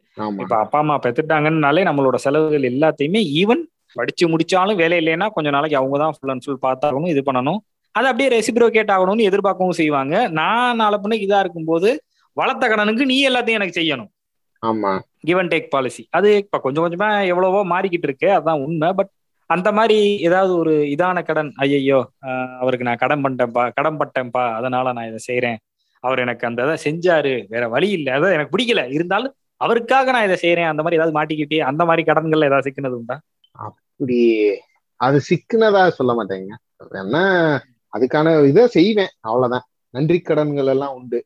[0.42, 3.62] இப்ப அப்பா அம்மா பெத்துட்டாங்கன்னாலே நம்மளோட செலவுகள் எல்லாத்தையுமே ஈவன்
[3.96, 7.60] படிச்சு முடிச்சாலும் வேலை இல்லைன்னா கொஞ்ச நாளைக்கு அவங்க தான் ஃபுல் அண்ட் ஃபுல் பார்த்தாகணும் இது பண்ணணும்.
[7.94, 10.14] அது அப்படியே ரெசிப்ரோகேட் ஆகணும்னு எதிர்பார்க்கவும் செய்வாங்க.
[10.38, 11.90] நான் நாளை பின்ன இதா இருக்கும்போது
[12.36, 14.10] வளர்த்த கடனுக்கு நீ எல்லாத்தையும் எனக்கு செய்யணும்.
[14.62, 14.92] ஆமா.
[15.20, 18.88] கிவ் அண்ட் டேக் பாலிசி அது இப்ப கொஞ்சம் கொஞ்சமா எவ்வளவோ மாறிக்கிட்டு இருக்கு அதான் உண்மை.
[18.98, 19.10] பட்
[19.50, 24.92] அந்த மாதிரி ஏதாவது ஒரு இதான கடன் ஐயையோ ஆஹ் அவருக்கு நான் கடன் பண்ணிட்டேன்ப்பா கடன் பட்டேன்ப்பா அதனால
[24.92, 25.58] நான் இதை செய்யறேன்
[26.04, 28.82] அவர் எனக்கு அந்த இதை செஞ்சாரு வேற வழி இல்லை அதான் எனக்கு பிடிக்கல.
[28.88, 33.16] இருந்தாலும் அவருக்காக நான் இதை செய்யறேன் அந்த மாதிரி ஏதாவது மாட்டிக்கிட்டே அந்த மாதிரி கடன்கள்ல ஏதாவது சிக்கினது உண்டா?
[33.56, 34.18] அப்படி
[35.00, 36.52] அது சிக்குனதா சொல்ல மாட்டேங்க.
[37.00, 37.16] என்ன
[37.92, 39.64] அதுக்கான இதை செய்வேன் அவ்வளவுதான்.
[39.94, 41.18] நன்றி கடன்கள் எல்லாம் உண்டு.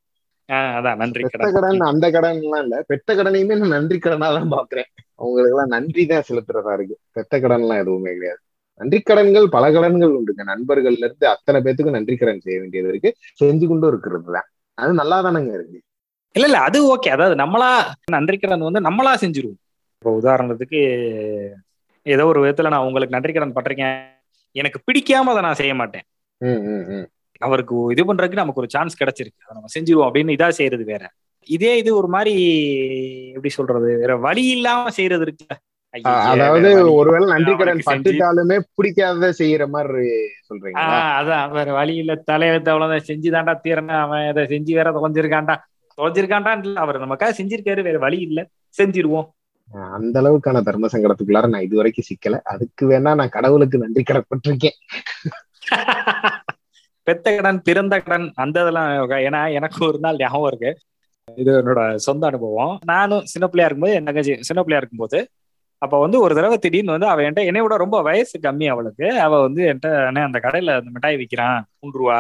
[0.77, 1.83] அதான் நன்றி கடன்.
[1.91, 2.77] அந்த கடன் எல்லாம் இல்ல.
[2.87, 4.89] பெத்த கடனையுமே நான் நன்றி கடனா தான் பாக்குறேன்.
[5.19, 6.97] அவங்களுக்கு எல்லாம் நன்றி தான் செலுத்துறதா இருக்கு.
[7.13, 8.41] பெத்த கடன் எல்லாம் எதுவுமே கிடையாது.
[8.81, 10.45] நன்றி கடன்கள் பல கடன்கள் உண்டுங்க.
[10.45, 13.11] நண்பர்கள்ல இருந்து அத்தனை பேத்துக்கும் நன்றி கடன் செய்ய வேண்டியது இருக்கு.
[13.37, 14.49] செஞ்சு கொண்டும் இருக்கிறது தான்.
[14.79, 15.79] அது நல்லா தானங்க இருக்கு.
[16.35, 17.11] இல்ல இல்ல அது ஓகே.
[17.11, 17.71] அதாவது நம்மளா
[18.09, 19.61] நன்றி கடன் வந்து நம்மளா செஞ்சிருவோம்.
[19.95, 20.81] இப்போ உதாரணத்துக்கு
[22.07, 23.97] ஏதோ ஒரு விதத்துல நான் உங்களுக்கு நன்றி கடன் பட்டிருக்கேன்.
[24.57, 26.07] எனக்கு பிடிக்காம அதை நான் செய்ய மாட்டேன்.
[27.41, 29.43] அவருக்கு இது பண்றதுக்கு நமக்கு ஒரு சான்ஸ் கிடைச்சிருக்கு.
[29.45, 31.03] அதை நம்ம செஞ்சிருவோம் அப்படின்னு இதா செய்யறது வேற.
[31.49, 32.33] இதே இது ஒரு மாதிரி
[33.37, 35.55] எப்படி சொல்றது வேற வழி இல்லாம செய்யறது இருக்குல்ல.
[36.31, 40.05] அதாவது ஒருவேளை நன்றி கடன் பட்டுட்டாலுமே பிடிக்காத செய்யற மாதிரி
[40.49, 40.85] சொல்றீங்களா?
[40.97, 43.09] ஆஹ் அதான் வேற வழி இல்ல தலையெழுத்து அவ்வளவுதான்.
[43.09, 45.57] செஞ்சு தாண்டா தீரணும் அவன் இதை செஞ்சு வேற தொலைஞ்சிருக்கான்டா.
[45.99, 48.41] தொலைஞ்சிருக்கான்டான் இல்ல அவர் நமக்காக செஞ்சிருக்காரு வேற வழி இல்ல.
[48.77, 49.29] செஞ்சிருவோம்.
[49.95, 52.39] அந்த அளவுக்கான தர்ம சங்கடத்துக்குள்ளார நான் இது வரைக்கும் சிக்கல.
[52.53, 54.79] அதுக்கு வேணா நான் கடவுளுக்கு நன்றி கடப்பட்டிருக்கேன்
[57.11, 58.89] பெத்த கடன் பிறந்த கடன் அந்த இதெல்லாம்
[59.27, 60.71] ஏன்னா எனக்கு ஒரு நாள் ஞாபகம் இருக்கு.
[61.37, 62.75] இது என்னோட சொந்த அனுபவம்.
[62.85, 65.21] நானும் சின்ன பிள்ளையா இருக்கும்போது என் தங்கச்சி சின்ன பிள்ளையா இருக்கும்போது
[65.83, 69.07] அப்ப வந்து ஒரு தடவை திடீர்னு வந்து அவ என்கிட்ட என்னை விட ரொம்ப வயசு கம்மி அவளுக்கு.
[69.27, 72.19] அவ வந்து என்கிட்ட அண்ணே அந்த கடையில அந்த மிட்டாய் விற்கிறான் மூன்று ரூபா.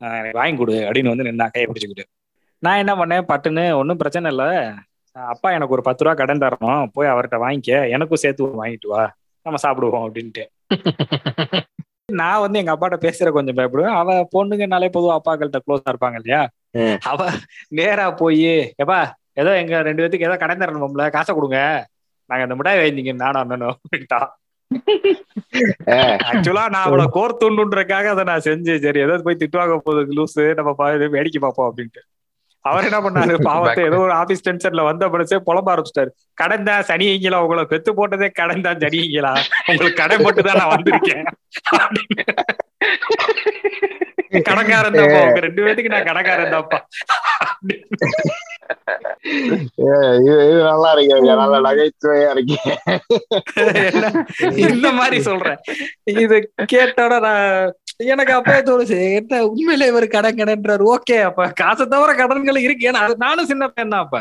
[0.00, 2.06] எனக்கு வாங்கி கொடு அப்படின்னு வந்து நின்னா கையை பிடிச்சிக்கிட்டு
[2.62, 3.26] நான் என்ன பண்ணேன்?
[3.32, 4.50] பட்டுன்னு ஒன்றும் பிரச்சனை இல்லை.
[5.12, 6.88] அப்பா எனக்கு ஒரு பத்து ரூபா கடன் தரணும்.
[6.92, 7.90] போய் அவர்கிட்ட வாங்கிக்க.
[7.90, 9.04] எனக்கும் சேர்த்து ஒரு வாங்கிட்டு வா.
[9.46, 10.44] நம்ம சாப்பிடுவோம் அப்படின்ட்டு.
[12.22, 13.96] நான் வந்து எங்க அப்பாட்ட பேசுற கொஞ்சம் பயப்படுவேன்.
[14.00, 16.42] அவ பொண்ணுங்கனாலே பொதுவா அப்பாக்கள்கிட்ட க்ளோஸா இருப்பாங்க இல்லையா.
[17.10, 17.28] அவ
[17.78, 18.50] நேரா போய்
[18.82, 19.00] எப்பா
[19.40, 21.58] ஏதோ எங்க ரெண்டு பேத்துக்கு ஏதோ கடன் தரணும்ல காசை கொடுங்க.
[22.30, 24.20] நாங்க இந்த மிட்டாய் வைந்தீங்க நானும் அண்ணனும் அப்படின்ட்டா
[26.30, 28.82] ஆக்சுவலா நான் அவளை கோர்த்துண்டுன்றக்காக அதை நான் செஞ்சேன்.
[28.84, 30.44] சரி ஏதாவது போய் திட்டுவாங்க போகுது லூசு.
[30.58, 30.72] நம்ம
[31.16, 32.02] வேடிக்கை பார்ப்போம் அப்படின்ட்டு.
[32.64, 33.34] அவர் என்ன பண்ணாரு?
[33.48, 36.10] பாவத்தை ஏதோ ஒரு ஆபீஸ் டென்ஷன்ல வந்த படச்சே புலம்ப ஆரம்பிச்சிட்டாரு.
[36.38, 39.32] கடன் தான் சனிங்களா உங்களை பெத்து போட்டதே கடன் தான் சனிங்களா
[39.68, 41.26] உங்களுக்கு கடன் போட்டு தான் நான் வந்திருக்கேன்.
[44.48, 45.20] கடன்காரன் தான்ப்பா.
[45.28, 46.78] உங்க ரெண்டு பேத்துக்கு நான் கடன்காரன் தான்ப்பா.
[50.20, 50.36] இது
[50.68, 52.70] நல்லா இருக்கீங்க நல்ல நகைச்சுவையா இருக்கீங்க
[54.66, 55.58] இந்த மாதிரி சொல்றேன்.
[56.24, 56.36] இது
[56.74, 57.48] கேட்டோட நான்
[58.00, 60.84] எனக்கு அப்பவே தோணுச்சு என்ன உண்மையிலே இவர் கடன் கடன்றாரு.
[60.94, 62.88] ஓகே அப்ப காசை தவிர கடன்கள் இருக்கு.
[62.90, 64.18] ஏன்னா அது நானும் சின்ன பையன் தான் அப்ப.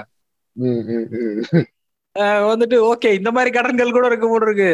[2.49, 4.69] வந்துட்டு ஓகே இந்த மாதிரி கடன்கள் கூட இருக்கு போல இருக்கு.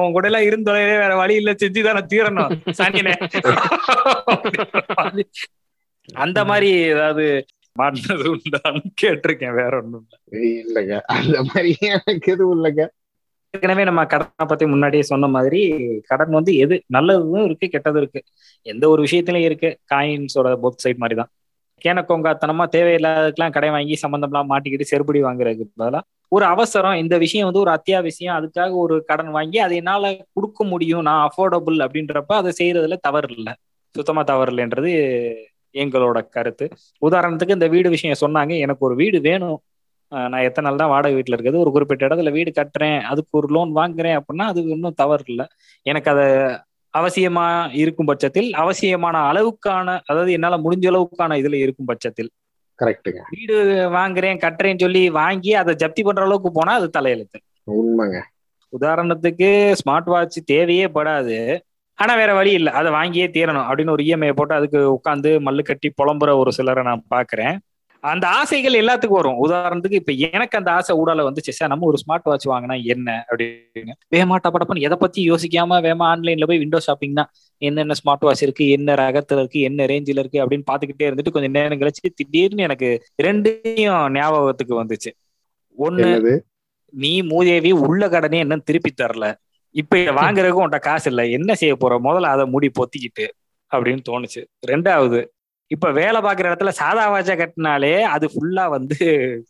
[0.00, 3.14] உன் கூட எல்லாம் இருந்தொலையே வேற வழி இல்ல செஞ்சு தானே தீரணும் சனினே
[6.08, 7.26] அந்த மாதிரி ஏதாவது
[7.76, 10.16] மாட்டினது உண்டான்னு கேட்டிருக்கேன் வேற ஒண்ணும் இல்ல.
[10.60, 10.96] இல்லைங்க.
[11.16, 12.84] அந்த மாதிரி எனக்கு எதுவும் இல்லைங்க.
[13.54, 15.60] ஏற்கனவே நம்ம கடனை பத்தி முன்னாடியே சொன்ன மாதிரி
[16.06, 18.20] கடன் வந்து எது நல்லதும் இருக்கு கெட்டதும் இருக்கு.
[18.66, 19.70] எந்த ஒரு விஷயத்திலயும் இருக்கு.
[19.94, 21.30] காயின்ஸோட போத் சைட் மாதிரி தான்
[21.84, 26.00] கேனக்கோங்காத்தனமா தேவையில்லாததுக்கெல்லாம் கடை வாங்கி சம்பந்தம்லாம் மாட்டிக்கிட்டு செருப்படி வாங்குறதுக்கு பதிலா
[26.32, 31.02] ஒரு அவசரம் இந்த விஷயம் வந்து ஒரு அத்தியாவசியம் அதுக்காக ஒரு கடன் வாங்கி அது என்னால கொடுக்க முடியும்
[31.02, 33.54] நான் அஃபோர்டபுள் அப்படின்றப்ப அதை செய்யறதுல தவறு இல்லை.
[33.94, 34.92] சுத்தமா தவறு இல்லைன்றது
[35.74, 36.66] எங்களோட கருத்து.
[37.02, 39.58] உதாரணத்துக்கு இந்த வீடு விஷயம் சொன்னாங்க எனக்கு ஒரு வீடு வேணும்.
[40.10, 43.72] நான் எத்தனை நாள் தான் வாடகை வீட்டில் இருக்குது ஒரு குறிப்பிட்ட இடத்துல வீடு கட்டுறேன் அதுக்கு ஒரு லோன்
[43.74, 45.46] வாங்குறேன் அப்படின்னா அது இன்னும் தவறு இல்லை.
[45.86, 46.26] எனக்கு அதை
[46.94, 52.30] அவசியமா இருக்கும் பட்சத்தில் அவசியமான அளவுக்கான அதாவது என்னால முடிஞ்ச அளவுக்கான இதுல இருக்கும் பட்சத்தில்.
[52.78, 53.56] கரெக்டுங்க வீடு
[53.90, 57.38] வாங்குறேன் கட்டுறேன்னு சொல்லி வாங்கி அதை ஜப்தி பண்ற அளவுக்கு போனா அது தலையெழுத்து.
[57.76, 58.20] உண்மைங்க.
[58.72, 59.48] உதாரணத்துக்கு
[59.80, 61.38] ஸ்மார்ட் வாட்ச் தேவையே படாது.
[61.94, 62.72] ஆனா வேற வழி இல்லை.
[62.72, 67.04] அதை வாங்கியே தீரணும் அப்படின்னு ஒரு இஎம்ஐ போட்டு அதுக்கு உட்காந்து மல்லு கட்டி புலம்புற ஒரு சிலரை நான்
[67.14, 67.56] பாக்குறேன்.
[68.02, 69.38] அந்த ஆசைகள் எல்லாத்துக்கும் வரும்.
[69.44, 71.52] உதாரணத்துக்கு இப்ப எனக்கு அந்த ஆசை ஊடால வந்துச்சு.
[71.58, 73.94] சார் நம்ம ஒரு ஸ்மார்ட் வாட்ச் வாங்கினா என்ன அப்படின்னு.
[74.16, 78.68] வேமா டப்படப்பன்னு எதை பத்தி யோசிக்காம வேமா ஆன்லைன்ல போய் விண்டோ ஷாப்பிங் தான் என்னென்ன ஸ்மார்ட் வாட்ச் இருக்கு
[78.70, 82.90] என்ன ரகத்துல இருக்கு என்ன ரேஞ்சில் இருக்கு அப்படின்னு பாத்துக்கிட்டே இருந்துட்டு கொஞ்சம் நேரம் கழிச்சு திடீர்னு எனக்கு
[83.22, 85.12] ரெண்டையும் ஞாபகத்துக்கு வந்துச்சு.
[85.78, 86.40] ஒண்ணு
[86.92, 89.34] நீ மூதேவி உள்ள கடனே இன்னும் திருப்பி தரல.
[89.74, 91.26] இப்ப இத வாங்குறதுக்கும் உன்ட்ட காசு இல்ல.
[91.26, 91.98] என்ன செய்ய போற?
[91.98, 93.26] முதல்ல அதை முடி பொத்திக்கிட்டு
[93.76, 94.42] அப்படின்னு தோணுச்சு.
[94.66, 95.20] ரெண்டாவது
[95.70, 98.96] இப்ப வேலை பார்க்குற இடத்துல சாதா வாட்சா கட்டினாலே அது ஃபுல்லா வந்து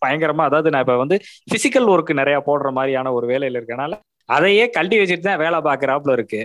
[0.02, 1.16] பயங்கரமா அதாவது நான் இப்ப வந்து
[1.52, 3.94] பிசிக்கல் ஒர்க் நிறைய போடுற மாதிரியான ஒரு வேலையில இருக்கனால
[4.28, 6.40] அதையே கழட்டி வச்சுட்டு தான் வேலை பார்க்குறாப்புல இருக்கு.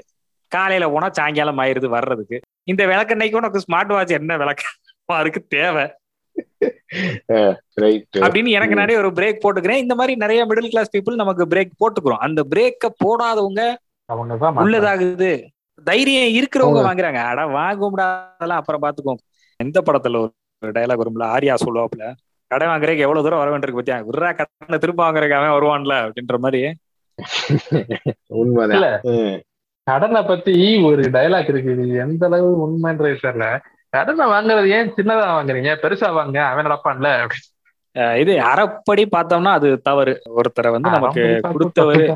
[0.51, 2.37] காலையில போனா சாயங்காலம் ஆயிருது வர்றதுக்கு.
[2.63, 4.75] இந்த விளக்கெண்ணைக்கு உனக்கு ஸ்மார்ட் வாட்ச் என்ன விளக்கம்
[5.09, 5.85] அதுக்கு தேவை?
[8.25, 9.81] அப்படின்னு எனக்கு நிறைய ஒரு பிரேக் போட்டுக்கிறேன்.
[9.83, 12.23] இந்த மாதிரி நிறைய மிடில் கிளாஸ் பீப்புள் நமக்கு பிரேக் போட்டுக்கிறோம்.
[12.27, 13.61] அந்த பிரேக்க போடாதவங்க
[14.09, 15.31] அவங்கதான் உள்ளதாகுது.
[15.83, 17.21] தைரியம் இருக்கிறவங்க வாங்குறாங்க.
[17.31, 19.15] அட வாங்க முடியாதெல்லாம் அப்புறம் பாத்துக்கோ
[19.63, 21.25] எந்த படத்துல ஒரு டயலாக் வரும்ல?
[21.35, 22.05] ஆர்யா சொல்லுவாப்புல
[22.51, 23.97] கடை வாங்குறதுக்கு எவ்வளவு தூரம் வர வேண்டியிருக்கு பத்தியா?
[24.09, 25.93] விட்றா கடனை திரும்ப வாங்குறதுக்கு அவன் வருவான்ல?
[26.05, 26.61] அப்படின்ற மாதிரி.
[28.39, 29.01] உண்மைதான்.
[29.87, 30.53] கடனை பத்தி
[30.89, 31.71] ஒரு டயலாக் இருக்கு.
[31.73, 33.47] இது எந்த அளவு உண்மைன்றது தெரியல.
[33.95, 35.73] கடனை வாங்குறது ஏன் சின்னதா வாங்குறீங்க?
[35.83, 37.09] பெருசா வாங்க அவன் நடப்பான்ல?
[38.21, 40.13] இது அறப்படி பார்த்தோம்னா அது தவறு.
[40.39, 42.07] ஒருத்தரை வந்து நமக்கு கொடுத்தவரு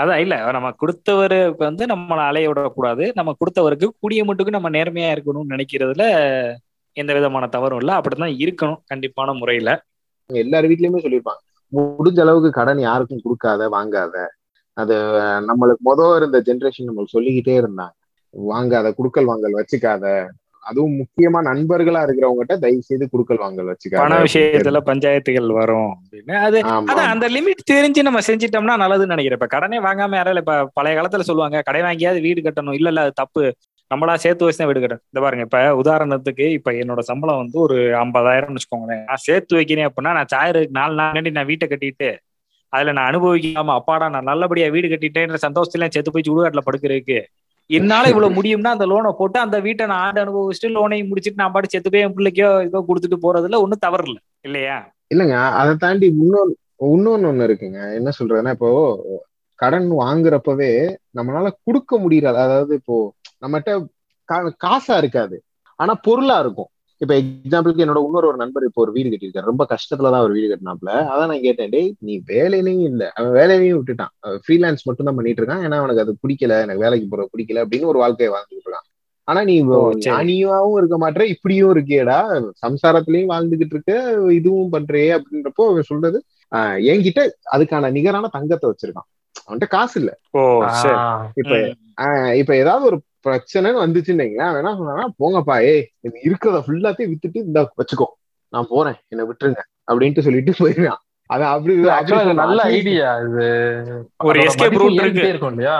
[0.00, 0.36] அதான் இல்ல.
[0.54, 3.04] நம்ம கொடுத்தவருக்கு வந்து நம்மளை அலைய விடக்கூடாது.
[3.14, 6.04] நம்ம கொடுத்தவருக்கு கூடிய மட்டுக்கு நம்ம நேர்மையா இருக்கணும்னு நினைக்கிறதுல
[6.96, 7.94] எந்த விதமான தவறும் இல்லை.
[7.94, 9.70] அப்படித்தான் இருக்கணும் கண்டிப்பான முறையில.
[10.30, 11.42] எல்லார் வீட்லயுமே சொல்லியிருப்பாங்க
[11.72, 14.16] முடிஞ்ச அளவுக்கு கடன் யாருக்கும் கொடுக்காத வாங்காத.
[14.76, 14.94] அது
[15.48, 17.94] நம்மளுக்கு மொதல் இருந்த ஜென்ரேஷன் நம்மளுக்கு சொல்லிக்கிட்டே இருந்தாங்க.
[18.34, 20.04] வாங்காத குடுக்கல் வாங்கல் வச்சுக்காத.
[20.64, 24.00] அதுவும் முக்கியமா நண்பர்களா இருக்கிறவங்ககிட்ட தயவு செய்து குடுக்கல் வாங்கல் வச்சுக்காத.
[24.02, 26.34] பண விஷயத்துல பஞ்சாயத்துகள் வரும் அப்படின்னு.
[26.38, 29.40] அது அதான் அந்த லிமிட் தெரிஞ்சு நம்ம செஞ்சிட்டோம்னா நல்லதுன்னு நினைக்கிறேன்.
[29.40, 32.72] இப்ப கடனே வாங்காம யாரால இப்ப பழைய காலத்துல சொல்லுவாங்க கடை வாங்கியாவது வீடு கட்டணும்.
[32.72, 33.44] இல்ல இல்ல அது தப்பு.
[33.90, 37.74] நம்மளா சேர்த்து வச்சு தான் வீடு கட்டணும் இந்த பாருங்க இப்ப உதாரணத்துக்கு இப்ப என்னோட சம்பளம் வந்து ஒரு
[38.00, 39.04] ஐம்பதாயிரம்னு வச்சுக்கோங்களேன்.
[39.10, 42.08] நான் சேர்த்து வைக்கிறேன் அப்படின்னா நான் சாயருக்கு நாலு நாள் முன்னாடி நான் வீட்டை கட்டிட்டு
[42.72, 47.18] அதுல நான் அனுபவிக்காம அப்பாடா நான் நல்லபடியா வீடு கட்டிட்டேன்ற சந்தோஷத்துல சேர்த்து போய் சுடுகாட்டுல படுக்கிறதுக்கு
[47.70, 51.70] என்னால இவ்வளவு முடியும்னா அந்த லோனை போட்டு அந்த வீட்டை நான் ஆண்டு அனுபவிச்சுட்டு லோனையும் முடிச்சிட்டு நான் பாட்டு
[51.70, 54.18] செத்து போய் என் பிள்ளைக்கோ இதோ கொடுத்துட்டு போறதுல ஒண்ணும் தவறு இல்ல
[54.48, 54.76] இல்லையா?
[55.10, 56.54] இல்லைங்க அதை தாண்டி இன்னொன்னு
[56.88, 57.80] இன்னொன்னு ஒண்ணு இருக்குங்க.
[57.98, 58.70] என்ன சொல்றதுன்னா இப்போ
[59.58, 60.70] கடன் வாங்குறப்பவே
[61.18, 62.96] நம்மளால கொடுக்க முடியறது அதாவது இப்போ
[63.44, 63.72] நம்மகிட்ட
[64.64, 65.36] காசா இருக்காது.
[65.80, 66.70] ஆனா பொருளா இருக்கும்.
[67.00, 69.50] இப்ப எக்ஸாம்பிளுக்கு என்னோட இன்னொரு ஒரு நண்பர் இப்போ ஒரு வீடு கட்டியிருக்காரு.
[69.50, 73.02] ரொம்ப கஷ்டத்துலதான் ஒரு வீடு கட்டினாப்ல அதான் நான் கேட்டேன் டேய் நீ வேலையிலையும் இல்ல.
[73.14, 74.12] அவன் வேலையிலையும் விட்டுட்டான்.
[74.44, 75.64] ஃப்ரீலான்ஸ் மட்டும் தான் பண்ணிட்டு இருக்கான்.
[75.66, 76.60] ஏன்னா அவனுக்கு அது பிடிக்கல.
[76.64, 77.64] எனக்கு வேலைக்கு போற பிடிக்கல.
[77.64, 78.86] அப்படின்னு ஒரு வாழ்க்கையை வாழ்ந்துட்டு இருக்கான்
[79.28, 79.54] ஆனா நீ.
[80.02, 81.24] ஞானியாவும் இருக்க மாட்டே.
[81.34, 82.18] இப்படியும் இருக்கியேடா.
[82.64, 83.94] சம்சாரத்திலயும் வாழ்ந்துகிட்டு இருக்க.
[84.38, 86.18] இதுவும் பண்றியே அப்படின்றப்போ அவன் சொல்றது
[86.92, 87.20] என்கிட்ட
[87.54, 89.08] அதுக்கான நிகரான தங்கத்தை வச்சிருக்கான்.
[89.36, 90.96] அவன்கிட்ட காசு இல்ல ஓ சரி.
[90.96, 91.52] ஆஹ் இப்ப
[92.34, 97.60] இப்ப ஏதாவது ஒரு பிரச்சனைன்னு வந்துச்சுன்னு அவன் என்ன சொன்னானா போங்கப்பா ஏய் இது இருக்கிறத ஃபுல்லாத்தையும் வித்துட்டு இந்த
[97.76, 98.08] வச்சுக்கோ.
[98.52, 101.00] நான் போறேன் என்னை விட்டுருங்க அப்படின்ட்டு சொல்லிட்டு போயிருக்கான்.
[101.30, 101.74] அவன் அப்படி
[102.34, 102.62] நல்ல.
[102.62, 103.46] ஐடியா இது.
[104.24, 105.28] ஒரு இருக்கு.
[105.28, 105.78] இருக்கும் இல்லையா?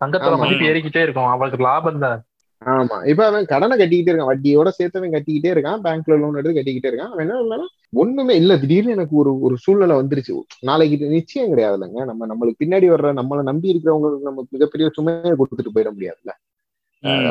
[0.00, 0.38] தங்கத்தோட ஆமா.
[0.38, 1.28] மதிப்பு ஏறிக்கிட்டே இருக்கும்.
[1.28, 2.18] அவளுக்கு லாபம் தான்.
[2.62, 3.06] ஆமா.
[3.06, 4.30] இப்ப அவன் கடனை கட்டிக்கிட்டே இருக்கான்.
[4.30, 5.80] வட்டியோட சேர்த்தவன் கட்டிக்கிட்டே இருக்கான்.
[5.82, 7.08] பேங்க்ல லோன் எடுத்து கட்டிக்கிட்டே இருக்கான்.
[7.08, 8.56] அவன் என்ன பண்ணாலும் ஒண்ணுமே இல்ல.
[8.56, 10.34] திடீர்னு எனக்கு ஒரு ஒரு சூழ்நிலை வந்துருச்சு.
[10.60, 15.74] நாளைக்கு நிச்சயம் கிடையாது இல்லைங்க நம்ம நம்மளுக்கு பின்னாடி வர்ற நம்மளை நம்பி இருக்கிறவங்களுக்கு நம்ம மிகப்பெரிய சுமையை கொடுத்துட்டு
[15.74, 16.32] போயிட முடியாதுல்ல.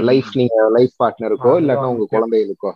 [0.02, 2.06] லைஃப் நீங்க லைஃப் பார்ட்னருக்கோ இல்லாட்டா உங்க.
[2.12, 2.72] குழந்தைகளுக்கோ.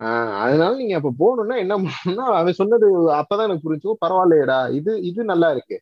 [0.00, 4.72] ஆஹ் அதனால நீங்க அப்ப போகணும்னா என்ன பண்ணணும்னா அவன் சொன்னது அப்பதான் எனக்கு புரிஞ்சு பரவாயில்லையடா.
[4.72, 5.76] இது இது நல்லா இருக்கு.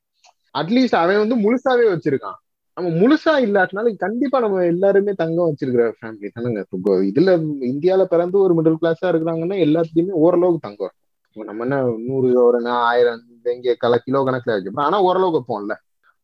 [0.59, 2.39] அட்லீஸ்ட் அவன் வந்து முழுசாவே வச்சிருக்கான்.
[2.79, 6.61] நம்ம முழுசா இல்லாட்டினாலும் கண்டிப்பா நம்ம எல்லாருமே தங்கம் வச்சிருக்கிற ஃபேமிலி தானங்க.
[6.71, 7.33] இப்போ இதுல
[7.71, 10.95] இந்தியால பிறந்து ஒரு மிடில் கிளாஸா இருக்கிறாங்கன்னா எல்லாத்துலயுமே ஓரளவுக்கு தங்கம்
[11.37, 11.77] நம்ம என்ன
[12.07, 13.21] நூறு ஒரு ஆயிரம்
[13.55, 15.75] இங்க கல கிலோ கணக்குல வச்சுப்போம் ஆனா ஓரளவுக்கு வைப்போம்ல.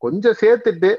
[0.03, 0.91] கொஞ்சம் சேர்த்துட்டு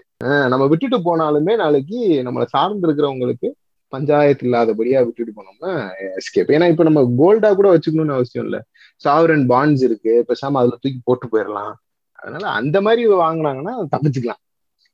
[0.52, 1.98] நம்ம விட்டுட்டு போனாலுமே நாளைக்கு
[2.28, 3.50] நம்மளை சார்ந்து இருக்கிறவங்களுக்கு
[3.94, 5.72] பஞ்சாயத்து இல்லாதபடியா விட்டுட்டு போனோம்னா
[6.20, 8.58] எஸ்கேப் ஏன்னா இப்ப நம்ம கோல்டா கூட வச்சுக்கணும்னு அவசியம் இல்ல.
[9.02, 10.14] சாவரன் பாண்ட்ஸ் இருக்கு.
[10.30, 11.74] பேசாம அதுல தூக்கி போட்டு போயிடலாம்
[12.20, 14.42] அதனால அந்த மாதிரி வாங்குனாங்கன்னா தப்பிச்சுக்கலாம்.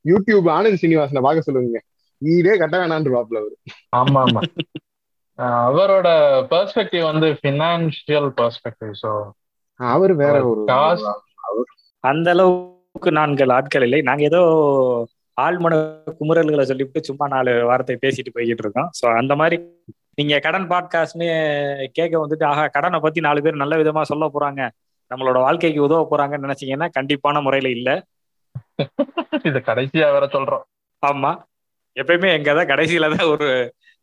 [0.05, 1.81] யூடியூப் ஆனந்த் சீனிவாசனை பார்க்க சொல்லுங்க
[2.21, 3.55] வீடே கட்ட வேணான்னு பாப்புல அவரு.
[3.95, 4.41] ஆமா ஆமா
[5.39, 6.07] ஆஹ் அவரோட
[6.51, 9.11] பெர்ஸ்பெக்டிவ் வந்து பினான்சியல் பெர்ஸ்பெக்டிவ் ஸோ
[9.79, 11.07] அவர் வேற ஒரு காசு
[12.03, 14.01] அந்த அளவுக்கு நான்கள் ஆட்கள் இல்லை.
[14.01, 14.41] நாங்க ஏதோ
[15.37, 15.73] ஆழ்மன
[16.19, 18.89] குமுறல்களை சொல்லிவிட்டு சும்மா நாலு வார்த்தை பேசிட்டு போய்கிட்டு இருக்கோம்.
[18.99, 19.57] சோ அந்த மாதிரி
[20.15, 21.27] நீங்க கடன் பாட்காஸ்ட்னு
[21.91, 24.61] கேட்க வந்துட்டு ஆஹா கடனை பத்தி நாலு பேர் நல்ல விதமா சொல்ல போறாங்க.
[25.11, 27.89] நம்மளோட வாழ்க்கைக்கு உதவ போறாங்கன்னு நினைச்சீங்கன்னா கண்டிப்பான முறையில இல்ல.
[29.43, 30.65] இது கடைசியா வேற சொல்றோம்.
[31.03, 31.31] ஆமா.
[31.95, 33.47] எப்பயுமே எங்க கடைசியில தான் ஒரு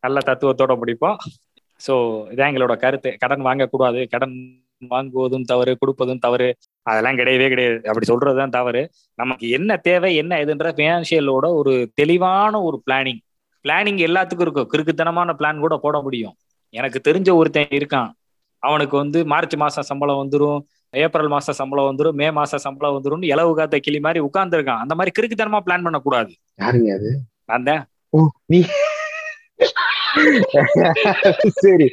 [0.00, 1.16] நல்ல தத்துவத்தோட முடிப்போம்.
[1.80, 1.94] சோ
[2.34, 3.16] இதான் எங்களோட கருத்து.
[3.18, 4.08] கடன் வாங்கக்கூடாது.
[4.08, 6.48] கடன் வாங்குவதும் தவறு கொடுப்பதும் தவறு.
[6.82, 7.80] அதெல்லாம் கிடையவே கிடையாது.
[7.84, 8.82] அப்படி சொல்றதுதான் தவறு.
[9.14, 13.20] நமக்கு என்ன தேவை என்ன இதுன்ற பினான்சியலோட ஒரு தெளிவான ஒரு பிளானிங்
[13.64, 14.68] பிளானிங் எல்லாத்துக்கும் இருக்கும்.
[14.72, 16.34] கிறுக்குத்தனமான பிளான் கூட போட முடியும்.
[16.74, 18.10] எனக்கு தெரிஞ்ச ஒருத்தன் இருக்கான்.
[18.62, 20.60] அவனுக்கு வந்து மார்ச் மாசம் சம்பளம் வந்துடும்
[20.94, 24.82] ஏப்ரல் மாசம் சம்பளம் வந்துரும் மே மாசம் சம்பளம் வந்துரும் இலவு காத்த கிளி மாதிரி உட்கார்ந்துருக்கான்.
[24.84, 26.32] அந்த மாதிரி கிறுக்குத்தனமா பிளான் பண்ணக்கூடாது.
[26.62, 27.10] யாருங்க அது?
[27.44, 27.82] நான் தான்.
[28.10, 28.60] ஓ நீ.
[31.64, 31.86] சரி.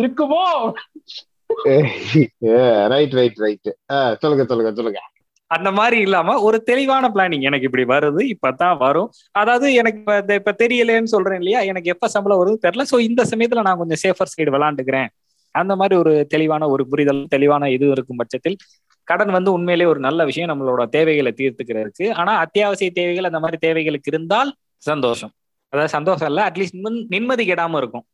[0.00, 0.42] இருக்குமோ?
[2.92, 3.70] ரைட் ரைட் ரைட்
[4.22, 5.00] சொல்லுங்க சொல்லுங்க சொல்லுங்க.
[5.50, 9.08] அந்த மாதிரி இல்லாம ஒரு தெளிவான பிளானிங் எனக்கு இப்படி வருது இப்பதான் வரும்.
[9.32, 11.60] அதாவது எனக்கு இப்ப இப்ப தெரியலன்னு சொல்றேன் இல்லையா?
[11.70, 12.84] எனக்கு எப்ப சம்பளம் வருது தெரியல.
[12.92, 15.08] சோ இந்த சமயத்துல நான் கொஞ்சம் சேஃபர் சைடு விளாண்டுக்கிறேன்.
[15.54, 18.56] அந்த மாதிரி ஒரு தெளிவான ஒரு புரிதல் தெளிவான இது இருக்கும் பட்சத்தில்
[19.08, 22.06] கடன் வந்து உண்மையிலேயே ஒரு நல்ல விஷயம் நம்மளோட தேவைகளை தீர்த்துக்கிறதுக்கு.
[22.14, 24.50] ஆனா அத்தியாவசிய தேவைகள் அந்த மாதிரி தேவைகளுக்கு இருந்தால்
[24.82, 25.32] சந்தோஷம்.
[25.72, 26.78] அதாவது சந்தோஷம் இல்ல அட்லீஸ்ட்
[27.14, 28.04] நிம்மதி கெடாம இருக்கும்.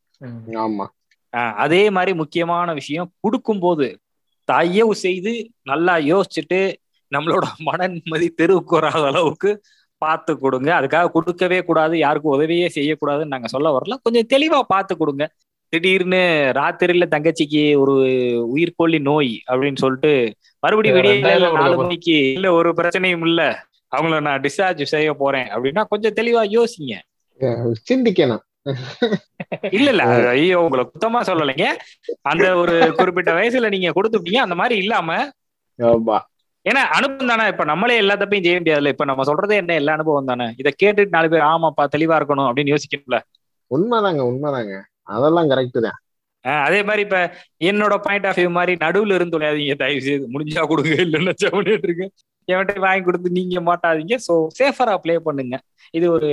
[0.57, 0.85] ஆமா.
[1.33, 3.87] ஆஹ் அதே மாதிரி முக்கியமான விஷயம் கொடுக்கும்போது
[4.49, 5.31] தயவு செய்து
[5.63, 6.59] நல்லா யோசிச்சுட்டு
[7.11, 9.49] நம்மளோட மன நிம்மதி தெருவுக்கு வராத அளவுக்கு
[10.01, 10.69] பார்த்து கொடுங்க.
[10.79, 13.95] அதுக்காக கொடுக்கவே கூடாது யாருக்கும் உதவியே செய்யக்கூடாதுன்னு நாங்க சொல்ல வரல.
[14.05, 15.23] கொஞ்சம் தெளிவா பார்த்து கொடுங்க.
[15.73, 16.21] திடீர்னு
[16.55, 17.93] ராத்திரியில தங்கச்சிக்கு ஒரு
[18.55, 20.11] உயிர்கொல்லி நோய் அப்படின்னு சொல்லிட்டு
[20.63, 21.23] மறுபடியும்
[21.57, 23.41] நாலு மணிக்கு இல்ல ஒரு பிரச்சனையும் இல்ல.
[23.91, 26.93] அவங்கள நான் டிஸ்சார்ஜ் செய்ய போறேன் அப்படின்னா கொஞ்சம் தெளிவா யோசிங்க.
[27.89, 28.43] சிந்திக்கணும்.
[29.71, 30.03] இல்ல இல்ல.
[30.31, 31.67] ஐயோ உங்களை குத்தமா சொல்லலைங்க.
[32.31, 35.09] அந்த ஒரு குறிப்பிட்ட வயசுல நீங்க கொடுத்துட்டீங்க அந்த மாதிரி இல்லாம
[36.65, 37.43] ஏன்னா அனுபவம் தானே.
[37.47, 39.73] இப்ப நம்மளே எல்லா தப்பையும் செய்ய முடியாதுல்ல இப்ப நம்ம சொல்றதே என்ன?
[39.73, 40.47] எல்லா அனுபவம் தானே.
[40.57, 43.17] இதை கேட்டுட்டு நாலு பேர் ஆமாப்பா தெளிவா இருக்கணும் அப்படின்னு யோசிக்கணும்ல.
[43.71, 44.73] உண்மைதாங்க உண்மைதாங்க.
[45.15, 45.97] அதெல்லாம் கரெக்ட் தான்.
[46.65, 47.17] அதே மாதிரி இப்ப
[47.69, 49.75] என்னோட பாயிண்ட் ஆஃப் வியூ மாதிரி நடுவுல இருந்து தொலையாதீங்க.
[49.81, 52.07] தயவு செய்து முடிஞ்சா கொடுங்க இல்லைன்னா செவனிட்டு இருக்கு
[52.47, 54.15] என்கிட்ட வாங்கி கொடுத்து நீங்க மாட்டாதீங்க.
[54.27, 55.55] சோ சேஃபரா ப்ளே பண்ணுங்க.
[55.97, 56.29] இது ஒரு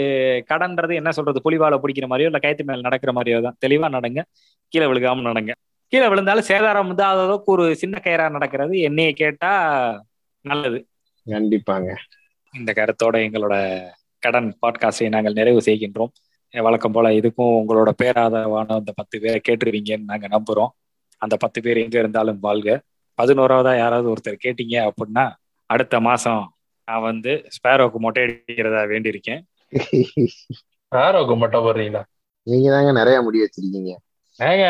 [0.51, 1.39] கடன்றது என்ன சொல்றது?
[1.47, 3.57] புலிவாலை பிடிக்கிற மாதிரியோ இல்ல கயத்து மேல நடக்கிற மாதிரியோ தான்.
[3.65, 4.23] தெளிவா நடங்க.
[4.73, 5.53] கீழே விழுகாம நடங்க.
[5.93, 8.75] கீழே விழுந்தாலும் சேதாரம் வந்து அளவுக்கு ஒரு சின்ன கயிறா நடக்கிறது.
[8.89, 9.51] என்னைய கேட்டா
[10.45, 10.79] நல்லது.
[11.27, 11.91] கண்டிப்பாங்க.
[12.55, 13.57] இந்த கருத்தோட எங்களோட
[14.25, 16.13] கடன் பாட்காஸ்டை நாங்கள் நிறைவு செய்கின்றோம்.
[16.63, 20.73] வழக்கம் போல இதுக்கும் உங்களோட பேராதவான அந்த பத்து பேரை கேட்டுருவீங்கன்னு நாங்க நம்புறோம்.
[21.19, 22.81] அந்த பத்து பேர் எங்க இருந்தாலும் வாழ்க.
[23.23, 25.25] பதினோராவதா யாராவது ஒருத்தர் கேட்டீங்க அப்படின்னா
[25.67, 29.43] அடுத்த மாசம் நான் வந்து ஸ்பேரோக்கு மொட்டை அடிக்கிறதா வேண்டியிருக்கேன்.
[30.89, 32.03] ஆரோக்கியம் மட்டும் போடுறீங்களா?
[32.43, 33.93] நீங்க தாங்க நிறைய முடி வச்சிருக்கீங்க.
[34.39, 34.67] ஏங்க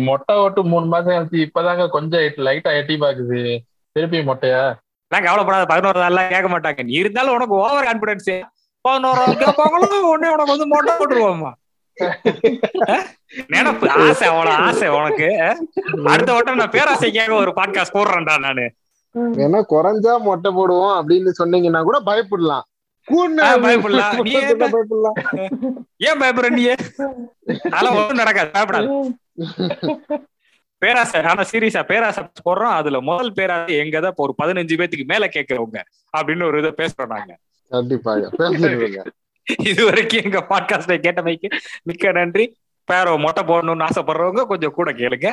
[0.00, 3.58] மொட்டை ஓட்டு மூணு மாசம் கழிச்சு இப்பதாங்க கொஞ்சம் லைட்டா எட்டி பாக்குது
[3.92, 4.62] திருப்பி மொட்டையா?
[5.10, 6.82] எல்லாம் கவலைப்படாத பதினோரு நாள்லாம் கேட்க மாட்டாங்க.
[6.82, 8.30] நீ இருந்தாலும் உனக்கு ஓவர் கான்பிடன்ஸ்
[8.82, 11.52] பதினோரு கேட்பாங்களோ உடனே உனக்கு வந்து மொட்டை போட்டுருவோம்மா?
[13.36, 15.28] நினப்பு ஆசை அவ்வளவு ஆசை உனக்கு?
[16.04, 18.72] அடுத்த வட்டம் நான் பேராசைக்காக ஒரு பாட்காஸ்ட் போடுறேன்டா நானு.
[19.14, 22.62] ஏன்னா குறைஞ்சா மொட்டை போடுவோம் அப்படின்னு சொன்னீங்கன்னா கூட பயப்படலாம்.
[23.08, 24.26] பயப்படலாம்.
[25.96, 26.68] ஏன் பயப்படுற நீ?
[27.70, 29.12] அதெல்லாம் ஒண்ணும் நடக்காது பயப்படாது.
[30.78, 32.76] பேராசை ஆனா சீரியஸா பேராசை போடுறோம்.
[32.80, 35.80] அதுல முதல் பேராசை எங்கதான் ஒரு பதினஞ்சு பேத்துக்கு மேல கேக்குறவங்க
[36.18, 37.38] அப்படின்னு ஒரு இதை பேசுறோம் நாங்க.
[37.72, 38.30] கண்டிப்பாக
[39.62, 41.48] இது வரைக்கும் எங்க பாட்காஸ்டை கேட்டமைக்கு
[41.82, 42.44] மிக்க நன்றி.
[42.88, 45.28] பேரோ மொட்டை போடணும்னு ஆசைப்படுறவங்க கொஞ்சம் கூட கேளுங்க.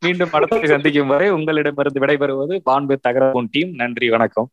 [0.00, 3.72] மீண்டும் படத்தை சந்திக்கும் வரை உங்களிடமிருந்து விடைபெறுவது பான்பு தகரவும் டீம்.
[3.82, 4.48] நன்றி வணக்கம்.